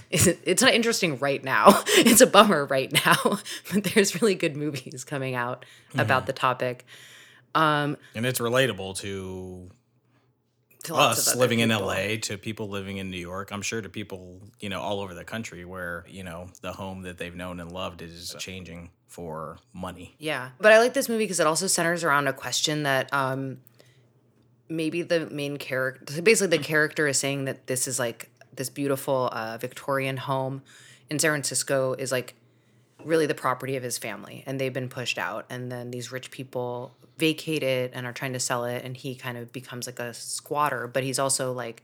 It's 0.09 0.61
not 0.61 0.73
interesting 0.73 1.17
right 1.17 1.43
now. 1.43 1.83
It's 1.87 2.21
a 2.21 2.27
bummer 2.27 2.63
right 2.65 2.89
now, 3.05 3.17
but 3.73 3.83
there's 3.83 4.21
really 4.21 4.35
good 4.35 4.55
movies 4.55 5.03
coming 5.03 5.35
out 5.35 5.65
about 5.97 6.25
the 6.25 6.31
topic. 6.31 6.85
and 8.15 8.25
it's 8.25 8.39
relatable 8.39 8.97
to 8.99 9.69
to 10.83 10.95
us 10.95 11.35
living 11.35 11.59
in. 11.59 11.69
LA 11.69 12.17
to 12.21 12.37
people 12.37 12.69
living 12.69 12.97
in 12.97 13.09
New 13.09 13.17
York. 13.17 13.51
I'm 13.51 13.61
sure 13.61 13.81
to 13.81 13.89
people, 13.89 14.41
you 14.59 14.69
know, 14.69 14.81
all 14.81 14.99
over 14.99 15.13
the 15.13 15.23
country 15.23 15.65
where, 15.65 16.05
you 16.07 16.23
know, 16.23 16.49
the 16.61 16.73
home 16.73 17.03
that 17.03 17.17
they've 17.17 17.35
known 17.35 17.59
and 17.59 17.71
loved 17.71 18.01
is 18.01 18.35
changing 18.37 18.91
for 19.07 19.57
money. 19.73 20.15
Yeah. 20.19 20.49
But 20.59 20.71
I 20.71 20.79
like 20.79 20.93
this 20.93 21.07
movie 21.07 21.23
because 21.23 21.39
it 21.39 21.47
also 21.47 21.67
centers 21.67 22.03
around 22.03 22.27
a 22.27 22.33
question 22.33 22.83
that 22.83 23.13
um 23.13 23.59
maybe 24.69 25.01
the 25.01 25.29
main 25.29 25.57
character 25.57 26.21
basically 26.21 26.57
the 26.57 26.63
character 26.63 27.07
is 27.07 27.17
saying 27.17 27.45
that 27.45 27.67
this 27.67 27.87
is 27.87 27.99
like 27.99 28.29
this 28.55 28.69
beautiful 28.69 29.29
uh, 29.31 29.57
Victorian 29.57 30.17
home 30.17 30.61
in 31.09 31.19
San 31.19 31.31
Francisco 31.31 31.93
is 31.93 32.11
like 32.11 32.35
really 33.05 33.25
the 33.25 33.35
property 33.35 33.75
of 33.75 33.83
his 33.83 33.97
family 33.97 34.43
and 34.45 34.59
they've 34.59 34.73
been 34.73 34.89
pushed 34.89 35.17
out 35.17 35.45
and 35.49 35.71
then 35.71 35.91
these 35.91 36.11
rich 36.11 36.31
people 36.31 36.95
vacate 37.17 37.63
it 37.63 37.91
and 37.93 38.05
are 38.05 38.13
trying 38.13 38.33
to 38.33 38.39
sell 38.39 38.65
it 38.65 38.83
and 38.83 38.97
he 38.97 39.15
kind 39.15 39.37
of 39.37 39.51
becomes 39.51 39.85
like 39.87 39.99
a 39.99 40.13
squatter 40.13 40.87
but 40.87 41.03
he's 41.03 41.19
also 41.19 41.51
like 41.51 41.83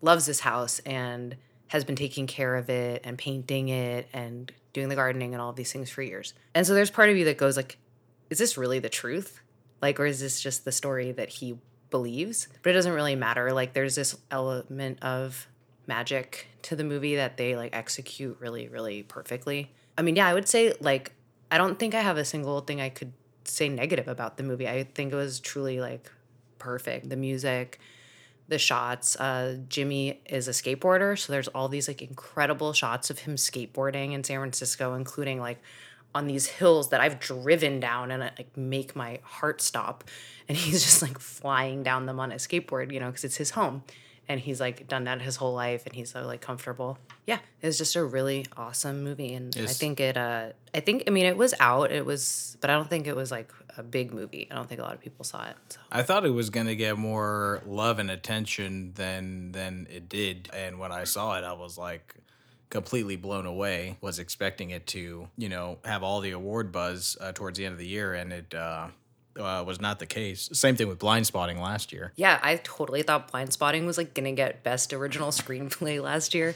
loves 0.00 0.26
this 0.26 0.40
house 0.40 0.78
and 0.80 1.36
has 1.68 1.84
been 1.84 1.96
taking 1.96 2.26
care 2.26 2.56
of 2.56 2.70
it 2.70 3.02
and 3.04 3.18
painting 3.18 3.68
it 3.68 4.08
and 4.12 4.52
doing 4.72 4.88
the 4.88 4.94
gardening 4.94 5.32
and 5.32 5.40
all 5.40 5.52
these 5.52 5.72
things 5.72 5.90
for 5.90 6.02
years. 6.02 6.34
And 6.54 6.66
so 6.66 6.74
there's 6.74 6.90
part 6.90 7.08
of 7.08 7.16
you 7.16 7.24
that 7.24 7.38
goes 7.38 7.56
like, 7.56 7.78
is 8.30 8.38
this 8.38 8.58
really 8.58 8.78
the 8.78 8.88
truth? 8.88 9.40
Like, 9.80 9.98
or 9.98 10.06
is 10.06 10.20
this 10.20 10.40
just 10.40 10.64
the 10.64 10.72
story 10.72 11.12
that 11.12 11.28
he 11.28 11.58
believes? 11.90 12.48
But 12.62 12.70
it 12.70 12.72
doesn't 12.74 12.92
really 12.92 13.16
matter. 13.16 13.52
Like, 13.52 13.72
there's 13.72 13.94
this 13.94 14.16
element 14.30 15.02
of 15.02 15.46
magic 15.86 16.46
to 16.62 16.76
the 16.76 16.84
movie 16.84 17.16
that 17.16 17.36
they 17.36 17.56
like 17.56 17.74
execute 17.74 18.36
really, 18.40 18.68
really 18.68 19.02
perfectly. 19.02 19.72
I 19.96 20.02
mean, 20.02 20.16
yeah, 20.16 20.28
I 20.28 20.34
would 20.34 20.48
say 20.48 20.72
like 20.80 21.12
I 21.50 21.58
don't 21.58 21.78
think 21.78 21.94
I 21.94 22.00
have 22.00 22.16
a 22.16 22.24
single 22.24 22.60
thing 22.60 22.80
I 22.80 22.88
could 22.88 23.12
say 23.44 23.68
negative 23.68 24.08
about 24.08 24.36
the 24.36 24.42
movie. 24.42 24.68
I 24.68 24.84
think 24.84 25.12
it 25.12 25.16
was 25.16 25.40
truly 25.40 25.80
like 25.80 26.10
perfect. 26.58 27.08
The 27.10 27.16
music, 27.16 27.78
the 28.48 28.58
shots. 28.58 29.16
Uh, 29.16 29.58
Jimmy 29.68 30.20
is 30.26 30.48
a 30.48 30.52
skateboarder, 30.52 31.18
so 31.18 31.32
there's 31.32 31.48
all 31.48 31.68
these 31.68 31.88
like 31.88 32.02
incredible 32.02 32.72
shots 32.72 33.10
of 33.10 33.20
him 33.20 33.36
skateboarding 33.36 34.12
in 34.12 34.24
San 34.24 34.38
Francisco, 34.38 34.94
including 34.94 35.40
like 35.40 35.60
on 36.14 36.26
these 36.26 36.46
hills 36.46 36.90
that 36.90 37.00
I've 37.00 37.18
driven 37.18 37.80
down 37.80 38.10
and 38.10 38.22
it, 38.22 38.32
like 38.38 38.56
make 38.56 38.94
my 38.94 39.18
heart 39.22 39.60
stop. 39.60 40.04
And 40.48 40.56
he's 40.58 40.82
just 40.82 41.02
like 41.02 41.18
flying 41.18 41.82
down 41.82 42.06
them 42.06 42.20
on 42.20 42.32
a 42.32 42.36
skateboard, 42.36 42.92
you 42.92 43.00
know, 43.00 43.06
because 43.06 43.24
it's 43.24 43.36
his 43.36 43.50
home, 43.50 43.82
and 44.28 44.40
he's 44.40 44.60
like 44.60 44.88
done 44.88 45.04
that 45.04 45.20
his 45.22 45.36
whole 45.36 45.54
life, 45.54 45.86
and 45.86 45.94
he's 45.94 46.10
so 46.10 46.22
like 46.26 46.40
comfortable. 46.40 46.98
Yeah, 47.26 47.38
it 47.60 47.66
was 47.66 47.78
just 47.78 47.96
a 47.96 48.04
really 48.04 48.46
awesome 48.56 49.02
movie, 49.02 49.34
and 49.34 49.54
I 49.56 49.66
think 49.66 50.00
it. 50.00 50.16
uh 50.16 50.50
I 50.74 50.80
think 50.80 51.04
I 51.06 51.10
mean 51.10 51.26
it 51.26 51.36
was 51.36 51.54
out. 51.60 51.92
It 51.92 52.04
was, 52.04 52.56
but 52.60 52.70
I 52.70 52.74
don't 52.74 52.90
think 52.90 53.06
it 53.06 53.14
was 53.14 53.30
like 53.30 53.52
a 53.76 53.82
big 53.82 54.12
movie. 54.12 54.48
I 54.50 54.54
don't 54.54 54.68
think 54.68 54.80
a 54.80 54.84
lot 54.84 54.94
of 54.94 55.00
people 55.00 55.24
saw 55.24 55.48
it. 55.48 55.56
So. 55.68 55.80
I 55.90 56.02
thought 56.02 56.24
it 56.24 56.30
was 56.30 56.50
going 56.50 56.66
to 56.66 56.76
get 56.76 56.96
more 56.98 57.62
love 57.66 57.98
and 57.98 58.10
attention 58.10 58.92
than 58.94 59.52
than 59.52 59.86
it 59.90 60.08
did, 60.08 60.50
and 60.52 60.78
when 60.78 60.92
I 60.92 61.04
saw 61.04 61.38
it, 61.38 61.44
I 61.44 61.52
was 61.52 61.78
like 61.78 62.16
completely 62.70 63.16
blown 63.16 63.46
away. 63.46 63.96
Was 64.00 64.18
expecting 64.18 64.70
it 64.70 64.86
to, 64.88 65.28
you 65.36 65.48
know, 65.48 65.78
have 65.84 66.02
all 66.02 66.20
the 66.20 66.32
award 66.32 66.72
buzz 66.72 67.16
uh, 67.20 67.32
towards 67.32 67.58
the 67.58 67.66
end 67.66 67.72
of 67.72 67.78
the 67.78 67.86
year, 67.86 68.14
and 68.14 68.32
it 68.32 68.54
uh, 68.54 68.88
uh, 69.38 69.64
was 69.66 69.80
not 69.80 69.98
the 69.98 70.06
case. 70.06 70.48
Same 70.52 70.76
thing 70.76 70.88
with 70.88 70.98
Blindspotting 70.98 71.60
last 71.60 71.92
year. 71.92 72.12
Yeah, 72.16 72.38
I 72.42 72.56
totally 72.56 73.02
thought 73.02 73.30
Blindspotting 73.32 73.86
was 73.86 73.98
like 73.98 74.14
gonna 74.14 74.32
get 74.32 74.62
best 74.62 74.92
original 74.92 75.28
screenplay 75.30 76.02
last 76.02 76.34
year, 76.34 76.54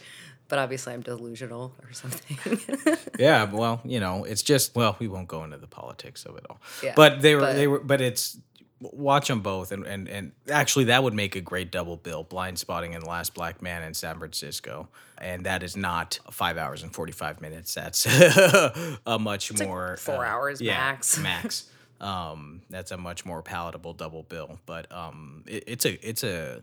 but 0.48 0.58
obviously 0.58 0.92
I'm 0.94 1.02
delusional 1.02 1.74
or 1.82 1.92
something. 1.92 2.96
yeah, 3.18 3.44
well, 3.44 3.80
you 3.84 4.00
know, 4.00 4.24
it's 4.24 4.42
just 4.42 4.74
well, 4.76 4.96
we 4.98 5.08
won't 5.08 5.28
go 5.28 5.44
into 5.44 5.58
the 5.58 5.66
politics 5.66 6.24
of 6.24 6.36
it 6.36 6.46
all. 6.48 6.60
Yeah, 6.82 6.92
but 6.96 7.20
they 7.22 7.34
were 7.34 7.40
but- 7.40 7.54
they 7.56 7.66
were 7.66 7.80
but 7.80 8.00
it's 8.00 8.38
watch 8.80 9.26
them 9.26 9.40
both 9.40 9.72
and 9.72 9.84
and 9.84 10.08
and 10.08 10.30
actually 10.48 10.84
that 10.84 11.02
would 11.02 11.12
make 11.12 11.34
a 11.34 11.40
great 11.40 11.72
double 11.72 11.96
bill 11.96 12.24
Blindspotting 12.24 12.94
and 12.94 13.02
the 13.02 13.08
last 13.08 13.34
black 13.34 13.60
man 13.60 13.82
in 13.82 13.92
san 13.92 14.16
francisco 14.18 14.86
and 15.20 15.44
that 15.46 15.64
is 15.64 15.76
not 15.76 16.20
five 16.30 16.56
hours 16.56 16.84
and 16.84 16.94
45 16.94 17.40
minutes 17.40 17.74
that's 17.74 18.06
a 19.04 19.18
much 19.18 19.52
more 19.60 19.96
four 19.96 20.24
hours 20.24 20.62
max. 20.62 21.18
max 21.18 21.68
um 22.00 22.62
that's 22.70 22.90
a 22.90 22.96
much 22.96 23.24
more 23.24 23.42
palatable 23.42 23.92
double 23.92 24.22
bill 24.22 24.58
but 24.66 24.90
um 24.92 25.42
it, 25.46 25.64
it's 25.66 25.84
a 25.84 26.08
it's 26.08 26.22
a 26.22 26.60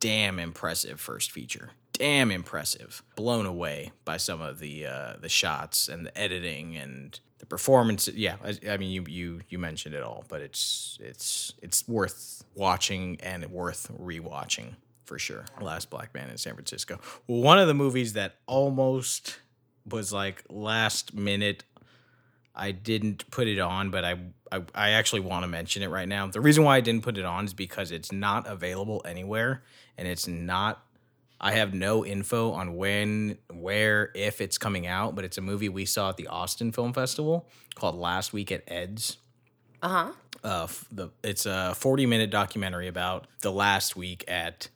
damn 0.00 0.38
impressive 0.38 1.00
first 1.00 1.30
feature. 1.32 1.70
Damn 1.92 2.30
impressive. 2.30 3.02
Blown 3.14 3.46
away 3.46 3.92
by 4.04 4.18
some 4.18 4.40
of 4.40 4.58
the 4.58 4.86
uh, 4.86 5.14
the 5.20 5.28
shots 5.28 5.88
and 5.88 6.06
the 6.06 6.16
editing 6.18 6.76
and 6.76 7.18
the 7.38 7.46
performance. 7.46 8.08
Yeah, 8.08 8.36
I, 8.44 8.72
I 8.72 8.76
mean 8.76 8.90
you 8.90 9.04
you 9.08 9.40
you 9.48 9.58
mentioned 9.58 9.94
it 9.94 10.02
all, 10.02 10.24
but 10.28 10.42
it's 10.42 10.98
it's 11.00 11.54
it's 11.62 11.88
worth 11.88 12.44
watching 12.54 13.18
and 13.22 13.46
worth 13.46 13.90
rewatching 14.00 14.74
for 15.04 15.18
sure. 15.18 15.44
Last 15.60 15.88
Black 15.90 16.14
Man 16.14 16.28
in 16.28 16.36
San 16.36 16.54
Francisco. 16.54 17.00
One 17.26 17.58
of 17.58 17.66
the 17.66 17.74
movies 17.74 18.12
that 18.12 18.36
almost 18.46 19.38
was 19.88 20.12
like 20.12 20.44
last 20.48 21.14
minute 21.14 21.64
I 22.56 22.72
didn't 22.72 23.30
put 23.30 23.46
it 23.48 23.58
on, 23.58 23.90
but 23.90 24.04
I, 24.04 24.18
I 24.52 24.62
I 24.74 24.90
actually 24.90 25.20
want 25.20 25.44
to 25.44 25.48
mention 25.48 25.82
it 25.82 25.88
right 25.88 26.08
now. 26.08 26.26
The 26.26 26.40
reason 26.40 26.64
why 26.64 26.76
I 26.76 26.80
didn't 26.80 27.02
put 27.02 27.18
it 27.18 27.24
on 27.24 27.44
is 27.44 27.54
because 27.54 27.90
it's 27.90 28.12
not 28.12 28.46
available 28.46 29.02
anywhere, 29.04 29.62
and 29.96 30.06
it's 30.08 30.26
not. 30.26 30.82
I 31.38 31.52
have 31.52 31.74
no 31.74 32.04
info 32.04 32.52
on 32.52 32.76
when, 32.76 33.36
where, 33.52 34.10
if 34.14 34.40
it's 34.40 34.56
coming 34.56 34.86
out, 34.86 35.14
but 35.14 35.22
it's 35.22 35.36
a 35.36 35.42
movie 35.42 35.68
we 35.68 35.84
saw 35.84 36.08
at 36.08 36.16
the 36.16 36.28
Austin 36.28 36.72
Film 36.72 36.94
Festival 36.94 37.46
called 37.74 37.94
Last 37.94 38.32
Week 38.32 38.50
at 38.50 38.62
Ed's. 38.66 39.18
Uh 39.82 39.88
huh. 39.88 40.12
Uh, 40.42 40.66
the 40.90 41.10
it's 41.22 41.44
a 41.44 41.74
40 41.74 42.06
minute 42.06 42.30
documentary 42.30 42.88
about 42.88 43.26
the 43.42 43.52
last 43.52 43.96
week 43.96 44.24
at 44.28 44.68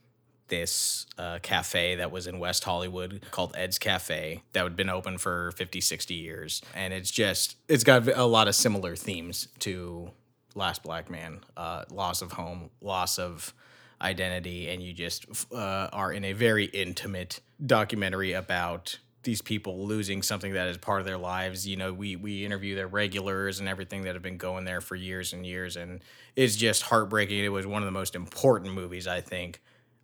this 0.50 1.06
uh, 1.16 1.38
cafe 1.42 1.94
that 1.96 2.12
was 2.12 2.26
in 2.26 2.38
West 2.38 2.64
Hollywood 2.64 3.24
called 3.30 3.54
Ed's 3.56 3.78
Cafe 3.78 4.42
that 4.52 4.62
had 4.62 4.76
been 4.76 4.90
open 4.90 5.16
for 5.16 5.52
50, 5.52 5.80
60 5.80 6.14
years. 6.14 6.60
And 6.74 6.92
it's 6.92 7.10
just, 7.10 7.56
it's 7.68 7.84
got 7.84 8.06
a 8.06 8.24
lot 8.24 8.48
of 8.48 8.54
similar 8.54 8.94
themes 8.96 9.48
to 9.60 10.10
Last 10.54 10.82
Black 10.82 11.08
Man 11.08 11.40
uh, 11.56 11.84
loss 11.90 12.20
of 12.20 12.32
home, 12.32 12.70
loss 12.80 13.18
of 13.18 13.54
identity. 14.02 14.68
And 14.68 14.82
you 14.82 14.92
just 14.92 15.26
uh, 15.52 15.88
are 15.92 16.12
in 16.12 16.24
a 16.24 16.32
very 16.32 16.66
intimate 16.66 17.40
documentary 17.64 18.32
about 18.32 18.98
these 19.22 19.42
people 19.42 19.86
losing 19.86 20.22
something 20.22 20.54
that 20.54 20.68
is 20.68 20.78
part 20.78 21.00
of 21.00 21.06
their 21.06 21.18
lives. 21.18 21.66
You 21.66 21.76
know, 21.76 21.92
we 21.92 22.16
we 22.16 22.44
interview 22.44 22.74
their 22.74 22.88
regulars 22.88 23.60
and 23.60 23.68
everything 23.68 24.02
that 24.02 24.14
have 24.14 24.22
been 24.22 24.38
going 24.38 24.64
there 24.64 24.80
for 24.80 24.96
years 24.96 25.32
and 25.32 25.44
years, 25.44 25.76
and 25.76 26.02
it's 26.36 26.56
just 26.56 26.82
heartbreaking. 26.82 27.44
It 27.44 27.52
was 27.52 27.66
one 27.66 27.82
of 27.82 27.86
the 27.86 27.92
most 27.92 28.14
important 28.14 28.74
movies 28.74 29.06
I 29.06 29.20
think 29.20 29.60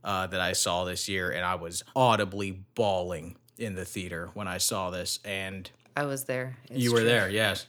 uh, 0.06 0.26
that 0.28 0.40
I 0.40 0.54
saw 0.54 0.84
this 0.84 1.06
year, 1.08 1.30
and 1.30 1.44
I 1.44 1.56
was 1.56 1.82
audibly 1.94 2.62
bawling 2.74 3.36
in 3.58 3.74
the 3.74 3.84
theater 3.84 4.30
when 4.32 4.48
I 4.48 4.56
saw 4.58 4.88
this. 4.90 5.18
And 5.24 5.68
I 5.94 6.04
was 6.04 6.24
there. 6.24 6.56
It's 6.70 6.78
you 6.80 6.92
were 6.92 7.00
true. 7.00 7.08
there, 7.08 7.28
yes. 7.28 7.66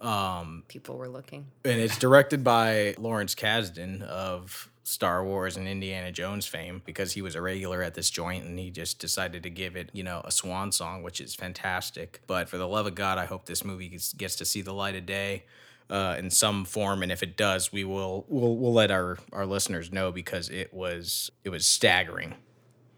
Um, 0.00 0.62
People 0.68 0.96
were 0.96 1.08
looking. 1.08 1.46
and 1.64 1.80
it's 1.80 1.98
directed 1.98 2.44
by 2.44 2.94
Lawrence 2.98 3.34
Kasdan 3.34 4.02
of 4.02 4.70
Star 4.84 5.24
Wars 5.24 5.56
and 5.56 5.66
Indiana 5.66 6.12
Jones 6.12 6.46
fame 6.46 6.82
because 6.86 7.12
he 7.12 7.20
was 7.22 7.34
a 7.34 7.42
regular 7.42 7.82
at 7.82 7.94
this 7.94 8.08
joint 8.08 8.44
and 8.44 8.58
he 8.58 8.70
just 8.70 9.00
decided 9.00 9.42
to 9.42 9.50
give 9.50 9.74
it, 9.76 9.90
you 9.92 10.04
know, 10.04 10.22
a 10.24 10.30
swan 10.30 10.70
song, 10.72 11.02
which 11.02 11.20
is 11.20 11.34
fantastic. 11.34 12.20
But 12.26 12.48
for 12.48 12.58
the 12.58 12.68
love 12.68 12.86
of 12.86 12.94
God, 12.94 13.18
I 13.18 13.24
hope 13.26 13.46
this 13.46 13.64
movie 13.64 13.88
gets, 13.88 14.12
gets 14.12 14.36
to 14.36 14.44
see 14.44 14.62
the 14.62 14.72
light 14.72 14.94
of 14.94 15.04
day. 15.04 15.44
Uh, 15.90 16.16
in 16.18 16.28
some 16.30 16.66
form, 16.66 17.02
and 17.02 17.10
if 17.10 17.22
it 17.22 17.34
does, 17.34 17.72
we 17.72 17.82
will 17.82 18.26
we'll, 18.28 18.54
we'll 18.56 18.74
let 18.74 18.90
our, 18.90 19.16
our 19.32 19.46
listeners 19.46 19.90
know 19.90 20.12
because 20.12 20.50
it 20.50 20.74
was 20.74 21.30
it 21.44 21.48
was 21.48 21.64
staggering. 21.64 22.34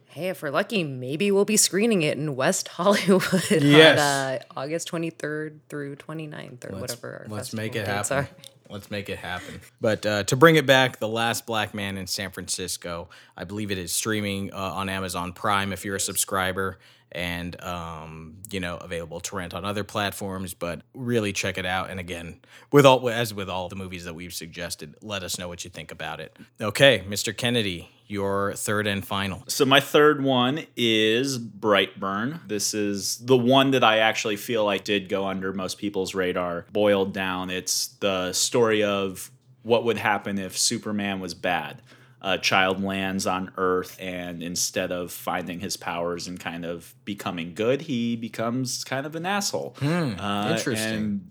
Hey, 0.06 0.28
if 0.30 0.42
we're 0.42 0.50
lucky, 0.50 0.82
maybe 0.82 1.30
we'll 1.30 1.44
be 1.44 1.56
screening 1.56 2.02
it 2.02 2.18
in 2.18 2.34
West 2.34 2.66
Hollywood 2.76 3.22
Yes. 3.48 4.00
on 4.00 4.04
uh, 4.04 4.38
August 4.60 4.90
23rd 4.90 5.60
through 5.68 5.94
29th 5.94 6.68
or 6.68 6.80
whatever. 6.80 7.26
Our 7.30 7.36
Let's 7.36 7.52
make 7.54 7.76
it 7.76 7.86
happen. 7.86 8.16
are. 8.18 8.28
Let's 8.68 8.90
make 8.90 9.08
it 9.08 9.18
happen. 9.18 9.60
But 9.80 10.04
uh, 10.06 10.22
to 10.24 10.36
bring 10.36 10.56
it 10.56 10.66
back, 10.66 10.98
The 10.98 11.06
Last 11.08 11.46
Black 11.46 11.74
Man 11.74 11.96
in 11.96 12.08
San 12.08 12.32
Francisco, 12.32 13.08
I 13.36 13.44
believe 13.44 13.70
it 13.70 13.78
is 13.78 13.92
streaming 13.92 14.52
uh, 14.52 14.56
on 14.56 14.88
Amazon 14.88 15.32
Prime 15.32 15.72
if 15.72 15.84
you're 15.84 15.96
a 15.96 16.00
subscriber 16.00 16.78
and, 17.12 17.60
um, 17.62 18.36
you 18.50 18.60
know, 18.60 18.76
available 18.76 19.20
to 19.20 19.36
rent 19.36 19.54
on 19.54 19.64
other 19.64 19.84
platforms. 19.84 20.54
But 20.54 20.82
really 20.94 21.32
check 21.32 21.58
it 21.58 21.66
out. 21.66 21.90
And 21.90 22.00
again, 22.00 22.40
with 22.72 22.86
all, 22.86 23.08
as 23.08 23.34
with 23.34 23.48
all 23.48 23.68
the 23.68 23.76
movies 23.76 24.04
that 24.04 24.14
we've 24.14 24.34
suggested, 24.34 24.94
let 25.02 25.22
us 25.22 25.38
know 25.38 25.48
what 25.48 25.64
you 25.64 25.70
think 25.70 25.92
about 25.92 26.20
it. 26.20 26.36
Okay, 26.60 27.04
Mr. 27.08 27.36
Kennedy, 27.36 27.90
your 28.06 28.54
third 28.54 28.86
and 28.86 29.06
final. 29.06 29.44
So 29.46 29.64
my 29.64 29.80
third 29.80 30.22
one 30.22 30.66
is 30.76 31.38
Brightburn. 31.38 32.46
This 32.48 32.74
is 32.74 33.18
the 33.18 33.36
one 33.36 33.70
that 33.70 33.84
I 33.84 33.98
actually 33.98 34.36
feel 34.36 34.64
like 34.64 34.84
did 34.84 35.08
go 35.08 35.26
under 35.26 35.52
most 35.52 35.78
people's 35.78 36.14
radar. 36.14 36.66
Boiled 36.72 37.14
down, 37.14 37.50
it's 37.50 37.88
the 38.00 38.32
story 38.32 38.82
of 38.82 39.30
what 39.62 39.84
would 39.84 39.98
happen 39.98 40.38
if 40.38 40.58
Superman 40.58 41.20
was 41.20 41.34
bad. 41.34 41.82
A 42.22 42.36
child 42.36 42.82
lands 42.82 43.26
on 43.26 43.50
Earth, 43.56 43.96
and 43.98 44.42
instead 44.42 44.92
of 44.92 45.10
finding 45.10 45.60
his 45.60 45.76
powers 45.76 46.28
and 46.28 46.38
kind 46.38 46.66
of 46.66 46.94
becoming 47.04 47.54
good, 47.54 47.82
he 47.82 48.14
becomes 48.16 48.84
kind 48.84 49.06
of 49.06 49.16
an 49.16 49.24
asshole. 49.24 49.74
Uh, 49.82 50.54
interesting. 50.54 50.94
And 50.94 51.30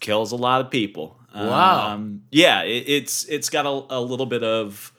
kills 0.00 0.32
a 0.32 0.36
lot 0.36 0.60
of 0.60 0.70
people. 0.70 1.18
Wow. 1.34 1.94
Um, 1.94 2.22
yeah, 2.30 2.62
it, 2.62 2.84
it's 2.86 3.24
it's 3.24 3.48
got 3.48 3.66
a, 3.66 3.96
a 3.96 4.00
little 4.00 4.26
bit 4.26 4.42
of 4.42 4.92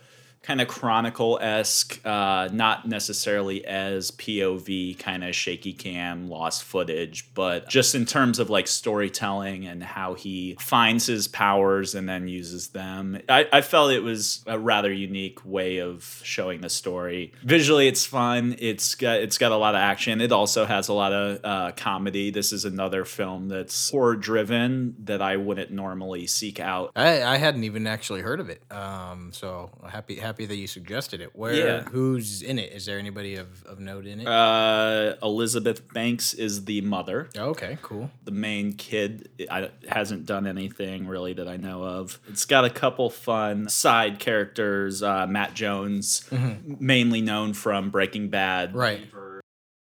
kind 0.49 0.61
of 0.61 0.67
chronicle 0.67 1.37
esque, 1.39 2.03
uh, 2.03 2.49
not 2.51 2.87
necessarily 2.87 3.63
as 3.65 4.09
POV 4.09 4.97
kind 4.97 5.23
of 5.23 5.35
shaky 5.35 5.73
cam 5.73 6.27
lost 6.27 6.63
footage, 6.63 7.29
but 7.35 7.69
just 7.69 7.93
in 7.93 8.03
terms 8.03 8.39
of 8.39 8.49
like 8.49 8.67
storytelling 8.67 9.67
and 9.67 9.83
how 9.83 10.15
he 10.15 10.57
finds 10.59 11.05
his 11.05 11.27
powers 11.27 11.93
and 11.93 12.09
then 12.09 12.27
uses 12.27 12.69
them. 12.69 13.21
I, 13.29 13.47
I 13.53 13.61
felt 13.61 13.91
it 13.91 13.99
was 13.99 14.43
a 14.47 14.57
rather 14.57 14.91
unique 14.91 15.45
way 15.45 15.77
of 15.77 16.19
showing 16.23 16.61
the 16.61 16.69
story. 16.69 17.31
Visually, 17.43 17.87
it's 17.87 18.07
fun. 18.07 18.55
It's 18.57 18.95
got 18.95 19.17
it's 19.19 19.37
got 19.37 19.51
a 19.51 19.55
lot 19.57 19.75
of 19.75 19.81
action. 19.81 20.19
It 20.19 20.31
also 20.31 20.65
has 20.65 20.87
a 20.87 20.93
lot 20.93 21.13
of 21.13 21.39
uh, 21.43 21.71
comedy. 21.77 22.31
This 22.31 22.51
is 22.51 22.65
another 22.65 23.05
film 23.05 23.49
that's 23.49 23.91
horror 23.91 24.15
driven 24.15 24.95
that 25.03 25.21
I 25.21 25.37
wouldn't 25.37 25.69
normally 25.69 26.25
seek 26.25 26.59
out. 26.59 26.91
I, 26.95 27.21
I 27.21 27.37
hadn't 27.37 27.65
even 27.65 27.85
actually 27.85 28.21
heard 28.21 28.39
of 28.39 28.49
it. 28.49 28.63
Um, 28.71 29.31
so 29.31 29.69
happy 29.87 30.15
happy 30.15 30.38
that 30.45 30.55
you 30.55 30.67
suggested 30.67 31.21
it. 31.21 31.35
Where 31.35 31.53
Yeah. 31.53 31.81
who's 31.83 32.41
in 32.41 32.59
it? 32.59 32.71
Is 32.71 32.85
there 32.85 32.97
anybody 32.99 33.35
of, 33.35 33.63
of 33.65 33.79
note 33.79 34.05
in 34.05 34.21
it? 34.21 34.27
Uh, 34.27 35.15
Elizabeth 35.21 35.91
Banks 35.93 36.33
is 36.33 36.65
the 36.65 36.81
mother. 36.81 37.29
okay, 37.37 37.77
cool. 37.81 38.09
The 38.23 38.31
main 38.31 38.73
kid 38.73 39.29
I, 39.51 39.69
hasn't 39.87 40.25
done 40.25 40.47
anything 40.47 41.07
really 41.07 41.33
that 41.33 41.47
I 41.47 41.57
know 41.57 41.83
of. 41.83 42.19
It's 42.27 42.45
got 42.45 42.65
a 42.65 42.69
couple 42.69 43.09
fun 43.09 43.67
side 43.69 44.19
characters. 44.19 45.03
Uh, 45.03 45.27
Matt 45.27 45.53
Jones, 45.53 46.27
mainly 46.31 47.21
known 47.21 47.53
from 47.53 47.89
Breaking 47.89 48.29
Bad. 48.29 48.75
Right. 48.75 49.01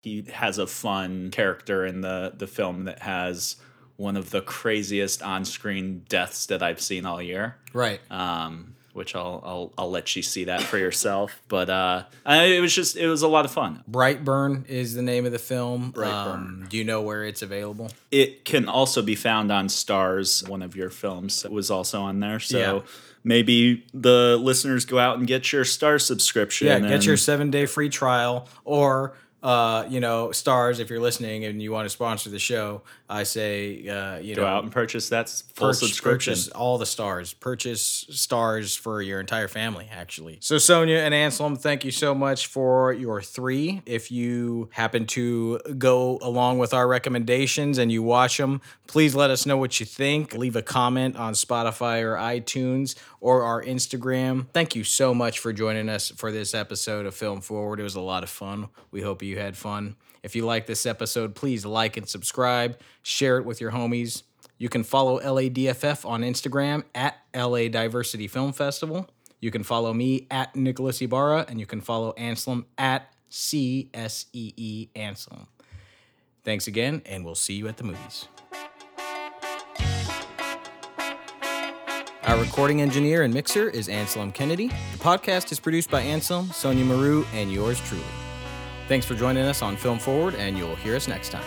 He 0.03 0.25
has 0.33 0.59
a 0.59 0.67
fun 0.67 1.31
character 1.31 1.85
in 1.85 2.01
the 2.03 2.33
the 2.37 2.47
film 2.47 2.85
that 2.85 3.01
has 3.01 3.57
one 3.97 4.17
of 4.17 4.31
the 4.31 4.41
craziest 4.41 5.23
on 5.23 5.45
screen 5.45 6.05
deaths 6.09 6.47
that 6.47 6.63
I've 6.63 6.81
seen 6.81 7.05
all 7.05 7.21
year 7.21 7.57
Right. 7.73 8.01
um, 8.13 8.77
which 8.99 9.15
I'll, 9.17 9.41
I'll 9.45 9.73
I'll 9.79 9.91
let 9.91 10.15
you 10.17 10.23
see 10.23 10.45
that 10.45 10.61
for 10.61 10.77
yourself. 10.77 11.41
But 11.49 11.71
uh, 11.71 12.03
I, 12.27 12.45
it 12.45 12.61
was 12.61 12.75
just 12.75 12.97
it 12.97 13.09
was 13.09 13.23
a 13.23 13.29
lot 13.29 13.47
of 13.47 13.51
fun. 13.51 13.83
Brightburn 13.91 14.69
is 14.69 14.93
the 14.95 15.01
name 15.03 15.25
of 15.25 15.33
the 15.33 15.39
film. 15.39 15.93
Brightburn. 15.95 16.35
Um, 16.35 16.67
do 16.69 16.77
you 16.77 16.85
know 16.85 17.01
where 17.01 17.25
it's 17.25 17.41
available? 17.41 17.91
It 18.11 18.45
can 18.45 18.69
also 18.69 19.01
be 19.01 19.15
found 19.15 19.51
on 19.51 19.69
Starz, 19.69 20.47
one 20.47 20.61
of 20.61 20.77
your 20.77 20.91
films 20.91 21.47
was 21.49 21.71
also 21.71 22.03
on 22.03 22.21
there. 22.21 22.39
So 22.41 22.59
Yeah. 22.59 22.81
maybe 23.25 23.87
the 23.95 24.37
listeners 24.41 24.85
go 24.85 24.99
out 24.99 25.17
and 25.19 25.27
get 25.27 25.53
your 25.53 25.65
Star 25.65 25.99
subscription. 25.99 26.67
Yeah, 26.67 26.81
get 26.81 27.07
your 27.07 27.17
seven 27.17 27.51
day 27.51 27.65
free 27.67 27.89
trial 27.89 28.49
or 28.65 29.15
uh, 29.43 29.87
you 29.89 30.01
know, 30.01 30.29
Starz 30.29 30.81
if 30.81 30.91
you're 30.91 31.01
listening 31.01 31.45
and 31.45 31.63
you 31.63 31.71
want 31.71 31.87
to 31.87 31.91
sponsor 31.91 32.29
the 32.31 32.39
show, 32.39 32.83
I 33.09 33.23
say 33.23 33.89
uh, 33.89 34.19
you 34.19 34.35
know 34.35 34.43
go 34.43 34.43
know 34.43 34.49
out 34.49 34.63
and 34.65 34.73
purchase 34.73 35.09
that 35.11 35.29
full 35.55 35.69
Purchase- 35.69 35.81
subscription. 35.81 36.33
Purchase 36.33 36.49
all 36.49 36.79
the 36.79 36.87
stars. 36.87 37.35
Purchase 37.35 37.81
stars 38.11 38.75
for 38.75 39.01
your 39.01 39.21
entire 39.21 39.49
family, 39.49 39.89
actually. 39.93 40.39
So, 40.41 40.59
Sonia 40.59 40.99
and 40.99 41.15
Anselm, 41.15 41.57
thank 41.57 41.85
you 41.85 41.91
so 41.91 42.15
much 42.15 42.47
for 42.49 42.93
your 42.93 43.23
three. 43.23 43.83
If 43.87 44.11
you 44.11 44.69
happen 44.73 45.07
to 45.09 45.59
go 45.79 46.19
along 46.23 46.59
with 46.59 46.75
our 46.75 46.89
recommendations 46.89 47.79
and 47.79 47.91
you 47.93 48.03
watch 48.03 48.37
them, 48.39 48.61
please 48.87 49.15
let 49.15 49.31
us 49.31 49.47
know 49.47 49.57
what 49.57 49.81
you 49.81 49.87
think. 49.87 50.35
Leave 50.35 50.57
a 50.57 50.63
comment 50.63 51.17
on 51.17 51.33
Spotify 51.35 52.03
or 52.03 52.17
iTunes 52.17 52.95
or 53.21 53.43
our 53.43 53.63
Instagram. 53.63 54.47
Thank 54.53 54.75
you 54.75 54.85
so 54.85 55.15
much 55.15 55.39
for 55.39 55.53
joining 55.53 55.89
us 55.89 56.11
for 56.11 56.31
this 56.33 56.55
episode 56.55 57.07
of 57.07 57.15
Film 57.15 57.41
Forward. 57.41 57.81
It 57.81 57.85
was 57.85 57.95
a 57.95 58.01
lot 58.01 58.23
of 58.23 58.29
fun. 58.31 58.69
We 58.91 59.03
hope 59.03 59.23
you 59.29 59.39
had 59.39 59.57
fun. 59.57 59.97
If 60.23 60.35
you 60.35 60.45
like 60.45 60.67
this 60.67 60.87
episode, 60.87 61.35
please 61.35 61.65
like 61.65 61.97
and 61.97 62.09
subscribe, 62.09 62.79
share 63.03 63.39
it 63.39 63.45
with 63.45 63.61
your 63.61 63.71
homies. 63.71 64.25
You 64.59 64.69
can 64.69 64.83
follow 64.83 65.21
LADFF 65.21 66.05
on 66.09 66.23
Instagram 66.23 66.83
at 66.95 67.17
LA 67.35 67.69
Diversity 67.69 68.27
Film 68.27 68.53
Festival. 68.53 69.09
You 69.41 69.53
can 69.53 69.63
follow 69.63 69.95
me 69.95 70.27
at 70.31 70.57
Nicholas 70.57 71.01
Ibarra, 71.01 71.47
and 71.49 71.61
you 71.61 71.67
can 71.67 71.81
follow 71.81 72.13
Anselm 72.13 72.67
at 72.77 73.13
CSEE 73.31 74.89
Anselm. 74.97 75.47
Thanks 76.43 76.67
again, 76.67 77.03
and 77.07 77.25
we'll 77.25 77.37
see 77.37 77.55
you 77.55 77.69
at 77.69 77.77
the 77.77 77.85
movies. 77.85 78.27
Our 82.25 82.39
recording 82.39 82.83
engineer 82.83 83.23
and 83.23 83.33
mixer 83.33 83.71
is 83.71 83.89
Anselm 83.89 84.33
Kennedy. 84.33 84.69
The 84.69 84.99
podcast 84.99 85.51
is 85.53 85.61
produced 85.61 85.91
by 85.91 86.03
Anselm, 86.03 86.51
Sonia 86.51 86.85
Maru, 86.85 87.25
and 87.33 87.53
yours 87.53 87.81
truly. 87.81 88.05
Thanks 88.89 89.05
for 89.05 89.15
joining 89.15 89.45
us 89.45 89.61
on 89.61 89.77
Film 89.77 89.99
Forward, 89.99 90.35
and 90.37 90.57
you'll 90.57 90.77
hear 90.77 90.97
us 90.97 91.09
next 91.09 91.29
time. 91.29 91.45